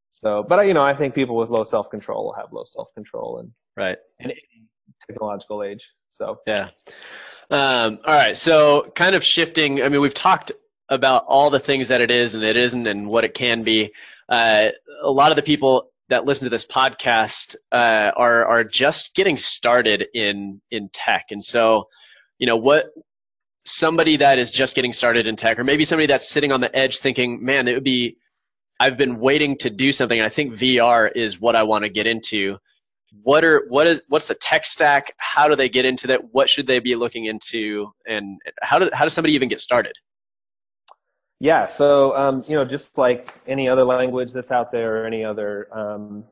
so, 0.09 0.43
but 0.43 0.65
you 0.65 0.73
know, 0.73 0.83
I 0.83 0.93
think 0.93 1.13
people 1.13 1.35
with 1.35 1.49
low 1.49 1.63
self 1.63 1.89
control 1.89 2.25
will 2.25 2.33
have 2.33 2.53
low 2.53 2.63
self 2.65 2.93
control 2.93 3.39
and 3.39 3.51
right 3.75 3.97
in 4.19 4.31
technological 5.07 5.63
age. 5.63 5.93
So 6.07 6.39
yeah. 6.47 6.69
Um, 7.49 7.99
all 8.05 8.13
right. 8.13 8.37
So 8.37 8.91
kind 8.95 9.15
of 9.15 9.23
shifting. 9.23 9.81
I 9.81 9.89
mean, 9.89 10.01
we've 10.01 10.13
talked 10.13 10.51
about 10.89 11.25
all 11.27 11.49
the 11.49 11.59
things 11.59 11.87
that 11.87 12.01
it 12.01 12.11
is 12.11 12.35
and 12.35 12.43
it 12.43 12.57
isn't 12.57 12.87
and 12.87 13.07
what 13.07 13.23
it 13.23 13.33
can 13.33 13.63
be. 13.63 13.91
Uh, 14.29 14.69
a 15.03 15.11
lot 15.11 15.31
of 15.31 15.35
the 15.35 15.43
people 15.43 15.91
that 16.09 16.25
listen 16.25 16.45
to 16.45 16.49
this 16.49 16.65
podcast 16.65 17.55
uh, 17.71 18.11
are 18.15 18.45
are 18.45 18.63
just 18.63 19.15
getting 19.15 19.37
started 19.37 20.05
in 20.13 20.61
in 20.71 20.89
tech, 20.93 21.25
and 21.31 21.43
so 21.43 21.85
you 22.37 22.47
know 22.47 22.57
what 22.57 22.87
somebody 23.65 24.17
that 24.17 24.37
is 24.37 24.51
just 24.51 24.75
getting 24.75 24.93
started 24.93 25.27
in 25.27 25.35
tech, 25.35 25.57
or 25.57 25.63
maybe 25.63 25.85
somebody 25.85 26.07
that's 26.07 26.29
sitting 26.29 26.51
on 26.51 26.61
the 26.61 26.75
edge 26.75 26.99
thinking, 26.99 27.43
man, 27.43 27.67
it 27.67 27.73
would 27.73 27.83
be 27.83 28.17
I've 28.79 28.97
been 28.97 29.19
waiting 29.19 29.57
to 29.59 29.69
do 29.69 29.91
something, 29.91 30.17
and 30.17 30.25
I 30.25 30.29
think 30.29 30.53
VR 30.53 31.09
is 31.13 31.39
what 31.39 31.55
I 31.55 31.63
want 31.63 31.83
to 31.83 31.89
get 31.89 32.07
into. 32.07 32.57
What 33.23 33.43
are 33.43 33.65
what 33.69 33.87
is 33.87 34.01
what's 34.07 34.27
the 34.27 34.35
tech 34.35 34.65
stack? 34.65 35.13
How 35.17 35.47
do 35.47 35.55
they 35.55 35.69
get 35.69 35.85
into 35.85 36.07
that? 36.07 36.33
What 36.33 36.49
should 36.49 36.67
they 36.67 36.79
be 36.79 36.95
looking 36.95 37.25
into, 37.25 37.91
and 38.07 38.39
how 38.61 38.79
do 38.79 38.89
how 38.93 39.03
does 39.03 39.13
somebody 39.13 39.33
even 39.33 39.47
get 39.47 39.59
started? 39.59 39.93
Yeah, 41.39 41.65
so 41.65 42.15
um, 42.15 42.43
you 42.47 42.55
know, 42.55 42.65
just 42.65 42.97
like 42.97 43.33
any 43.47 43.67
other 43.67 43.83
language 43.83 44.31
that's 44.31 44.51
out 44.51 44.71
there 44.71 45.01
or 45.01 45.05
any 45.05 45.23
other 45.23 45.67
um, 45.77 46.23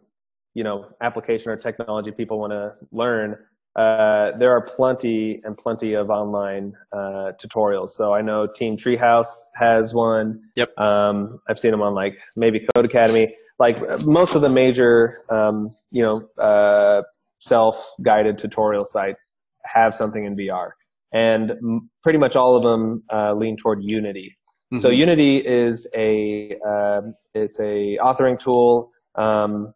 you 0.53 0.63
know 0.63 0.87
application 1.01 1.51
or 1.51 1.57
technology 1.57 2.11
people 2.11 2.39
want 2.39 2.51
to 2.51 2.73
learn, 2.91 3.37
uh, 3.75 4.37
there 4.37 4.51
are 4.51 4.61
plenty 4.61 5.41
and 5.43 5.57
plenty 5.57 5.93
of 5.93 6.09
online 6.09 6.73
uh, 6.91 7.31
tutorials. 7.41 7.89
So 7.89 8.13
I 8.13 8.21
know 8.21 8.47
Team 8.47 8.77
Treehouse 8.77 9.27
has 9.55 9.93
one. 9.93 10.41
Yep. 10.55 10.77
Um, 10.77 11.39
I've 11.49 11.59
seen 11.59 11.71
them 11.71 11.81
on 11.81 11.93
like 11.93 12.17
maybe 12.35 12.65
Codecademy. 12.75 13.31
Like 13.63 13.79
most 14.05 14.35
of 14.35 14.41
the 14.41 14.49
major, 14.49 15.15
um, 15.31 15.69
you 15.89 16.03
know, 16.03 16.27
uh, 16.37 17.01
self-guided 17.39 18.37
tutorial 18.37 18.85
sites 18.85 19.37
have 19.63 19.95
something 19.95 20.25
in 20.25 20.35
VR, 20.35 20.71
and 21.13 21.51
m- 21.51 21.89
pretty 22.01 22.19
much 22.19 22.35
all 22.35 22.57
of 22.57 22.63
them 22.63 23.03
uh, 23.09 23.33
lean 23.33 23.55
toward 23.55 23.79
Unity. 23.81 24.35
Mm-hmm. 24.73 24.81
So 24.81 24.89
Unity 24.89 25.37
is 25.37 25.87
a 25.95 26.57
um, 26.67 27.13
it's 27.33 27.57
a 27.61 27.97
authoring 28.01 28.37
tool. 28.37 28.91
Um, 29.15 29.73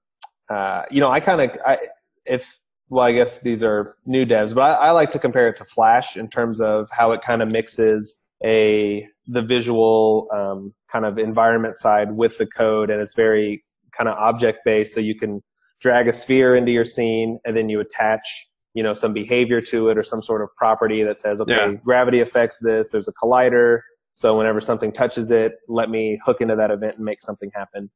uh, 0.49 0.83
you 0.91 0.99
know, 0.99 1.09
I 1.09 1.21
kind 1.21 1.39
of 1.39 1.77
if 2.25 2.59
well, 2.89 3.05
I 3.05 3.13
guess 3.13 3.39
these 3.39 3.63
are 3.63 3.95
new 4.05 4.25
devs, 4.25 4.53
but 4.53 4.63
I, 4.63 4.87
I, 4.87 4.91
like 4.91 5.11
to 5.11 5.19
compare 5.19 5.47
it 5.47 5.55
to 5.57 5.65
Flash 5.65 6.17
in 6.17 6.29
terms 6.29 6.59
of 6.59 6.89
how 6.91 7.13
it 7.13 7.21
kind 7.21 7.41
of 7.41 7.47
mixes 7.47 8.17
a 8.43 9.07
the 9.27 9.41
visual 9.41 10.27
um, 10.33 10.73
kind 10.91 11.05
of 11.05 11.17
environment 11.17 11.77
side 11.77 12.11
with 12.11 12.37
the 12.37 12.47
code, 12.47 12.89
and 12.89 13.01
it's 13.01 13.15
very 13.15 13.63
kind 13.97 14.07
of 14.07 14.17
object 14.17 14.59
based. 14.65 14.93
So 14.93 14.99
you 14.99 15.15
can 15.15 15.41
drag 15.81 16.07
a 16.07 16.13
sphere 16.13 16.55
into 16.55 16.71
your 16.71 16.85
scene, 16.85 17.39
and 17.45 17.55
then 17.55 17.69
you 17.69 17.79
attach 17.79 18.47
you 18.73 18.83
know 18.83 18.91
some 18.91 19.13
behavior 19.13 19.59
to 19.61 19.89
it 19.89 19.97
or 19.97 20.03
some 20.03 20.21
sort 20.21 20.41
of 20.41 20.49
property 20.55 21.03
that 21.03 21.17
says, 21.17 21.41
okay, 21.41 21.53
yeah. 21.53 21.71
gravity 21.83 22.19
affects 22.19 22.59
this. 22.59 22.89
There's 22.89 23.07
a 23.07 23.13
collider, 23.13 23.79
so 24.13 24.37
whenever 24.37 24.61
something 24.61 24.91
touches 24.91 25.31
it, 25.31 25.53
let 25.67 25.89
me 25.89 26.19
hook 26.23 26.41
into 26.41 26.55
that 26.55 26.71
event 26.71 26.95
and 26.95 27.05
make 27.05 27.21
something 27.21 27.51
happen. 27.53 27.89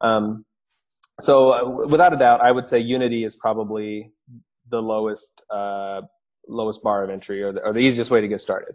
Um, 0.00 0.44
so 1.20 1.52
uh, 1.52 1.86
without 1.88 2.12
a 2.12 2.16
doubt, 2.16 2.40
I 2.42 2.52
would 2.52 2.66
say 2.66 2.78
Unity 2.78 3.24
is 3.24 3.36
probably 3.36 4.12
the 4.70 4.80
lowest 4.80 5.42
uh, 5.50 6.02
lowest 6.48 6.82
bar 6.82 7.04
of 7.04 7.10
entry 7.10 7.42
or 7.42 7.52
the, 7.52 7.64
or 7.64 7.72
the 7.72 7.80
easiest 7.80 8.10
way 8.10 8.20
to 8.20 8.28
get 8.28 8.40
started. 8.40 8.74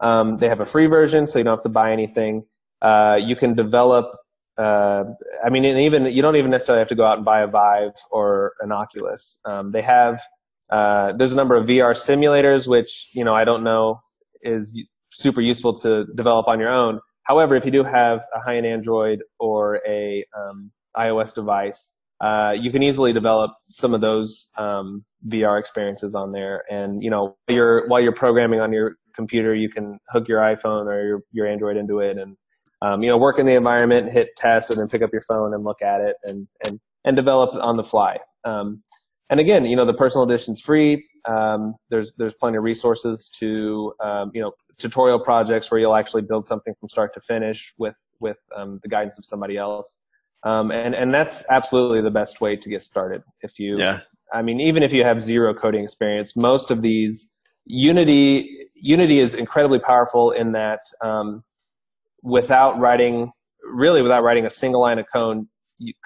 Um, 0.00 0.36
they 0.36 0.48
have 0.48 0.60
a 0.60 0.64
free 0.64 0.86
version, 0.86 1.26
so 1.26 1.38
you 1.38 1.44
don't 1.44 1.54
have 1.54 1.62
to 1.62 1.68
buy 1.68 1.92
anything. 1.92 2.44
Uh, 2.82 3.18
you 3.20 3.36
can 3.36 3.54
develop. 3.54 4.16
Uh, 4.58 5.04
I 5.44 5.50
mean, 5.50 5.64
and 5.64 5.78
even 5.80 6.06
you 6.06 6.22
don't 6.22 6.36
even 6.36 6.50
necessarily 6.50 6.80
have 6.80 6.88
to 6.88 6.94
go 6.94 7.04
out 7.04 7.16
and 7.16 7.24
buy 7.24 7.42
a 7.42 7.46
Vive 7.46 7.92
or 8.10 8.54
an 8.60 8.72
Oculus. 8.72 9.38
Um, 9.44 9.72
they 9.72 9.82
have. 9.82 10.22
Uh, 10.70 11.12
there's 11.12 11.32
a 11.32 11.36
number 11.36 11.56
of 11.56 11.66
VR 11.66 11.92
simulators, 11.92 12.66
which 12.66 13.10
you 13.12 13.24
know 13.24 13.34
I 13.34 13.44
don't 13.44 13.62
know 13.62 14.00
is 14.42 14.72
super 15.12 15.40
useful 15.40 15.78
to 15.80 16.06
develop 16.14 16.48
on 16.48 16.58
your 16.58 16.70
own. 16.70 17.00
However, 17.22 17.56
if 17.56 17.64
you 17.64 17.70
do 17.70 17.82
have 17.82 18.24
a 18.34 18.40
high-end 18.40 18.66
Android 18.66 19.20
or 19.40 19.80
a 19.86 20.24
um, 20.38 20.70
iOS 20.96 21.34
device, 21.34 21.92
uh, 22.20 22.52
you 22.58 22.70
can 22.70 22.82
easily 22.82 23.12
develop 23.12 23.52
some 23.58 23.94
of 23.94 24.00
those 24.00 24.50
um, 24.56 25.04
VR 25.28 25.58
experiences 25.58 26.14
on 26.14 26.32
there. 26.32 26.62
And 26.70 27.02
you 27.02 27.10
know, 27.10 27.36
while 27.46 27.56
you're 27.56 27.88
while 27.88 28.00
you're 28.00 28.12
programming 28.12 28.60
on 28.60 28.72
your 28.72 28.96
computer, 29.14 29.54
you 29.54 29.68
can 29.68 29.98
hook 30.10 30.28
your 30.28 30.40
iPhone 30.40 30.86
or 30.86 31.06
your 31.06 31.20
your 31.32 31.46
Android 31.46 31.76
into 31.76 31.98
it, 31.98 32.16
and 32.16 32.36
um, 32.82 33.02
you 33.02 33.08
know, 33.08 33.16
work 33.16 33.38
in 33.38 33.46
the 33.46 33.54
environment, 33.54 34.12
hit 34.12 34.30
test, 34.36 34.70
and 34.70 34.78
then 34.78 34.88
pick 34.88 35.02
up 35.02 35.10
your 35.12 35.22
phone 35.22 35.54
and 35.54 35.64
look 35.64 35.82
at 35.82 36.00
it, 36.00 36.16
and 36.24 36.46
and 36.66 36.80
and 37.04 37.16
develop 37.16 37.54
on 37.54 37.76
the 37.76 37.84
fly. 37.84 38.18
Um, 38.44 38.82
and 39.30 39.40
again, 39.40 39.64
you 39.64 39.74
know, 39.74 39.84
the 39.84 39.94
personal 39.94 40.24
edition's 40.24 40.60
free. 40.60 41.08
Um, 41.28 41.74
there's 41.90 42.14
there's 42.16 42.34
plenty 42.34 42.58
of 42.58 42.64
resources 42.64 43.30
to 43.38 43.92
um, 44.00 44.30
you 44.34 44.40
know 44.40 44.52
tutorial 44.78 45.18
projects 45.18 45.70
where 45.70 45.80
you'll 45.80 45.96
actually 45.96 46.22
build 46.22 46.46
something 46.46 46.74
from 46.78 46.88
start 46.88 47.14
to 47.14 47.20
finish 47.20 47.72
with 47.78 47.96
with 48.20 48.38
um, 48.54 48.78
the 48.82 48.88
guidance 48.88 49.18
of 49.18 49.24
somebody 49.24 49.56
else. 49.56 49.98
Um, 50.44 50.70
and 50.70 50.94
and 50.94 51.12
that's 51.12 51.44
absolutely 51.50 52.02
the 52.02 52.10
best 52.10 52.40
way 52.40 52.56
to 52.56 52.68
get 52.68 52.82
started. 52.82 53.22
If 53.42 53.58
you, 53.58 53.78
yeah. 53.78 54.00
I 54.32 54.42
mean, 54.42 54.60
even 54.60 54.82
if 54.82 54.92
you 54.92 55.02
have 55.02 55.22
zero 55.22 55.54
coding 55.54 55.82
experience, 55.82 56.36
most 56.36 56.70
of 56.70 56.82
these 56.82 57.30
Unity 57.64 58.60
Unity 58.76 59.18
is 59.18 59.34
incredibly 59.34 59.80
powerful 59.80 60.30
in 60.30 60.52
that 60.52 60.80
um, 61.02 61.42
without 62.22 62.78
writing, 62.78 63.30
really 63.64 64.02
without 64.02 64.22
writing 64.22 64.44
a 64.44 64.50
single 64.50 64.80
line 64.80 64.98
of 64.98 65.06
code, 65.12 65.38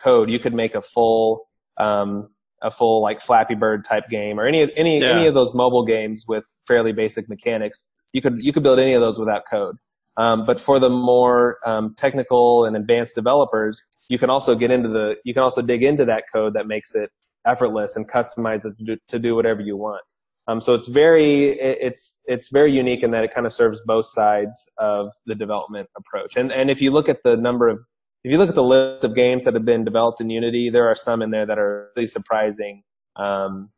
code 0.03 0.31
you 0.31 0.39
could 0.39 0.55
make 0.55 0.75
a 0.75 0.83
full 0.83 1.49
um, 1.79 2.29
a 2.63 2.71
full 2.71 3.03
like 3.03 3.21
Flappy 3.21 3.55
Bird 3.55 3.85
type 3.85 4.09
game 4.11 4.39
or 4.39 4.47
any 4.47 4.69
any 4.77 5.01
yeah. 5.01 5.09
any 5.09 5.27
of 5.27 5.35
those 5.35 5.55
mobile 5.55 5.85
games 5.85 6.25
with 6.29 6.45
fairly 6.67 6.93
basic 6.93 7.29
mechanics. 7.29 7.87
You 8.13 8.23
could 8.23 8.39
you 8.39 8.53
could 8.53 8.63
build 8.63 8.79
any 8.79 8.93
of 8.95 9.01
those 9.01 9.19
without 9.19 9.45
code. 9.51 9.77
Um, 10.17 10.45
but 10.45 10.61
for 10.61 10.79
the 10.79 10.91
more 10.91 11.59
um, 11.65 11.95
technical 11.97 12.65
and 12.65 12.77
advanced 12.77 13.15
developers, 13.15 13.81
you 14.09 14.19
can 14.19 14.29
also 14.29 14.55
get 14.55 14.71
into 14.71 14.89
the 14.89 15.17
you 15.25 15.33
can 15.33 15.43
also 15.43 15.63
dig 15.63 15.83
into 15.83 16.05
that 16.05 16.25
code 16.33 16.55
that 16.55 16.67
makes 16.67 16.95
it 16.95 17.11
effortless 17.47 17.97
and 17.97 18.09
customize 18.09 18.67
it 18.67 18.77
to 18.79 18.85
do, 18.85 18.97
to 19.09 19.19
do 19.19 19.35
whatever 19.35 19.61
you 19.61 19.77
want. 19.77 20.03
Um, 20.51 20.61
so 20.61 20.73
it's 20.73 20.89
very 20.89 21.51
it's 21.51 22.21
it's 22.27 22.49
very 22.49 22.73
unique 22.73 23.05
in 23.05 23.13
that 23.13 23.23
it 23.23 23.33
kind 23.33 23.47
of 23.47 23.53
serves 23.53 23.81
both 23.83 24.07
sides 24.07 24.69
of 24.79 25.13
the 25.27 25.35
development 25.35 25.89
approach. 25.97 26.37
And 26.37 26.51
and 26.51 26.71
if 26.71 26.83
you 26.83 26.91
look 26.91 27.09
at 27.09 27.23
the 27.23 27.37
number 27.37 27.69
of 27.69 27.79
if 28.25 28.33
you 28.33 28.39
look 28.39 28.49
at 28.49 28.57
the 28.57 28.63
list 28.63 29.05
of 29.05 29.15
games 29.15 29.45
that 29.45 29.55
have 29.55 29.65
been 29.65 29.85
developed 29.85 30.21
in 30.21 30.29
Unity, 30.29 30.69
there 30.69 30.89
are 30.89 30.97
some 30.97 31.23
in 31.23 31.31
there 31.31 31.47
that 31.47 31.59
are 31.59 31.91
really 31.95 32.09
surprising 32.09 32.83
um, 33.15 33.71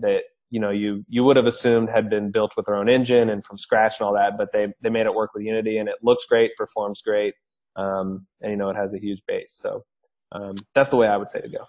that 0.00 0.24
you 0.50 0.58
know 0.58 0.70
you 0.70 1.04
you 1.08 1.22
would 1.22 1.36
have 1.36 1.46
assumed 1.46 1.90
had 1.90 2.10
been 2.10 2.32
built 2.32 2.52
with 2.56 2.66
their 2.66 2.74
own 2.74 2.88
engine 2.88 3.30
and 3.30 3.44
from 3.44 3.56
scratch 3.56 4.00
and 4.00 4.06
all 4.06 4.14
that, 4.14 4.36
but 4.36 4.48
they 4.52 4.66
they 4.82 4.90
made 4.90 5.06
it 5.06 5.14
work 5.14 5.30
with 5.32 5.44
Unity 5.44 5.78
and 5.78 5.88
it 5.88 5.96
looks 6.02 6.24
great, 6.24 6.56
performs 6.56 7.02
great, 7.02 7.34
um, 7.76 8.26
and 8.40 8.50
you 8.50 8.56
know 8.56 8.68
it 8.68 8.76
has 8.76 8.94
a 8.94 8.98
huge 8.98 9.22
base. 9.28 9.52
So 9.52 9.84
um, 10.32 10.56
that's 10.74 10.90
the 10.90 10.96
way 10.96 11.06
I 11.06 11.16
would 11.16 11.28
say 11.28 11.40
to 11.40 11.48
go. 11.48 11.64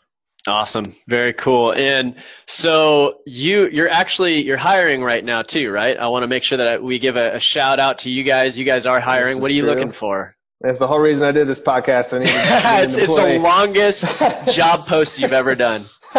Awesome, 0.48 0.86
very 1.08 1.34
cool. 1.34 1.74
And 1.74 2.16
so 2.46 3.20
you 3.26 3.68
you're 3.68 3.90
actually 3.90 4.44
you're 4.46 4.56
hiring 4.56 5.04
right 5.04 5.24
now 5.24 5.42
too, 5.42 5.72
right? 5.72 5.98
I 5.98 6.08
want 6.08 6.24
to 6.24 6.28
make 6.28 6.44
sure 6.44 6.58
that 6.58 6.82
we 6.82 7.00
give 7.00 7.18
a, 7.18 7.36
a 7.36 7.40
shout 7.40 7.80
out 7.80 8.00
to 8.00 8.10
you 8.10 8.24
guys. 8.24 8.58
You 8.58 8.64
guys 8.64 8.86
are 8.86 9.02
hiring. 9.02 9.42
What 9.42 9.52
are 9.52 9.54
you 9.54 9.64
true. 9.64 9.72
looking 9.72 9.92
for? 9.92 10.38
That's 10.62 10.80
the 10.80 10.88
whole 10.88 11.00
reason 11.00 11.28
I 11.28 11.32
did 11.32 11.48
this 11.48 11.60
podcast. 11.60 12.14
I 12.14 12.20
need, 12.20 12.30
I 12.30 12.78
need 12.80 12.86
it's, 12.86 12.98
it's 12.98 13.08
the 13.08 13.40
longest 13.40 14.20
job 14.56 14.88
post 14.88 15.20
you've 15.20 15.34
ever 15.34 15.54
done. 15.54 15.84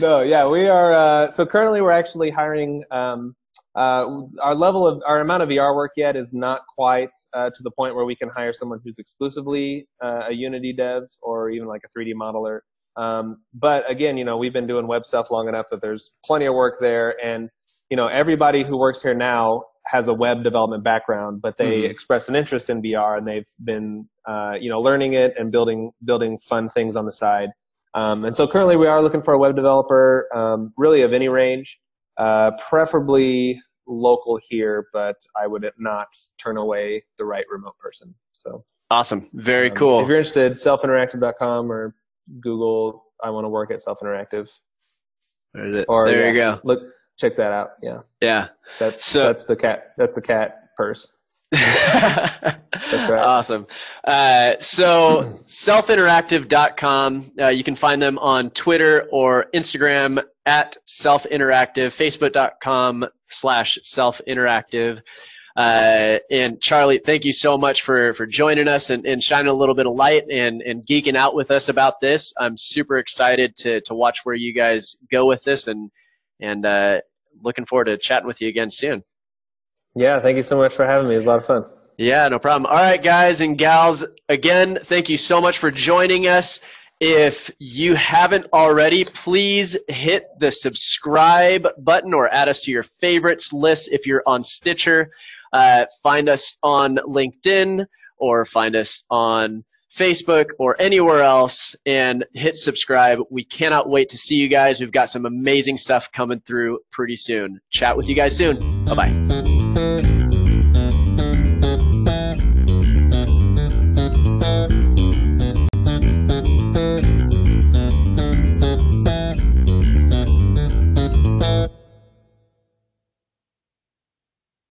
no, 0.00 0.22
yeah, 0.22 0.46
we 0.46 0.68
are. 0.68 0.94
Uh, 0.94 1.30
so 1.30 1.44
currently, 1.44 1.80
we're 1.82 1.90
actually 1.90 2.30
hiring. 2.30 2.84
Um, 2.90 3.34
uh, 3.74 4.22
our 4.40 4.54
level 4.54 4.86
of 4.86 5.02
our 5.06 5.20
amount 5.20 5.42
of 5.42 5.50
VR 5.50 5.76
work 5.76 5.92
yet 5.98 6.16
is 6.16 6.32
not 6.32 6.62
quite 6.78 7.10
uh, 7.34 7.50
to 7.50 7.62
the 7.62 7.70
point 7.70 7.94
where 7.94 8.06
we 8.06 8.16
can 8.16 8.30
hire 8.30 8.54
someone 8.54 8.80
who's 8.82 8.98
exclusively 8.98 9.86
uh, 10.02 10.26
a 10.28 10.32
Unity 10.32 10.72
dev 10.72 11.02
or 11.20 11.50
even 11.50 11.66
like 11.66 11.82
a 11.84 11.98
3D 11.98 12.14
modeler. 12.14 12.60
Um, 12.96 13.38
but 13.52 13.88
again, 13.90 14.16
you 14.16 14.24
know, 14.24 14.36
we've 14.36 14.52
been 14.52 14.66
doing 14.66 14.86
web 14.86 15.04
stuff 15.04 15.30
long 15.30 15.48
enough 15.48 15.66
that 15.70 15.82
there's 15.82 16.18
plenty 16.24 16.46
of 16.46 16.54
work 16.54 16.78
there, 16.80 17.14
and 17.22 17.50
you 17.90 17.96
know, 17.96 18.08
everybody 18.08 18.64
who 18.64 18.78
works 18.78 19.02
here 19.02 19.14
now 19.14 19.62
has 19.86 20.08
a 20.08 20.14
web 20.14 20.42
development 20.42 20.82
background, 20.82 21.40
but 21.40 21.56
they 21.58 21.82
mm-hmm. 21.82 21.90
express 21.90 22.28
an 22.28 22.34
interest 22.34 22.68
in 22.68 22.82
VR 22.82 23.18
and 23.18 23.26
they've 23.26 23.48
been, 23.64 24.08
uh, 24.26 24.54
you 24.60 24.68
know, 24.68 24.80
learning 24.80 25.14
it 25.14 25.32
and 25.38 25.52
building 25.52 25.92
building 26.04 26.38
fun 26.38 26.68
things 26.68 26.96
on 26.96 27.06
the 27.06 27.12
side. 27.12 27.50
Um, 27.94 28.24
and 28.24 28.36
so 28.36 28.46
currently, 28.46 28.76
we 28.76 28.86
are 28.86 29.00
looking 29.00 29.22
for 29.22 29.34
a 29.34 29.38
web 29.38 29.56
developer, 29.56 30.28
um, 30.36 30.72
really 30.76 31.02
of 31.02 31.12
any 31.12 31.28
range, 31.28 31.78
uh, 32.18 32.50
preferably 32.68 33.60
local 33.86 34.38
here, 34.48 34.88
but 34.92 35.16
I 35.40 35.46
would 35.46 35.70
not 35.78 36.08
turn 36.38 36.56
away 36.56 37.04
the 37.16 37.24
right 37.24 37.44
remote 37.50 37.78
person. 37.78 38.14
So 38.32 38.64
awesome, 38.90 39.30
very 39.32 39.70
um, 39.70 39.76
cool. 39.76 40.02
If 40.02 40.08
you're 40.08 40.18
interested, 40.18 40.52
selfinteractive.com 40.52 41.70
or 41.70 41.94
Google. 42.40 43.04
I 43.22 43.30
want 43.30 43.44
to 43.44 43.48
work 43.48 43.70
at 43.70 43.80
Self 43.80 44.00
Interactive. 44.00 44.50
Or 45.88 46.10
there 46.10 46.26
yeah, 46.26 46.32
you 46.32 46.36
go. 46.36 46.60
Look, 46.64 46.82
check 47.18 47.36
that 47.36 47.52
out. 47.52 47.70
Yeah. 47.82 48.00
Yeah. 48.20 48.48
That's 48.78 49.06
so, 49.06 49.26
that's 49.26 49.46
the 49.46 49.56
cat. 49.56 49.92
That's 49.96 50.14
the 50.14 50.22
cat 50.22 50.68
purse. 50.76 51.12
right. 51.52 52.58
Awesome. 52.74 53.66
Uh, 54.04 54.54
so 54.60 55.22
selfinteractive.com. 55.38 57.26
Uh, 57.40 57.48
you 57.48 57.64
can 57.64 57.76
find 57.76 58.02
them 58.02 58.18
on 58.18 58.50
Twitter 58.50 59.08
or 59.10 59.46
Instagram 59.54 60.22
at 60.44 60.76
selfinteractive, 60.86 61.88
facebook.com 61.92 63.06
slash 63.28 63.78
selfinteractive. 63.84 65.02
Uh, 65.56 66.18
and 66.30 66.60
Charlie, 66.60 67.00
thank 67.04 67.24
you 67.24 67.32
so 67.32 67.56
much 67.56 67.82
for, 67.82 68.12
for 68.12 68.26
joining 68.26 68.68
us 68.68 68.90
and, 68.90 69.06
and 69.06 69.22
shining 69.22 69.50
a 69.50 69.56
little 69.56 69.74
bit 69.74 69.86
of 69.86 69.94
light 69.94 70.24
and, 70.30 70.60
and 70.62 70.86
geeking 70.86 71.14
out 71.14 71.34
with 71.34 71.50
us 71.50 71.68
about 71.68 72.00
this. 72.00 72.32
I'm 72.38 72.56
super 72.56 72.98
excited 72.98 73.56
to, 73.56 73.80
to 73.82 73.94
watch 73.94 74.20
where 74.24 74.34
you 74.34 74.52
guys 74.52 74.96
go 75.10 75.24
with 75.24 75.42
this 75.44 75.66
and, 75.66 75.90
and, 76.40 76.66
uh, 76.66 77.00
looking 77.42 77.64
forward 77.64 77.86
to 77.86 77.96
chatting 77.96 78.26
with 78.26 78.40
you 78.40 78.48
again 78.48 78.70
soon. 78.70 79.02
Yeah, 79.94 80.20
thank 80.20 80.36
you 80.36 80.42
so 80.42 80.58
much 80.58 80.74
for 80.74 80.86
having 80.86 81.08
me. 81.08 81.14
It 81.14 81.18
was 81.18 81.26
a 81.26 81.28
lot 81.28 81.38
of 81.38 81.46
fun. 81.46 81.64
Yeah, 81.96 82.28
no 82.28 82.38
problem. 82.38 82.66
All 82.66 82.78
right, 82.78 83.02
guys 83.02 83.40
and 83.40 83.56
gals, 83.56 84.04
again, 84.28 84.78
thank 84.84 85.08
you 85.08 85.16
so 85.16 85.40
much 85.40 85.56
for 85.58 85.70
joining 85.70 86.26
us. 86.26 86.60
If 87.00 87.50
you 87.58 87.94
haven't 87.94 88.46
already, 88.52 89.04
please 89.04 89.76
hit 89.88 90.28
the 90.38 90.50
subscribe 90.50 91.66
button 91.78 92.14
or 92.14 92.32
add 92.32 92.48
us 92.48 92.62
to 92.62 92.70
your 92.70 92.82
favorites 92.82 93.52
list 93.52 93.90
if 93.92 94.06
you're 94.06 94.22
on 94.26 94.44
Stitcher. 94.44 95.10
Uh, 95.56 95.86
find 96.02 96.28
us 96.28 96.58
on 96.62 96.96
LinkedIn 96.96 97.86
or 98.18 98.44
find 98.44 98.76
us 98.76 99.04
on 99.10 99.64
Facebook, 99.96 100.50
or 100.58 100.76
anywhere 100.78 101.22
else 101.22 101.74
and 101.86 102.24
hit 102.34 102.56
subscribe. 102.56 103.18
We 103.30 103.44
cannot 103.44 103.88
wait 103.88 104.10
to 104.10 104.18
see 104.18 104.36
you 104.36 104.48
guys. 104.48 104.78
We've 104.78 104.92
got 104.92 105.08
some 105.08 105.24
amazing 105.24 105.78
stuff 105.78 106.12
coming 106.12 106.40
through 106.40 106.80
pretty 106.90 107.16
soon. 107.16 107.60
Chat 107.70 107.96
with 107.96 108.08
you 108.08 108.14
guys 108.14 108.36
soon. 108.36 108.84
Bye 108.84 108.94
bye. 108.94 109.55